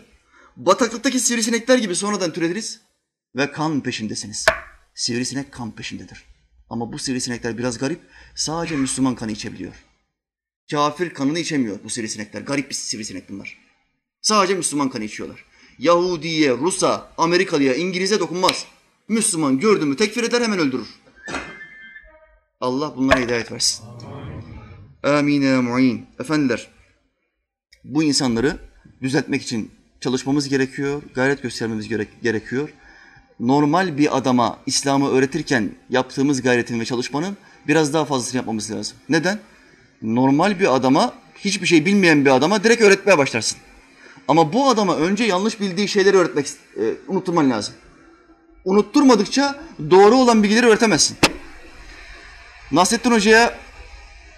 Bataklıktaki 0.56 1.20
sivrisinekler 1.20 1.78
gibi 1.78 1.96
sonradan 1.96 2.32
türediniz 2.32 2.80
ve 3.36 3.52
kan 3.52 3.80
peşindesiniz. 3.80 4.46
Sivrisinek 4.94 5.52
kan 5.52 5.74
peşindedir. 5.74 6.24
Ama 6.70 6.92
bu 6.92 6.98
sivrisinekler 6.98 7.58
biraz 7.58 7.78
garip. 7.78 8.00
Sadece 8.34 8.76
Müslüman 8.76 9.14
kanı 9.14 9.32
içebiliyor. 9.32 9.74
Kafir 10.70 11.10
kanını 11.10 11.38
içemiyor 11.38 11.78
bu 11.84 11.90
sivrisinekler. 11.90 12.40
Garip 12.40 12.70
bir 12.70 12.74
sivrisinek 12.74 13.30
bunlar. 13.30 13.58
Sadece 14.22 14.54
Müslüman 14.54 14.90
kanı 14.90 15.04
içiyorlar. 15.04 15.44
Yahudiye, 15.78 16.50
Rus'a, 16.50 17.12
Amerikalıya, 17.18 17.74
İngiliz'e 17.74 18.20
dokunmaz. 18.20 18.66
Müslüman 19.08 19.58
gördü 19.58 19.84
mü 19.84 19.96
tekfir 19.96 20.22
eder 20.22 20.42
hemen 20.42 20.58
öldürür. 20.58 20.86
Allah 22.60 22.96
bunlara 22.96 23.20
hidayet 23.20 23.52
versin. 23.52 23.84
Amin 25.02 25.42
ya 25.42 25.62
mu'in. 25.62 26.06
Efendiler, 26.20 26.68
bu 27.84 28.02
insanları 28.02 28.56
düzeltmek 29.02 29.42
için 29.42 29.70
çalışmamız 30.00 30.48
gerekiyor, 30.48 31.02
gayret 31.14 31.42
göstermemiz 31.42 31.88
gerek- 31.88 32.22
gerekiyor. 32.22 32.68
Normal 33.40 33.98
bir 33.98 34.16
adama 34.16 34.58
İslam'ı 34.66 35.10
öğretirken 35.10 35.70
yaptığımız 35.90 36.42
gayretin 36.42 36.80
ve 36.80 36.84
çalışmanın 36.84 37.36
biraz 37.68 37.92
daha 37.94 38.04
fazlasını 38.04 38.36
yapmamız 38.36 38.70
lazım. 38.70 38.96
Neden? 39.08 39.38
Normal 40.02 40.60
bir 40.60 40.74
adama, 40.74 41.14
hiçbir 41.38 41.66
şey 41.66 41.86
bilmeyen 41.86 42.24
bir 42.24 42.30
adama 42.30 42.64
direkt 42.64 42.82
öğretmeye 42.82 43.18
başlarsın. 43.18 43.58
Ama 44.28 44.52
bu 44.52 44.68
adama 44.68 44.96
önce 44.96 45.24
yanlış 45.24 45.60
bildiği 45.60 45.88
şeyleri 45.88 46.16
öğretmek, 46.16 46.46
e, 46.76 46.82
unutturman 47.08 47.50
lazım. 47.50 47.74
Unutturmadıkça 48.64 49.60
doğru 49.90 50.14
olan 50.14 50.42
bilgileri 50.42 50.66
öğretemezsin. 50.66 51.16
Nasrettin 52.74 53.10
Hoca'ya 53.10 53.54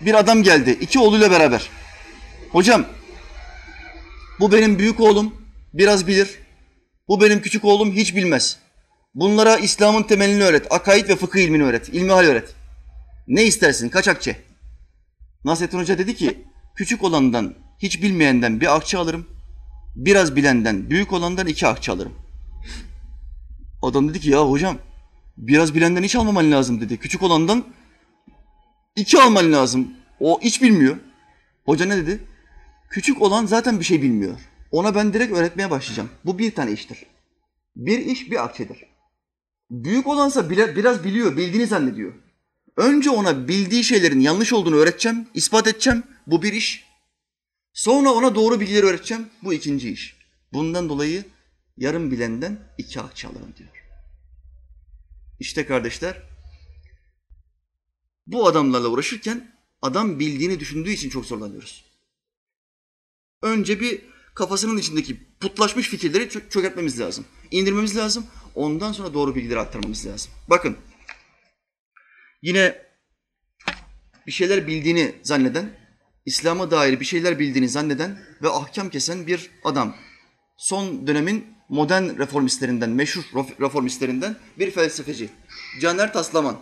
bir 0.01 0.15
adam 0.15 0.43
geldi. 0.43 0.79
iki 0.81 0.99
oğluyla 0.99 1.31
beraber. 1.31 1.71
Hocam 2.53 2.85
bu 4.41 4.53
benim 4.53 4.79
büyük 4.79 5.01
oğlum 5.01 5.35
biraz 5.75 6.07
bilir. 6.07 6.39
Bu 7.09 7.21
benim 7.21 7.43
küçük 7.43 7.65
oğlum 7.65 7.93
hiç 7.93 8.17
bilmez. 8.17 8.59
Bunlara 9.15 9.57
İslam'ın 9.57 10.03
temelini 10.03 10.43
öğret. 10.43 10.73
Akaid 10.73 11.09
ve 11.09 11.17
fıkıh 11.17 11.41
ilmini 11.41 11.65
öğret. 11.65 11.89
İlmihal 11.89 12.25
öğret. 12.25 12.55
Ne 13.29 13.45
istersin? 13.45 13.89
Kaç 13.89 14.09
akçe? 14.09 14.37
Nasrettin 15.45 15.79
Hoca 15.79 15.99
dedi 15.99 16.15
ki 16.15 16.45
küçük 16.75 17.05
olandan 17.05 17.55
hiç 17.79 18.03
bilmeyenden 18.03 18.61
bir 18.61 18.77
akçe 18.77 18.99
alırım. 18.99 19.27
Biraz 19.95 20.37
bilenden 20.37 20.91
büyük 20.91 21.13
olandan 21.13 21.47
iki 21.47 21.67
akçe 21.67 21.93
alırım. 21.93 22.15
Adam 23.83 24.09
dedi 24.09 24.21
ki 24.21 24.31
ya 24.31 24.51
hocam 24.51 24.79
biraz 25.37 25.75
bilenden 25.75 26.03
hiç 26.03 26.17
almaman 26.17 26.53
lazım 26.53 26.81
dedi. 26.81 26.97
Küçük 26.97 27.23
olandan 27.23 27.65
iki 28.97 29.23
alman 29.23 29.53
lazım. 29.53 29.95
O 30.21 30.41
hiç 30.41 30.63
bilmiyor. 30.63 30.97
Hoca 31.65 31.87
ne 31.87 31.97
dedi? 31.97 32.21
Küçük 32.91 33.23
olan 33.23 33.47
zaten 33.47 33.81
bir 33.81 33.85
şey 33.85 34.03
bilmiyor. 34.03 34.41
Ona 34.71 34.95
ben 34.95 35.13
direkt 35.13 35.33
öğretmeye 35.33 35.71
başlayacağım. 35.71 36.11
Bu 36.25 36.39
bir 36.39 36.55
tane 36.55 36.73
iştir. 36.73 37.07
Bir 37.77 37.99
iş 37.99 38.31
bir 38.31 38.45
akçedir. 38.45 38.85
Büyük 39.71 40.07
olansa 40.07 40.51
bile, 40.51 40.77
biraz 40.77 41.05
biliyor, 41.05 41.37
bildiğini 41.37 41.67
zannediyor. 41.67 42.13
Önce 42.77 43.11
ona 43.11 43.49
bildiği 43.49 43.85
şeylerin 43.85 44.21
yanlış 44.21 44.53
olduğunu 44.53 44.77
öğreteceğim, 44.77 45.29
ispat 45.35 45.67
edeceğim. 45.67 46.03
Bu 46.27 46.43
bir 46.43 46.53
iş. 46.53 46.87
Sonra 47.73 48.11
ona 48.11 48.35
doğru 48.35 48.61
bilgileri 48.61 48.87
öğreteceğim. 48.87 49.27
Bu 49.43 49.53
ikinci 49.53 49.91
iş. 49.91 50.17
Bundan 50.53 50.89
dolayı 50.89 51.25
yarım 51.77 52.11
bilenden 52.11 52.59
iki 52.79 53.01
akçe 53.01 53.29
alırım 53.29 53.55
diyor. 53.59 53.71
İşte 55.41 55.67
kardeşler 55.67 56.23
bu 58.27 58.47
adamlarla 58.47 58.89
uğraşırken 58.89 59.57
adam 59.83 60.19
bildiğini 60.21 60.61
düşündüğü 60.61 60.91
için 60.91 61.11
çok 61.11 61.27
zorlanıyoruz. 61.27 61.85
Önce 63.43 63.81
bir 63.81 64.03
kafasının 64.35 64.79
içindeki 64.79 65.39
putlaşmış 65.41 65.89
fikirleri 65.89 66.25
çö- 66.25 66.51
çökertmemiz 66.51 67.01
lazım. 67.01 67.25
İndirmemiz 67.51 67.97
lazım. 67.97 68.27
Ondan 68.55 68.93
sonra 68.93 69.15
doğru 69.15 69.35
bilgileri 69.35 69.61
aktarmamız 69.61 70.07
lazım. 70.07 70.31
Bakın. 70.51 70.77
Yine 72.43 72.87
bir 74.27 74.33
şeyler 74.33 74.67
bildiğini 74.67 75.15
zanneden, 75.23 75.79
İslam'a 76.27 76.71
dair 76.71 77.01
bir 77.01 77.05
şeyler 77.05 77.39
bildiğini 77.39 77.69
zanneden 77.69 78.23
ve 78.43 78.49
ahkam 78.49 78.91
kesen 78.91 79.27
bir 79.27 79.51
adam. 79.65 79.97
Son 80.59 81.07
dönemin 81.07 81.47
modern 81.69 82.19
reformistlerinden, 82.19 82.91
meşhur 82.91 83.23
ref- 83.23 83.61
reformistlerinden 83.61 84.37
bir 84.59 84.71
felsefeci. 84.71 85.29
Caner 85.81 86.13
Taslaman. 86.13 86.61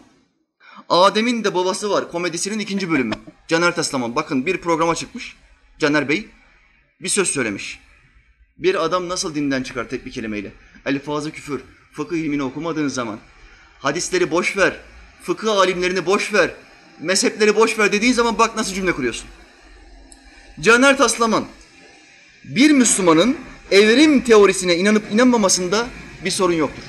Adem'in 0.89 1.45
de 1.45 1.55
babası 1.55 1.91
var 1.91 2.11
komedisinin 2.11 2.59
ikinci 2.59 2.91
bölümü. 2.91 3.15
Caner 3.49 3.75
Taslaman. 3.75 4.17
Bakın 4.17 4.47
bir 4.47 4.57
programa 4.61 4.95
çıkmış. 4.95 5.37
Caner 5.79 6.09
Bey 6.09 6.29
bir 7.01 7.09
söz 7.09 7.29
söylemiş. 7.29 7.81
Bir 8.59 8.85
adam 8.85 9.09
nasıl 9.09 9.35
dinden 9.35 9.63
çıkar 9.63 9.89
tek 9.89 10.07
bir 10.07 10.13
kelimeyle? 10.13 10.53
Elfazı 10.87 11.31
küfür, 11.31 11.61
fıkıh 11.93 12.17
ilmini 12.17 12.43
okumadığın 12.43 12.89
zaman, 12.89 13.19
hadisleri 13.79 14.31
boş 14.31 14.57
ver, 14.57 14.77
fıkıh 15.23 15.53
alimlerini 15.53 16.07
boş 16.07 16.33
ver, 16.33 16.51
mezhepleri 17.01 17.57
boş 17.57 17.79
ver 17.79 17.93
dediğin 17.93 18.13
zaman 18.13 18.39
bak 18.39 18.57
nasıl 18.57 18.75
cümle 18.75 18.93
kuruyorsun. 18.93 19.29
Caner 20.61 20.97
Taslaman, 20.99 21.45
bir 22.45 22.71
Müslümanın 22.71 23.37
evrim 23.71 24.21
teorisine 24.21 24.77
inanıp 24.77 25.13
inanmamasında 25.13 25.87
bir 26.25 26.31
sorun 26.31 26.55
yoktur. 26.55 26.83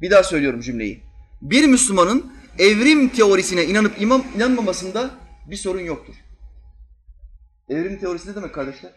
Bir 0.00 0.10
daha 0.10 0.22
söylüyorum 0.22 0.60
cümleyi. 0.60 1.07
Bir 1.42 1.66
Müslümanın 1.66 2.32
evrim 2.58 3.08
teorisine 3.08 3.64
inanıp 3.64 4.00
imam, 4.00 4.24
inanmamasında 4.36 5.10
bir 5.50 5.56
sorun 5.56 5.80
yoktur. 5.80 6.14
Evrim 7.68 8.00
teorisi 8.00 8.30
ne 8.30 8.34
demek 8.34 8.54
kardeşler? 8.54 8.92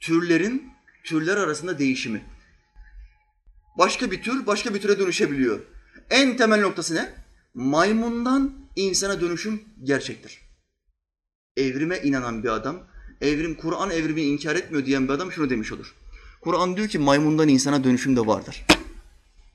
Türlerin 0.00 0.72
türler 1.04 1.36
arasında 1.36 1.78
değişimi. 1.78 2.24
Başka 3.78 4.10
bir 4.10 4.22
tür 4.22 4.46
başka 4.46 4.74
bir 4.74 4.80
türe 4.80 4.98
dönüşebiliyor. 4.98 5.60
En 6.10 6.36
temel 6.36 6.60
noktası 6.60 6.94
ne? 6.94 7.14
Maymundan 7.54 8.52
insana 8.76 9.20
dönüşüm 9.20 9.62
gerçektir. 9.82 10.40
Evrime 11.56 11.98
inanan 11.98 12.42
bir 12.42 12.48
adam, 12.48 12.76
evrim 13.20 13.54
Kur'an 13.54 13.90
evrimi 13.90 14.22
inkar 14.22 14.56
etmiyor 14.56 14.86
diyen 14.86 15.08
bir 15.08 15.12
adam 15.12 15.32
şunu 15.32 15.50
demiş 15.50 15.72
olur. 15.72 15.94
Kur'an 16.40 16.76
diyor 16.76 16.88
ki 16.88 16.98
maymundan 16.98 17.48
insana 17.48 17.84
dönüşüm 17.84 18.16
de 18.16 18.26
vardır. 18.26 18.66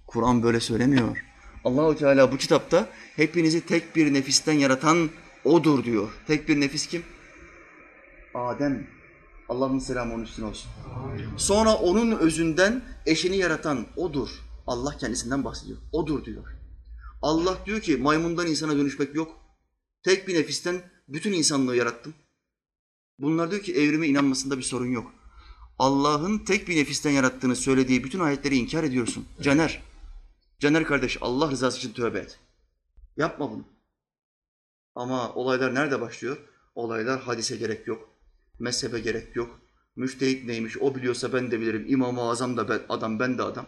Kur'an 0.08 0.44
böyle 0.44 0.60
söylemiyor. 0.60 1.27
Allahu 1.68 1.96
Teala 1.96 2.32
bu 2.32 2.38
kitapta 2.38 2.90
hepinizi 3.16 3.66
tek 3.66 3.96
bir 3.96 4.14
nefisten 4.14 4.54
yaratan 4.54 5.10
odur 5.44 5.84
diyor. 5.84 6.10
Tek 6.28 6.50
bir 6.50 6.60
nefis 6.60 6.88
kim? 6.88 7.04
Adem. 8.34 8.88
Allah'ın 9.50 9.80
selamı 9.80 10.14
onun 10.14 10.24
üstüne 10.24 10.46
olsun. 10.46 10.72
Sonra 11.38 11.76
onun 11.76 12.12
özünden 12.12 12.82
eşini 13.06 13.38
yaratan 13.38 13.86
odur. 13.96 14.30
Allah 14.68 14.98
kendisinden 14.98 15.44
bahsediyor. 15.46 15.78
Odur 15.92 16.26
diyor. 16.26 16.44
Allah 17.22 17.58
diyor 17.66 17.82
ki 17.82 17.98
maymundan 17.98 18.48
insana 18.48 18.78
dönüşmek 18.78 19.16
yok. 19.16 19.32
Tek 20.04 20.28
bir 20.28 20.36
nefisten 20.36 20.82
bütün 21.08 21.34
insanlığı 21.34 21.76
yarattım. 21.76 22.14
Bunlar 23.20 23.52
diyor 23.52 23.62
ki 23.62 23.74
evrime 23.74 24.08
inanmasında 24.08 24.58
bir 24.58 24.64
sorun 24.64 24.92
yok. 24.92 25.12
Allah'ın 25.80 26.40
tek 26.40 26.68
bir 26.68 26.76
nefisten 26.76 27.12
yarattığını 27.12 27.56
söylediği 27.56 28.04
bütün 28.04 28.20
ayetleri 28.20 28.56
inkar 28.56 28.84
ediyorsun. 28.84 29.26
Caner. 29.42 29.82
Caner 30.60 30.84
kardeş 30.84 31.18
Allah 31.22 31.52
rızası 31.52 31.78
için 31.78 31.94
tövbe 31.94 32.20
et. 32.20 32.40
Yapma 33.18 33.52
bunu. 33.52 33.66
Ama 34.96 35.34
olaylar 35.34 35.76
nerede 35.76 36.02
başlıyor? 36.02 36.38
Olaylar 36.76 37.22
hadise 37.22 37.56
gerek 37.58 37.88
yok. 37.88 38.10
Mezhebe 38.60 39.00
gerek 39.00 39.36
yok. 39.36 39.60
Müştehit 39.96 40.46
neymiş 40.46 40.78
o 40.78 40.96
biliyorsa 40.96 41.34
ben 41.34 41.52
de 41.52 41.62
bilirim. 41.62 41.86
İmam-ı 41.88 42.22
Azam 42.22 42.58
da 42.58 42.70
ben, 42.70 42.82
adam 42.90 43.20
ben 43.20 43.38
de 43.38 43.44
adam. 43.44 43.68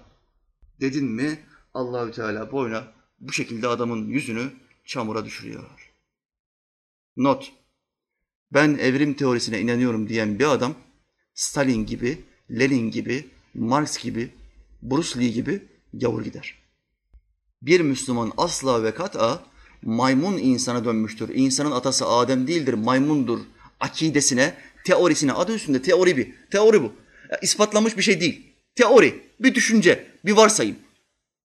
Dedin 0.82 1.06
mi 1.06 1.40
Allahü 1.74 2.12
Teala 2.12 2.52
boyuna 2.52 2.84
bu 3.20 3.34
şekilde 3.34 3.68
adamın 3.68 4.08
yüzünü 4.08 4.52
çamura 4.86 5.26
düşürüyor. 5.26 5.94
Not. 7.18 7.52
Ben 8.54 8.78
evrim 8.78 9.14
teorisine 9.14 9.62
inanıyorum 9.62 10.10
diyen 10.10 10.40
bir 10.40 10.46
adam 10.46 10.76
Stalin 11.34 11.86
gibi, 11.86 12.26
Lenin 12.52 12.92
gibi, 12.92 13.28
Marx 13.54 13.98
gibi, 13.98 14.32
Bruce 14.82 15.20
Lee 15.20 15.28
gibi 15.28 15.64
gavur 15.94 16.24
gider. 16.24 16.60
Bir 17.62 17.82
Müslüman 17.82 18.32
asla 18.38 18.84
ve 18.84 18.94
kat'a 18.94 19.44
maymun 19.82 20.38
insana 20.38 20.86
dönmüştür. 20.86 21.36
İnsanın 21.36 21.72
atası 21.72 22.08
Adem 22.08 22.48
değildir, 22.48 22.74
maymundur. 22.74 23.40
Akidesine, 23.80 24.58
teorisine, 24.86 25.34
adı 25.34 25.56
üstünde 25.56 25.82
teori 25.82 26.18
bir. 26.18 26.50
Teori 26.52 26.84
bu. 26.84 26.94
İspatlanmış 27.42 27.98
bir 27.98 28.02
şey 28.02 28.22
değil. 28.22 28.56
Teori, 28.76 29.24
bir 29.40 29.56
düşünce, 29.56 30.08
bir 30.26 30.32
varsayım. 30.32 30.76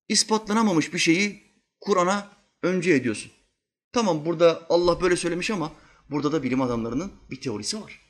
İspatlanamamış 0.08 0.94
bir 0.94 0.98
şeyi 0.98 1.42
Kur'an'a 1.80 2.28
önce 2.62 2.94
ediyorsun. 2.94 3.32
Tamam 3.92 4.24
burada 4.24 4.66
Allah 4.68 5.00
böyle 5.00 5.16
söylemiş 5.16 5.50
ama 5.50 5.72
burada 6.10 6.32
da 6.32 6.42
bilim 6.42 6.60
adamlarının 6.62 7.12
bir 7.30 7.40
teorisi 7.40 7.82
var 7.82 8.00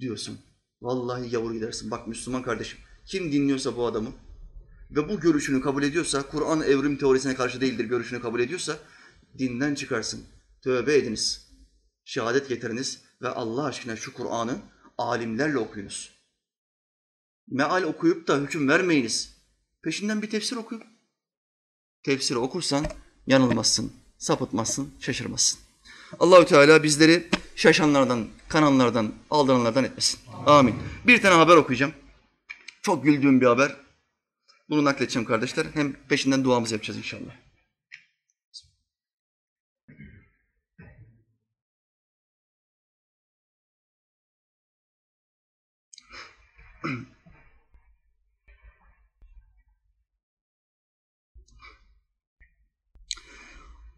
diyorsun. 0.00 0.38
Vallahi 0.82 1.34
yavur 1.34 1.52
gidersin. 1.52 1.90
Bak 1.90 2.08
Müslüman 2.08 2.42
kardeşim 2.42 2.78
kim 3.06 3.32
dinliyorsa 3.32 3.76
bu 3.76 3.86
adamı 3.86 4.12
ve 4.90 5.08
bu 5.08 5.20
görüşünü 5.20 5.60
kabul 5.60 5.82
ediyorsa, 5.82 6.22
Kur'an 6.22 6.62
evrim 6.62 6.96
teorisine 6.96 7.34
karşı 7.34 7.60
değildir 7.60 7.84
görüşünü 7.84 8.20
kabul 8.20 8.40
ediyorsa 8.40 8.78
dinden 9.38 9.74
çıkarsın. 9.74 10.24
Tövbe 10.62 10.96
ediniz. 10.96 11.50
Şehadet 12.04 12.48
getiriniz 12.48 13.02
ve 13.22 13.28
Allah 13.28 13.64
aşkına 13.64 13.96
şu 13.96 14.14
Kur'an'ı 14.14 14.58
alimlerle 14.98 15.58
okuyunuz. 15.58 16.10
Meal 17.50 17.82
okuyup 17.82 18.28
da 18.28 18.36
hüküm 18.38 18.68
vermeyiniz. 18.68 19.36
Peşinden 19.82 20.22
bir 20.22 20.30
tefsir 20.30 20.56
okuyun. 20.56 20.84
Tefsiri 22.02 22.38
okursan 22.38 22.86
yanılmazsın, 23.26 23.92
sapıtmazsın, 24.18 24.90
şaşırmazsın. 25.00 25.60
Allahü 26.20 26.46
Teala 26.46 26.82
bizleri 26.82 27.28
şaşanlardan, 27.56 28.28
kananlardan, 28.48 29.12
aldananlardan 29.30 29.84
etmesin. 29.84 30.20
Amin. 30.46 30.74
Bir 31.06 31.22
tane 31.22 31.34
haber 31.34 31.56
okuyacağım. 31.56 31.92
Çok 32.82 33.04
güldüğüm 33.04 33.40
bir 33.40 33.46
haber. 33.46 33.76
Bunu 34.70 34.84
nakledeceğim 34.84 35.28
kardeşler. 35.28 35.66
Hem 35.74 35.92
peşinden 36.08 36.44
duamızı 36.44 36.74
yapacağız 36.74 36.98
inşallah. 36.98 37.32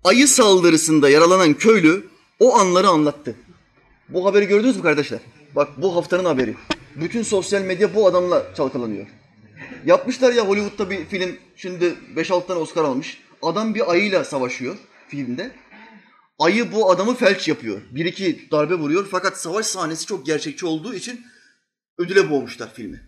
Ayı 0.04 0.28
saldırısında 0.28 1.10
yaralanan 1.10 1.54
köylü 1.54 2.06
o 2.40 2.56
anları 2.56 2.88
anlattı. 2.88 3.36
Bu 4.08 4.26
haberi 4.26 4.46
gördünüz 4.46 4.76
mü 4.76 4.82
kardeşler? 4.82 5.20
Bak 5.56 5.82
bu 5.82 5.96
haftanın 5.96 6.24
haberi. 6.24 6.56
Bütün 6.96 7.22
sosyal 7.22 7.62
medya 7.62 7.94
bu 7.94 8.06
adamla 8.06 8.54
çalkalanıyor. 8.54 9.21
Yapmışlar 9.86 10.32
ya 10.32 10.48
Hollywood'da 10.48 10.90
bir 10.90 11.04
film 11.04 11.38
şimdi 11.56 11.94
5-6 12.16 12.46
tane 12.46 12.60
Oscar 12.60 12.84
almış. 12.84 13.20
Adam 13.42 13.74
bir 13.74 13.90
ayıyla 13.90 14.24
savaşıyor 14.24 14.76
filmde. 15.08 15.52
Ayı 16.38 16.72
bu 16.72 16.90
adamı 16.90 17.14
felç 17.14 17.48
yapıyor. 17.48 17.80
Bir 17.90 18.04
iki 18.04 18.48
darbe 18.50 18.74
vuruyor 18.74 19.08
fakat 19.10 19.40
savaş 19.40 19.66
sahnesi 19.66 20.06
çok 20.06 20.26
gerçekçi 20.26 20.66
olduğu 20.66 20.94
için 20.94 21.20
ödüle 21.98 22.30
boğmuşlar 22.30 22.74
filmi. 22.74 23.00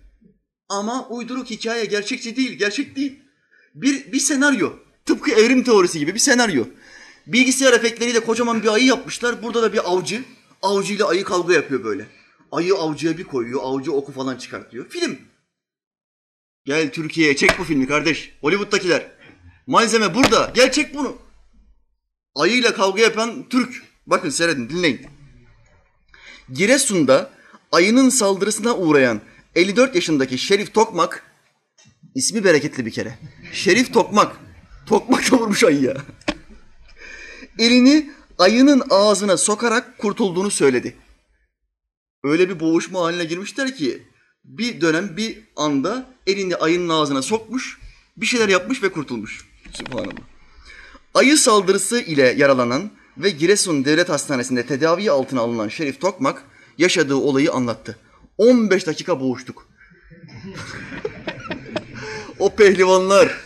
Ama 0.68 1.09
uyduruk 1.09 1.50
hikaye 1.50 1.84
gerçekçi 1.84 2.36
değil, 2.36 2.52
gerçek 2.52 2.96
değil. 2.96 3.22
Bir, 3.74 4.12
bir 4.12 4.18
senaryo. 4.18 4.72
Tıpkı 5.05 5.30
evrim 5.30 5.64
teorisi 5.64 5.98
gibi 5.98 6.14
bir 6.14 6.18
senaryo. 6.18 6.64
Bilgisayar 7.26 7.72
efektleriyle 7.72 8.20
kocaman 8.20 8.62
bir 8.62 8.68
ayı 8.68 8.86
yapmışlar. 8.86 9.42
Burada 9.42 9.62
da 9.62 9.72
bir 9.72 9.90
avcı. 9.92 10.22
Avcıyla 10.62 11.09
ayı 11.09 11.24
kavga 11.24 11.55
yapıyor 11.55 11.84
böyle. 11.84 12.07
Ayı 12.52 12.74
avcıya 12.74 13.18
bir 13.18 13.24
koyuyor. 13.24 13.61
Avcı 13.64 13.92
oku 13.92 14.12
falan 14.12 14.36
çıkartıyor. 14.36 14.88
Film. 14.88 15.18
Gel 16.65 16.93
Türkiye'ye 16.93 17.37
çek 17.37 17.59
bu 17.59 17.65
filmi 17.65 17.87
kardeş. 17.87 18.33
Hollywood'dakiler. 18.41 19.07
Malzeme 19.67 20.15
burada. 20.15 20.53
Gel 20.55 20.73
çek 20.73 20.95
bunu. 20.95 21.17
Ayıyla 22.35 22.75
kavga 22.75 23.03
yapan 23.03 23.49
Türk. 23.49 23.83
Bakın 24.07 24.31
seyredin 24.31 24.69
dinleyin. 24.69 25.07
Giresun'da 26.53 27.31
ayının 27.73 28.09
saldırısına 28.09 28.77
uğrayan 28.77 29.21
54 29.55 29.95
yaşındaki 29.95 30.39
Şerif 30.39 30.75
Tokmak 30.75 31.23
ismi 32.15 32.45
bereketli 32.45 32.87
bir 32.87 32.91
kere. 32.91 33.19
Şerif 33.53 33.93
Tokmak. 33.93 34.37
Tokmak 34.87 35.33
vurmuş 35.33 35.65
ayıya. 35.65 35.97
Elini 37.59 38.11
ayının 38.39 38.83
ağzına 38.91 39.37
sokarak 39.37 39.99
kurtulduğunu 39.99 40.51
söyledi. 40.51 40.97
Öyle 42.25 42.49
bir 42.49 42.61
boğuşma 42.61 43.01
haline 43.01 43.25
girmişler 43.25 43.77
ki 43.77 44.03
bir 44.45 44.80
dönem 44.80 45.16
bir 45.16 45.38
anda 45.57 46.07
elini 46.26 46.57
ayının 46.57 46.88
ağzına 46.88 47.22
sokmuş, 47.22 47.78
bir 48.16 48.26
şeyler 48.26 48.49
yapmış 48.49 48.82
ve 48.82 48.88
kurtulmuş. 48.88 49.45
Sübhanallah. 49.72 50.12
Ayı 51.14 51.38
saldırısı 51.38 52.01
ile 52.01 52.34
yaralanan 52.36 52.90
ve 53.18 53.30
Giresun 53.30 53.84
Devlet 53.84 54.09
Hastanesi'nde 54.09 54.66
tedavi 54.66 55.11
altına 55.11 55.40
alınan 55.40 55.68
Şerif 55.68 56.01
Tokmak 56.01 56.45
yaşadığı 56.78 57.14
olayı 57.14 57.53
anlattı. 57.53 57.99
15 58.38 58.86
dakika 58.86 59.20
boğuştuk. 59.20 59.66
o 62.38 62.55
pehlivanlar, 62.55 63.40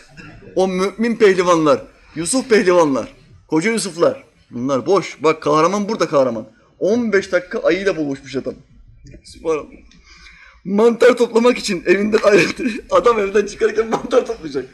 o 0.55 0.67
mümin 0.67 1.15
pehlivanlar, 1.15 1.81
Yusuf 2.15 2.49
pehlivanlar, 2.49 3.13
koca 3.47 3.71
Yusuflar. 3.71 4.23
Bunlar 4.51 4.85
boş. 4.85 5.17
Bak 5.23 5.43
kahraman 5.43 5.89
burada 5.89 6.07
kahraman. 6.07 6.47
15 6.79 7.31
dakika 7.31 7.59
ayıyla 7.59 7.97
boğuşmuş 7.97 8.35
adam. 8.35 8.53
Sübhanallah. 9.23 9.88
Mantar 10.65 11.17
toplamak 11.17 11.57
için 11.57 11.83
evinden 11.85 12.19
ayrıldı. 12.23 12.63
Adam 12.91 13.19
evden 13.19 13.45
çıkarken 13.45 13.89
mantar 13.89 14.25
toplayacak. 14.25 14.65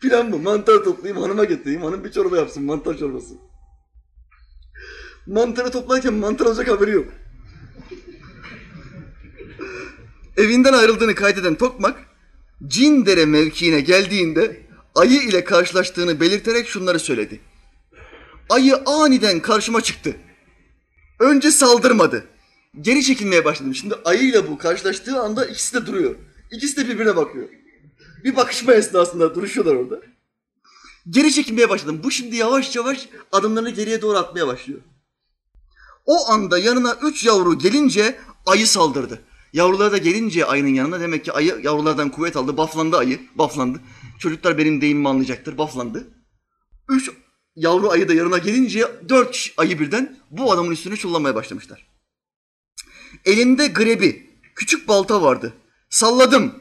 Plan 0.00 0.32
bu. 0.32 0.38
Mantar 0.38 0.84
toplayayım, 0.84 1.22
hanıma 1.22 1.44
getireyim. 1.44 1.82
Hanım 1.82 2.04
bir 2.04 2.12
çorba 2.12 2.36
yapsın, 2.36 2.64
mantar 2.64 2.98
çorbası. 2.98 3.34
Mantarı 5.26 5.70
toplarken 5.70 6.14
mantar 6.14 6.46
olacak 6.46 6.68
haberi 6.68 6.90
yok. 6.90 7.06
Evinden 10.36 10.72
ayrıldığını 10.72 11.14
kaydeden 11.14 11.54
Tokmak, 11.54 11.96
Cindere 12.66 13.24
mevkiine 13.26 13.80
geldiğinde 13.80 14.66
ayı 14.94 15.22
ile 15.22 15.44
karşılaştığını 15.44 16.20
belirterek 16.20 16.68
şunları 16.68 16.98
söyledi. 16.98 17.40
Ayı 18.50 18.76
aniden 18.86 19.40
karşıma 19.40 19.80
çıktı. 19.80 20.16
Önce 21.18 21.50
saldırmadı. 21.50 22.24
Geri 22.78 23.04
çekilmeye 23.04 23.44
başladım. 23.44 23.74
Şimdi 23.74 23.94
ayıyla 24.04 24.48
bu 24.50 24.58
karşılaştığı 24.58 25.20
anda 25.20 25.44
ikisi 25.44 25.74
de 25.74 25.86
duruyor. 25.86 26.16
İkisi 26.50 26.76
de 26.76 26.88
birbirine 26.88 27.16
bakıyor. 27.16 27.48
Bir 28.24 28.36
bakışma 28.36 28.72
esnasında 28.72 29.34
duruşuyorlar 29.34 29.74
orada. 29.74 30.00
Geri 31.10 31.32
çekilmeye 31.32 31.68
başladım. 31.68 32.00
Bu 32.04 32.10
şimdi 32.10 32.36
yavaş 32.36 32.76
yavaş 32.76 33.08
adımlarını 33.32 33.70
geriye 33.70 34.02
doğru 34.02 34.18
atmaya 34.18 34.46
başlıyor. 34.46 34.80
O 36.06 36.28
anda 36.30 36.58
yanına 36.58 36.96
üç 37.02 37.24
yavru 37.24 37.58
gelince 37.58 38.18
ayı 38.46 38.66
saldırdı. 38.66 39.22
Yavrular 39.52 39.92
da 39.92 39.98
gelince 39.98 40.44
ayının 40.44 40.68
yanına 40.68 41.00
demek 41.00 41.24
ki 41.24 41.32
ayı 41.32 41.60
yavrulardan 41.62 42.10
kuvvet 42.10 42.36
aldı. 42.36 42.56
Baflandı 42.56 42.96
ayı. 42.96 43.20
Baflandı. 43.34 43.80
Çocuklar 44.18 44.58
benim 44.58 44.80
deyimimi 44.80 45.08
anlayacaktır. 45.08 45.58
Baflandı. 45.58 46.08
Üç 46.88 47.10
yavru 47.56 47.90
ayı 47.90 48.08
da 48.08 48.14
yanına 48.14 48.38
gelince 48.38 48.88
dört 49.08 49.50
ayı 49.56 49.78
birden 49.78 50.18
bu 50.30 50.52
adamın 50.52 50.70
üstüne 50.70 50.96
çullamaya 50.96 51.34
başlamışlar. 51.34 51.89
Elinde 53.24 53.66
grebi, 53.66 54.30
küçük 54.54 54.88
balta 54.88 55.22
vardı. 55.22 55.52
Salladım. 55.90 56.54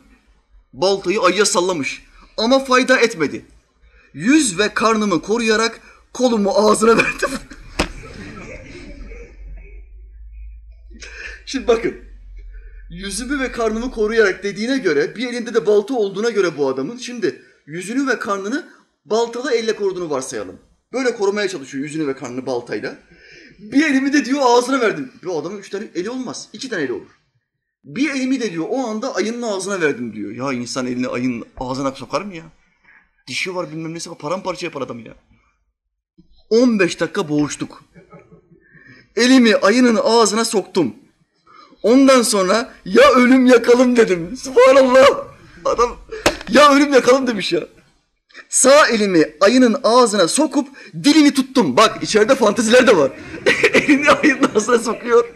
Baltayı 0.74 1.22
ayıya 1.22 1.46
sallamış. 1.46 2.04
Ama 2.38 2.60
fayda 2.60 3.00
etmedi. 3.00 3.46
Yüz 4.14 4.60
ve 4.60 4.74
karnımı 4.74 5.22
koruyarak 5.22 5.82
kolumu 6.14 6.52
ağzına 6.52 6.98
verdim. 7.04 7.30
Şimdi 11.46 11.68
bakın. 11.68 11.96
Yüzümü 12.90 13.40
ve 13.40 13.52
karnımı 13.52 13.92
koruyarak 13.92 14.44
dediğine 14.44 14.78
göre 14.78 15.16
bir 15.16 15.28
elinde 15.28 15.54
de 15.54 15.66
balta 15.66 15.94
olduğuna 15.94 16.30
göre 16.30 16.58
bu 16.58 16.70
adamın 16.70 16.98
şimdi 16.98 17.42
yüzünü 17.66 18.08
ve 18.08 18.20
karnını 18.20 18.70
baltalı 19.06 19.54
elle 19.54 19.76
koruduğunu 19.76 20.10
varsayalım. 20.10 20.60
Böyle 20.94 21.16
korumaya 21.16 21.48
çalışıyor 21.48 21.84
yüzünü 21.84 22.08
ve 22.08 22.16
karnını 22.16 22.46
baltayla. 22.46 22.98
Bir 23.60 23.86
elimi 23.86 24.14
de 24.14 24.26
diyor 24.26 24.42
ağzına 24.44 24.82
verdim. 24.82 25.12
Bu 25.24 25.40
adamın 25.40 25.58
üç 25.58 25.70
tane 25.70 25.88
eli 25.96 26.10
olmaz. 26.10 26.50
iki 26.54 26.70
tane 26.70 26.84
eli 26.84 26.94
olur. 26.94 27.20
Bir 27.84 28.10
elimi 28.10 28.42
de 28.42 28.52
diyor 28.52 28.66
o 28.70 28.78
anda 28.88 29.16
ayının 29.16 29.42
ağzına 29.42 29.82
verdim 29.82 30.14
diyor. 30.14 30.32
Ya 30.32 30.54
insan 30.60 30.88
elini 30.88 31.08
ayının 31.08 31.46
ağzına 31.58 31.92
sokar 31.92 32.22
mı 32.22 32.36
ya? 32.36 32.44
Dişi 33.28 33.56
var 33.56 33.72
bilmem 33.72 33.94
nesi 33.94 34.12
var 34.12 34.18
paramparça 34.18 34.66
yapar 34.66 34.82
adam 34.82 35.00
ya. 35.06 35.16
15 36.50 37.00
dakika 37.00 37.30
boğuştuk. 37.30 37.84
Elimi 39.16 39.56
ayının 39.56 40.00
ağzına 40.04 40.46
soktum. 40.46 40.96
Ondan 41.84 42.22
sonra 42.22 42.74
ya 42.86 43.12
ölüm 43.12 43.46
yakalım 43.46 43.96
dedim. 43.96 44.38
Subhanallah. 44.38 45.08
Adam 45.66 45.98
ya 46.50 46.76
ölüm 46.76 46.94
yakalım 46.94 47.28
demiş 47.28 47.54
ya. 47.54 47.68
Sağ 48.50 48.88
elimi 48.88 49.34
ayının 49.42 49.78
ağzına 49.84 50.28
sokup 50.28 50.68
dilini 51.04 51.34
tuttum. 51.34 51.78
Bak 51.78 52.04
içeride 52.04 52.36
fanteziler 52.36 52.88
de 52.88 52.98
var. 52.98 53.12
Elini 53.74 54.12
ayının 54.12 54.50
ağzına 54.56 54.80
sokuyor. 54.80 55.30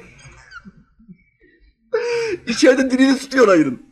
İçeride 2.48 2.92
dilini 2.92 3.18
tutuyor 3.18 3.48
ayının. 3.48 3.84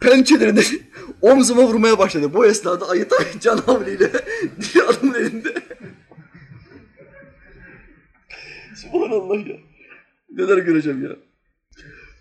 Pençelerini 0.00 0.62
omzuma 1.22 1.62
vurmaya 1.62 1.98
başladı. 1.98 2.34
Bu 2.34 2.46
esnada 2.46 2.88
ayı 2.88 3.10
da 3.10 3.16
can 3.40 3.56
havliyle 3.56 4.12
dili 4.60 4.82
adamın 4.82 5.14
elinde. 5.14 5.54
Subhanallah 8.76 9.46
ya. 9.46 9.56
Neler 10.30 10.58
göreceğim 10.58 11.04
ya. 11.04 11.29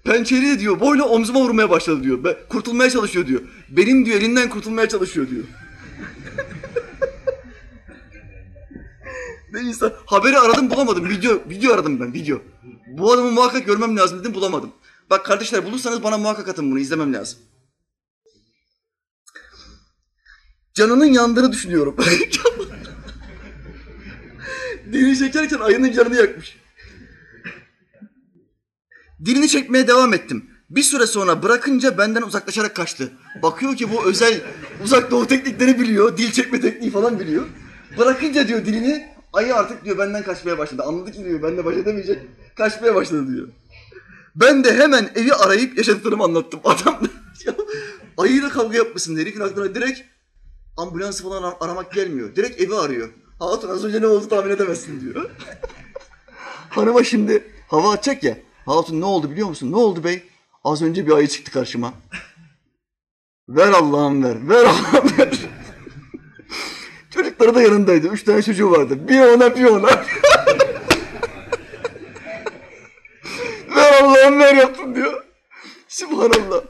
Pençeli 0.10 0.60
diyor 0.60 0.82
böyle 0.82 1.03
omzuma 1.03 1.39
vurmaya 1.39 1.70
başladı 1.70 2.03
diyor. 2.03 2.24
Be- 2.24 2.38
kurtulmaya 2.49 2.89
çalışıyor 2.89 3.28
diyor. 3.28 3.41
Benim 3.70 4.05
diyor 4.05 4.22
elinden 4.22 4.49
kurtulmaya 4.49 4.89
çalışıyor 4.89 5.30
diyor. 5.30 5.43
ne 9.53 9.62
insan. 9.62 9.93
Haberi 10.05 10.39
aradım 10.39 10.70
bulamadım. 10.70 11.10
Video 11.10 11.41
video 11.49 11.74
aradım 11.74 11.99
ben 11.99 12.14
video. 12.14 12.41
Bu 12.88 13.14
adamı 13.14 13.32
muhakkak 13.32 13.66
görmem 13.66 13.97
lazım 13.97 14.20
dedim 14.20 14.34
bulamadım. 14.34 14.72
Bak 15.10 15.26
kardeşler 15.26 15.66
bulursanız 15.66 16.03
bana 16.03 16.18
muhakkak 16.18 16.47
atın 16.47 16.72
bunu 16.72 16.80
izlemem 16.80 17.14
lazım. 17.14 17.39
Canının 20.74 21.05
yandığını 21.05 21.51
düşünüyorum. 21.51 21.95
Dilini 24.91 25.18
çekerken 25.18 25.60
ayının 25.60 25.91
canını 25.91 26.16
yakmış. 26.16 26.59
Dilini 29.26 29.47
çekmeye 29.49 29.88
devam 29.88 30.13
ettim. 30.13 30.45
Bir 30.70 30.84
süre 30.84 31.07
sonra 31.07 31.43
bırakınca 31.43 31.97
benden 31.97 32.22
uzaklaşarak 32.22 32.76
kaçtı. 32.76 33.11
Bakıyor 33.43 33.76
ki 33.76 33.91
bu 33.91 34.05
özel 34.05 34.41
uzak 34.84 35.11
doğu 35.11 35.28
teknikleri 35.28 35.80
biliyor. 35.80 36.17
Dil 36.17 36.32
çekme 36.32 36.61
tekniği 36.61 36.91
falan 36.91 37.20
biliyor. 37.20 37.43
Bırakınca 37.97 38.47
diyor 38.47 38.65
dilini 38.65 39.07
ayı 39.34 39.55
artık 39.55 39.86
diyor 39.86 39.97
benden 39.97 40.24
kaçmaya 40.24 40.57
başladı. 40.57 40.84
Anladı 40.84 41.11
ki 41.11 41.26
diyor 41.26 41.43
benden 41.43 41.65
baş 41.65 41.76
edemeyecek. 41.78 42.20
Kaçmaya 42.57 42.95
başladı 42.95 43.28
diyor. 43.34 43.47
Ben 44.36 44.63
de 44.63 44.74
hemen 44.74 45.09
evi 45.15 45.34
arayıp 45.34 45.78
yaşadıklarımı 45.78 46.24
anlattım. 46.24 46.59
Adam 46.63 46.99
ayıyla 48.17 48.49
kavga 48.49 48.78
yapmışsın. 48.78 49.17
Herifin 49.17 49.39
aklına 49.39 49.76
direkt 49.76 50.01
ambulansı 50.78 51.24
falan 51.24 51.43
ar- 51.43 51.57
aramak 51.59 51.93
gelmiyor. 51.93 52.36
Direkt 52.36 52.61
evi 52.61 52.76
arıyor. 52.76 53.09
Hatun 53.39 53.70
az 53.70 53.86
önce 53.86 54.01
ne 54.01 54.07
oldu 54.07 54.30
tahmin 54.30 54.51
edemezsin 54.51 55.01
diyor. 55.01 55.30
Hanıma 56.70 57.03
şimdi 57.03 57.43
hava 57.67 57.93
atacak 57.93 58.24
ya. 58.24 58.38
Hatun 58.70 59.01
ne 59.01 59.05
oldu 59.05 59.32
biliyor 59.32 59.47
musun? 59.47 59.72
Ne 59.72 59.76
oldu 59.76 60.03
bey? 60.03 60.24
Az 60.63 60.82
önce 60.82 61.07
bir 61.07 61.11
ayı 61.11 61.28
çıktı 61.28 61.51
karşıma. 61.51 61.93
Ver 63.49 63.67
Allah'ım 63.67 64.24
ver. 64.24 64.49
Ver 64.49 64.65
Allah'ım 64.65 65.17
ver. 65.17 65.39
Çocukları 67.09 67.55
da 67.55 67.61
yanındaydı. 67.61 68.07
Üç 68.07 68.24
tane 68.24 68.41
çocuğu 68.41 68.72
vardı. 68.72 69.07
Bir 69.07 69.20
ona 69.20 69.55
bir 69.55 69.65
ona. 69.65 69.88
ver 73.76 74.03
Allah'ım 74.03 74.39
ver 74.39 74.55
yaptım 74.55 74.95
diyor. 74.95 75.24
Subhanallah. 75.88 76.61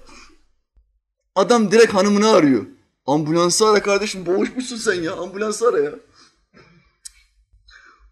Adam 1.36 1.72
direkt 1.72 1.94
hanımını 1.94 2.30
arıyor. 2.32 2.66
Ambulansı 3.06 3.68
ara 3.68 3.82
kardeşim. 3.82 4.26
Boğuşmuşsun 4.26 4.78
sen 4.78 5.02
ya. 5.02 5.14
Ambulansı 5.14 5.68
ara 5.68 5.80
ya. 5.80 5.92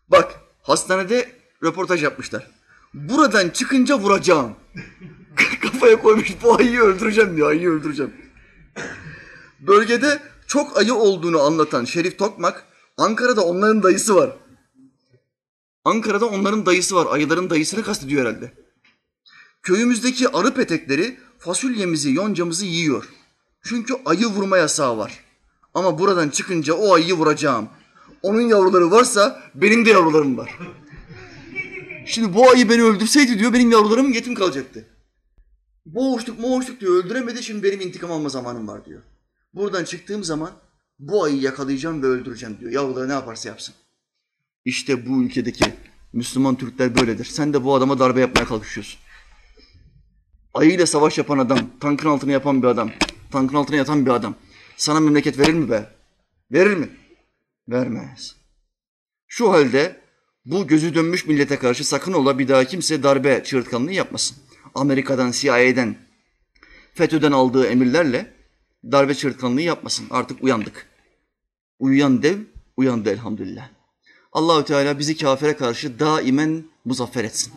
Bak 0.09 0.41
hastanede 0.61 1.31
röportaj 1.63 2.03
yapmışlar. 2.03 2.56
Buradan 2.93 3.49
çıkınca 3.49 3.99
vuracağım. 3.99 4.55
Kafaya 5.61 6.01
koymuş 6.01 6.35
bu 6.43 6.55
ayıyı 6.55 6.79
öldüreceğim 6.79 7.37
diyor. 7.37 7.49
Ayıyı 7.49 7.69
öldüreceğim. 7.69 8.13
Bölgede 9.59 10.19
çok 10.47 10.77
ayı 10.77 10.93
olduğunu 10.93 11.41
anlatan 11.41 11.85
Şerif 11.85 12.19
Tokmak, 12.19 12.65
Ankara'da 12.97 13.45
onların 13.45 13.83
dayısı 13.83 14.15
var. 14.15 14.29
Ankara'da 15.85 16.25
onların 16.25 16.65
dayısı 16.65 16.95
var. 16.95 17.07
Ayıların 17.11 17.49
dayısını 17.49 17.83
kastediyor 17.83 18.25
herhalde. 18.25 18.53
Köyümüzdeki 19.63 20.29
arı 20.29 20.53
petekleri 20.53 21.17
fasulyemizi, 21.39 22.13
yoncamızı 22.13 22.65
yiyor. 22.65 23.09
Çünkü 23.63 23.93
ayı 24.05 24.25
vurma 24.25 24.57
yasağı 24.57 24.97
var. 24.97 25.19
Ama 25.73 25.99
buradan 25.99 26.29
çıkınca 26.29 26.73
o 26.73 26.93
ayıyı 26.93 27.13
vuracağım. 27.13 27.69
Onun 28.21 28.41
yavruları 28.41 28.91
varsa 28.91 29.43
benim 29.55 29.85
de 29.85 29.89
yavrularım 29.89 30.37
var. 30.37 30.59
Şimdi 32.07 32.33
bu 32.33 32.49
ayı 32.49 32.69
beni 32.69 32.83
öldürseydi 32.83 33.39
diyor 33.39 33.53
benim 33.53 33.71
yavrularım 33.71 34.13
yetim 34.13 34.35
kalacaktı. 34.35 34.85
Boğuştuk 35.85 36.41
boğuştuk 36.41 36.81
diyor 36.81 37.03
öldüremedi 37.03 37.43
şimdi 37.43 37.63
benim 37.63 37.81
intikam 37.81 38.11
alma 38.11 38.29
zamanım 38.29 38.67
var 38.67 38.85
diyor. 38.85 39.01
Buradan 39.53 39.83
çıktığım 39.83 40.23
zaman 40.23 40.51
bu 40.99 41.23
ayı 41.23 41.41
yakalayacağım 41.41 42.03
ve 42.03 42.07
öldüreceğim 42.07 42.57
diyor. 42.59 42.71
Yavruları 42.71 43.09
ne 43.09 43.13
yaparsa 43.13 43.49
yapsın. 43.49 43.75
İşte 44.65 45.07
bu 45.07 45.23
ülkedeki 45.23 45.73
Müslüman 46.13 46.55
Türkler 46.55 46.95
böyledir. 46.95 47.25
Sen 47.25 47.53
de 47.53 47.63
bu 47.63 47.75
adama 47.75 47.99
darbe 47.99 48.19
yapmaya 48.19 48.45
kalkışıyorsun. 48.45 48.99
ayıyla 50.53 50.85
savaş 50.85 51.17
yapan 51.17 51.37
adam, 51.37 51.59
tankın 51.79 52.09
altına 52.09 52.31
yapan 52.31 52.63
bir 52.63 52.67
adam, 52.67 52.91
tankın 53.31 53.55
altına 53.55 53.75
yatan 53.75 54.05
bir 54.05 54.11
adam 54.11 54.35
sana 54.77 54.99
memleket 54.99 55.39
verir 55.39 55.53
mi 55.53 55.69
be? 55.69 55.89
Verir 56.51 56.77
mi? 56.77 56.89
Vermez. 57.69 58.35
Şu 59.27 59.51
halde 59.51 60.06
bu 60.47 60.67
gözü 60.67 60.95
dönmüş 60.95 61.25
millete 61.25 61.59
karşı 61.59 61.87
sakın 61.87 62.13
ola 62.13 62.39
bir 62.39 62.47
daha 62.47 62.63
kimse 62.63 63.03
darbe 63.03 63.43
çığırtkanlığı 63.43 63.91
yapmasın. 63.93 64.37
Amerika'dan, 64.75 65.31
CIA'den, 65.31 65.95
FETÖ'den 66.93 67.31
aldığı 67.31 67.67
emirlerle 67.67 68.33
darbe 68.83 69.15
çığırtkanlığı 69.15 69.61
yapmasın. 69.61 70.07
Artık 70.09 70.43
uyandık. 70.43 70.87
Uyuyan 71.79 72.23
dev 72.23 72.37
uyandı 72.77 73.09
elhamdülillah. 73.09 73.69
Allahü 74.31 74.65
Teala 74.65 74.99
bizi 74.99 75.17
kafire 75.17 75.57
karşı 75.57 75.99
daimen 75.99 76.63
muzaffer 76.85 77.23
etsin. 77.23 77.53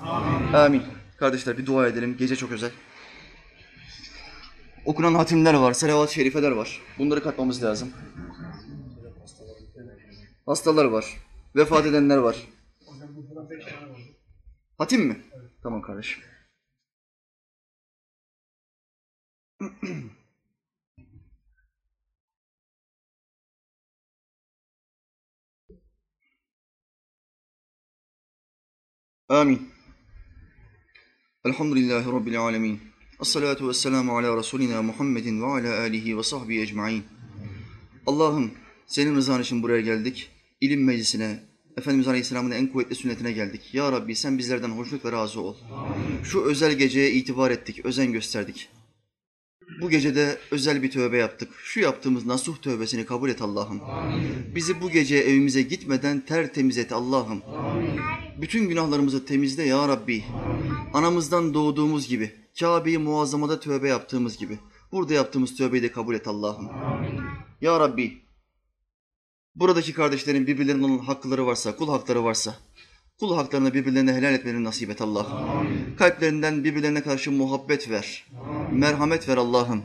Amin. 0.55 0.83
Kardeşler 1.17 1.59
bir 1.59 1.67
dua 1.67 1.89
edelim. 1.89 2.17
Gece 2.19 2.37
çok 2.37 2.53
özel. 2.53 2.71
Okunan 4.85 5.15
hatimler 5.15 5.55
var, 5.55 5.73
selavat-ı 5.73 6.15
şerifeler 6.15 6.51
var. 6.51 6.81
Bunları 6.99 7.23
katmamız 7.23 7.63
lazım. 7.63 7.91
Hastalar 10.47 10.85
var. 10.85 11.05
Vefat 11.57 11.87
edenler 11.87 12.17
var. 12.17 12.37
Hatim 14.79 15.07
mi? 15.07 15.25
Tamam 15.63 15.83
kardeşim. 15.83 16.23
Amin. 29.29 29.69
Elhamdülillahi 31.45 32.07
Rabbil 32.07 32.41
alemin. 32.41 32.81
Esselatu 33.21 33.69
vesselamu 33.69 34.19
ala 34.19 34.37
Resulina 34.37 34.83
Muhammedin 34.83 35.43
ve 35.43 35.47
ala 35.47 35.81
alihi 35.81 36.19
ve 36.19 36.23
sahbihi 36.23 36.61
ecmain. 36.61 37.05
Allah'ım 38.07 38.51
senin 38.87 39.17
rızan 39.17 39.43
için 39.43 39.63
buraya 39.63 39.81
geldik. 39.81 40.31
İlim 40.61 40.85
meclisine, 40.85 41.50
Efendimiz 41.81 42.09
Aleyhisselam'ın 42.09 42.51
en 42.51 42.67
kuvvetli 42.67 42.95
sünnetine 42.95 43.33
geldik. 43.33 43.75
Ya 43.75 43.93
Rabbi 43.93 44.17
sen 44.17 44.39
bizlerden 44.39 44.69
hoşnut 44.69 45.05
ve 45.05 45.13
razı 45.13 45.41
ol. 45.41 45.57
Şu 46.25 46.43
özel 46.43 46.73
geceye 46.73 47.11
itibar 47.11 47.51
ettik, 47.51 47.85
özen 47.85 48.13
gösterdik. 48.13 48.69
Bu 49.81 49.91
gecede 49.91 50.39
özel 50.51 50.83
bir 50.83 50.91
tövbe 50.91 51.17
yaptık. 51.17 51.49
Şu 51.65 51.81
yaptığımız 51.81 52.27
nasuh 52.27 52.57
tövbesini 52.57 53.07
kabul 53.07 53.31
et 53.31 53.43
Allah'ım. 53.43 53.81
Bizi 54.55 54.81
bu 54.81 54.91
gece 54.91 55.17
evimize 55.17 55.63
gitmeden 55.63 56.21
tertemiz 56.21 56.79
et 56.79 56.93
Allah'ım. 56.93 57.43
Bütün 58.41 58.69
günahlarımızı 58.69 59.25
temizle 59.25 59.63
ya 59.65 59.89
Rabbi. 59.89 60.25
Anamızdan 60.95 61.55
doğduğumuz 61.55 62.09
gibi, 62.09 62.33
Kabe'yi 62.61 62.99
muazzamada 62.99 63.61
tövbe 63.61 63.89
yaptığımız 63.89 64.39
gibi. 64.39 64.59
Burada 64.93 65.15
yaptığımız 65.15 65.57
tövbeyi 65.57 65.83
de 65.83 65.93
kabul 65.93 66.15
et 66.15 66.29
Allah'ım. 66.29 66.69
Ya 67.61 67.81
Rabbi, 67.81 68.23
buradaki 69.55 69.93
kardeşlerin 69.93 70.47
birbirlerinin 70.47 70.83
olan 70.83 70.99
hakları 70.99 71.47
varsa, 71.47 71.77
kul 71.77 71.89
hakları 71.89 72.25
varsa, 72.25 72.55
kul 73.21 73.37
haklarını 73.37 73.75
birbirlerine 73.75 74.13
helal 74.13 74.35
etmelerini 74.35 74.65
nasip 74.65 74.91
et 74.91 75.01
Allah'ım. 75.01 75.67
Kalplerinden 75.99 76.65
birbirlerine 76.65 77.03
karşı 77.03 77.33
muhabbet 77.33 77.91
ver, 77.91 78.27
merhamet 78.73 79.29
ver 79.29 79.37
Allah'ım. 79.37 79.83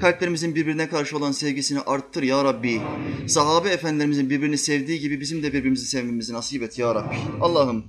Kalplerimizin 0.00 0.54
birbirine 0.54 0.88
karşı 0.88 1.16
olan 1.16 1.32
sevgisini 1.32 1.80
arttır 1.80 2.22
ya 2.22 2.44
Rabbi. 2.44 2.80
Sahabe 3.28 3.68
efendilerimizin 3.68 4.30
birbirini 4.30 4.58
sevdiği 4.58 5.00
gibi 5.00 5.20
bizim 5.20 5.42
de 5.42 5.52
birbirimizi 5.52 5.86
sevmemizi 5.86 6.32
nasip 6.32 6.62
et 6.62 6.78
ya 6.78 6.94
Rabbi. 6.94 7.16
Allah'ım 7.40 7.84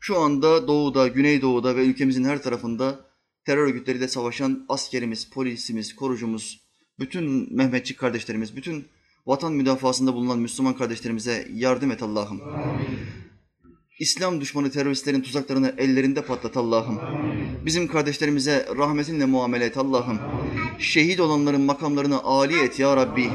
şu 0.00 0.18
anda 0.18 0.68
doğuda, 0.68 1.08
güneydoğuda 1.08 1.76
ve 1.76 1.84
ülkemizin 1.84 2.24
her 2.24 2.42
tarafında 2.42 3.00
terör 3.44 3.66
örgütleriyle 3.66 4.08
savaşan 4.08 4.66
askerimiz, 4.68 5.30
polisimiz, 5.30 5.96
korucumuz, 5.96 6.60
bütün 6.98 7.56
Mehmetçik 7.56 7.98
kardeşlerimiz, 7.98 8.56
bütün 8.56 8.86
vatan 9.26 9.52
müdafasında 9.52 10.14
bulunan 10.14 10.38
Müslüman 10.38 10.74
kardeşlerimize 10.74 11.48
yardım 11.54 11.90
et 11.90 12.02
Allah'ım. 12.02 12.40
İslam 13.98 14.40
düşmanı 14.40 14.70
teröristlerin 14.70 15.22
tuzaklarını 15.22 15.74
ellerinde 15.78 16.24
patlat 16.24 16.56
Allah'ım. 16.56 17.00
Bizim 17.66 17.88
kardeşlerimize 17.88 18.66
rahmetinle 18.76 19.26
muamele 19.26 19.64
et 19.64 19.76
Allah'ım. 19.76 20.18
Şehit 20.78 21.20
olanların 21.20 21.60
makamlarını 21.60 22.22
âli 22.22 22.60
et 22.60 22.78
ya 22.78 22.96
Rabbi. 22.96 23.30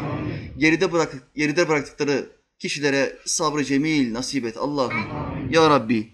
Geride 0.57 0.91
bırak 0.91 1.27
geride 1.35 1.69
bıraktıkları 1.69 2.29
kişilere 2.59 3.17
sabrı 3.25 3.63
cemil 3.63 4.13
nasip 4.13 4.45
et 4.45 4.57
Allah'ım. 4.57 5.03
Ya 5.49 5.69
Rabbi 5.69 6.09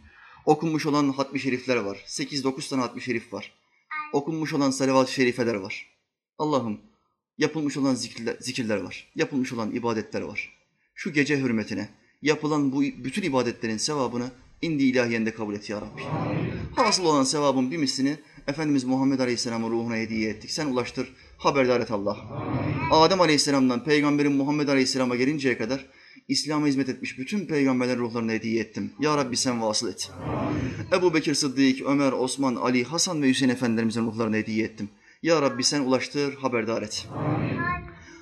okunmuş 0.45 0.85
olan 0.85 1.09
hatmi 1.09 1.39
şerifler 1.39 1.75
var. 1.75 2.03
8-9 2.07 2.69
tane 2.69 2.81
hatmi 2.81 3.01
şerif 3.01 3.33
var. 3.33 3.51
Okunmuş 4.13 4.53
olan 4.53 4.71
salavat-ı 4.71 5.11
şerifeler 5.11 5.55
var. 5.55 5.87
Allah'ım 6.37 6.79
yapılmış 7.41 7.77
olan 7.77 7.95
zikirler, 7.95 8.35
zikirler 8.39 8.77
var. 8.77 9.07
Yapılmış 9.15 9.53
olan 9.53 9.71
ibadetler 9.71 10.21
var. 10.21 10.53
Şu 10.95 11.13
gece 11.13 11.39
hürmetine 11.39 11.89
yapılan 12.21 12.71
bu 12.71 12.81
bütün 12.81 13.21
ibadetlerin 13.21 13.77
sevabını 13.77 14.31
indi 14.61 14.83
ilahiyende 14.83 15.33
kabul 15.33 15.53
et 15.53 15.69
ya 15.69 15.81
Rabbi. 15.81 16.01
Hasıl 16.75 17.05
olan 17.05 17.23
sevabın 17.23 17.71
bir 17.71 17.77
mislini 17.77 18.17
Efendimiz 18.47 18.83
Muhammed 18.83 19.19
Aleyhisselam'ın 19.19 19.71
ruhuna 19.71 19.95
hediye 19.95 20.29
ettik. 20.29 20.51
Sen 20.51 20.65
ulaştır, 20.65 21.13
haberdar 21.37 21.79
et 21.79 21.91
Allah. 21.91 22.17
Adem 22.91 23.21
Aleyhisselam'dan 23.21 23.83
Peygamberin 23.83 24.31
Muhammed 24.31 24.67
Aleyhisselam'a 24.67 25.15
gelinceye 25.15 25.57
kadar 25.57 25.85
İslam'a 26.27 26.67
hizmet 26.67 26.89
etmiş 26.89 27.19
bütün 27.19 27.45
peygamberlerin 27.45 27.99
ruhlarına 27.99 28.31
hediye 28.31 28.61
ettim. 28.61 28.91
Ya 28.99 29.17
Rabbi 29.17 29.37
sen 29.37 29.61
vasıl 29.61 29.89
et. 29.89 30.11
Ebu 30.93 31.13
Bekir 31.13 31.33
Sıddık, 31.33 31.81
Ömer, 31.81 32.11
Osman, 32.11 32.55
Ali, 32.55 32.83
Hasan 32.83 33.21
ve 33.21 33.29
Hüseyin 33.29 33.51
efendilerimizin 33.51 34.05
ruhlarına 34.05 34.35
hediye 34.35 34.65
ettim. 34.65 34.89
Ya 35.21 35.41
Rabbi 35.41 35.63
sen 35.63 35.81
ulaştır, 35.81 36.35
haberdar 36.35 36.81
et. 36.81 37.07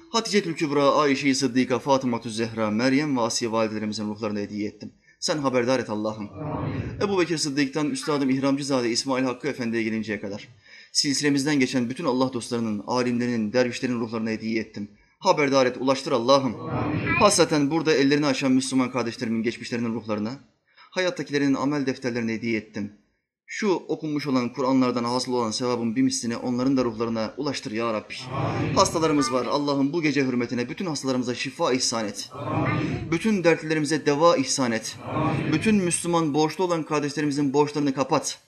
Hatice 0.10 0.42
Kübra, 0.42 0.92
Ayşe-i 0.92 1.36
Sıddika, 1.36 1.80
Fatıma 1.80 2.22
Zehra, 2.26 2.72
Meryem 2.72 3.18
ve 3.18 3.22
Asiye 3.22 3.52
validelerimizin 3.52 4.10
ruhlarına 4.10 4.40
hediye 4.40 4.68
ettim. 4.68 4.94
Sen 5.20 5.38
haberdar 5.38 5.80
et 5.80 5.90
Allah'ım. 5.90 6.30
Ebu 7.02 7.20
Bekir 7.20 7.38
Sıddık'tan 7.38 7.90
Üstadım 7.90 8.30
İhramcızade 8.30 8.90
İsmail 8.90 9.24
Hakkı 9.24 9.48
Efendi'ye 9.48 9.84
gelinceye 9.84 10.20
kadar 10.20 10.48
silsilemizden 10.92 11.60
geçen 11.60 11.90
bütün 11.90 12.06
Allah 12.06 12.34
dostlarının, 12.34 12.84
alimlerinin, 12.88 13.54
dervişlerin 13.54 14.00
ruhlarına 14.00 14.30
hediye 14.30 14.62
ettim. 14.62 14.92
Haberdar 15.20 15.66
et, 15.66 15.78
ulaştır 15.80 16.12
Allah'ım. 16.12 16.56
Hasreten 17.20 17.72
burada 17.72 17.94
ellerini 17.94 18.26
açan 18.26 18.52
Müslüman 18.52 18.92
kardeşlerimin 18.92 19.44
geçmişlerinin 19.44 19.94
ruhlarına, 19.94 20.40
hayattakilerin 20.76 21.54
amel 21.54 21.86
defterlerine 21.86 22.34
hediye 22.34 22.58
ettim. 22.58 22.94
Şu 23.52 23.70
okunmuş 23.88 24.28
olan 24.28 24.54
Kur'anlardan 24.54 25.04
hasıl 25.04 25.34
olan 25.34 25.52
sevabın 25.52 25.96
bir 25.96 26.02
mislini 26.02 26.38
onların 26.38 26.78
da 26.78 26.84
ruhlarına 26.84 27.34
ulaştır 27.38 27.72
ya 27.72 27.94
Rabbi. 27.94 28.14
Hastalarımız 28.76 29.34
var. 29.34 29.46
Allah'ım 29.46 29.94
bu 29.94 30.02
gece 30.02 30.26
hürmetine 30.26 30.70
bütün 30.70 30.86
hastalarımıza 30.86 31.36
şifa 31.36 31.74
ihsan 31.74 32.06
et. 32.06 32.30
Bütün 33.12 33.44
dertlerimize 33.44 34.06
deva 34.06 34.38
ihsan 34.38 34.72
et. 34.72 34.98
Bütün 35.54 35.76
Müslüman 35.76 36.34
borçlu 36.34 36.64
olan 36.64 36.84
kardeşlerimizin 36.84 37.54
borçlarını 37.54 37.94
kapat. 37.94 38.40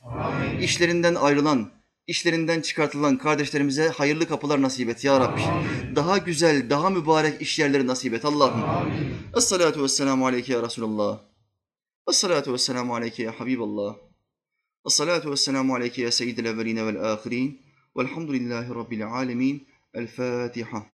İşlerinden 0.61 1.15
ayrılan, 1.15 1.71
işlerinden 2.07 2.61
çıkartılan 2.61 3.17
kardeşlerimize 3.17 3.89
hayırlı 3.89 4.27
kapılar 4.27 4.61
nasip 4.61 4.89
et 4.89 5.03
ya 5.03 5.19
Rabbi. 5.19 5.41
Daha 5.95 6.17
güzel, 6.17 6.69
daha 6.69 6.89
mübarek 6.89 7.41
iş 7.41 7.59
yerleri 7.59 7.87
nasip 7.87 8.13
et 8.13 8.25
Allah'ım. 8.25 8.61
Esselatu 9.37 9.83
vesselamu 9.83 10.25
aleyke 10.25 10.53
ya 10.53 10.63
Resulallah. 10.63 11.19
Esselatu 12.09 12.53
vesselamu 12.53 12.95
aleyke 12.95 13.23
ya 13.23 13.39
Habiballah. 13.39 14.10
الصلاة 14.85 15.27
والسلام 15.27 15.71
عليك 15.71 15.99
يا 15.99 16.09
سيد 16.09 16.39
الأولين 16.39 16.79
والآخرين 16.79 17.57
والحمد 17.95 18.29
لله 18.29 18.73
رب 18.73 18.93
العالمين. 18.93 19.65
الفاتحة. 19.95 20.89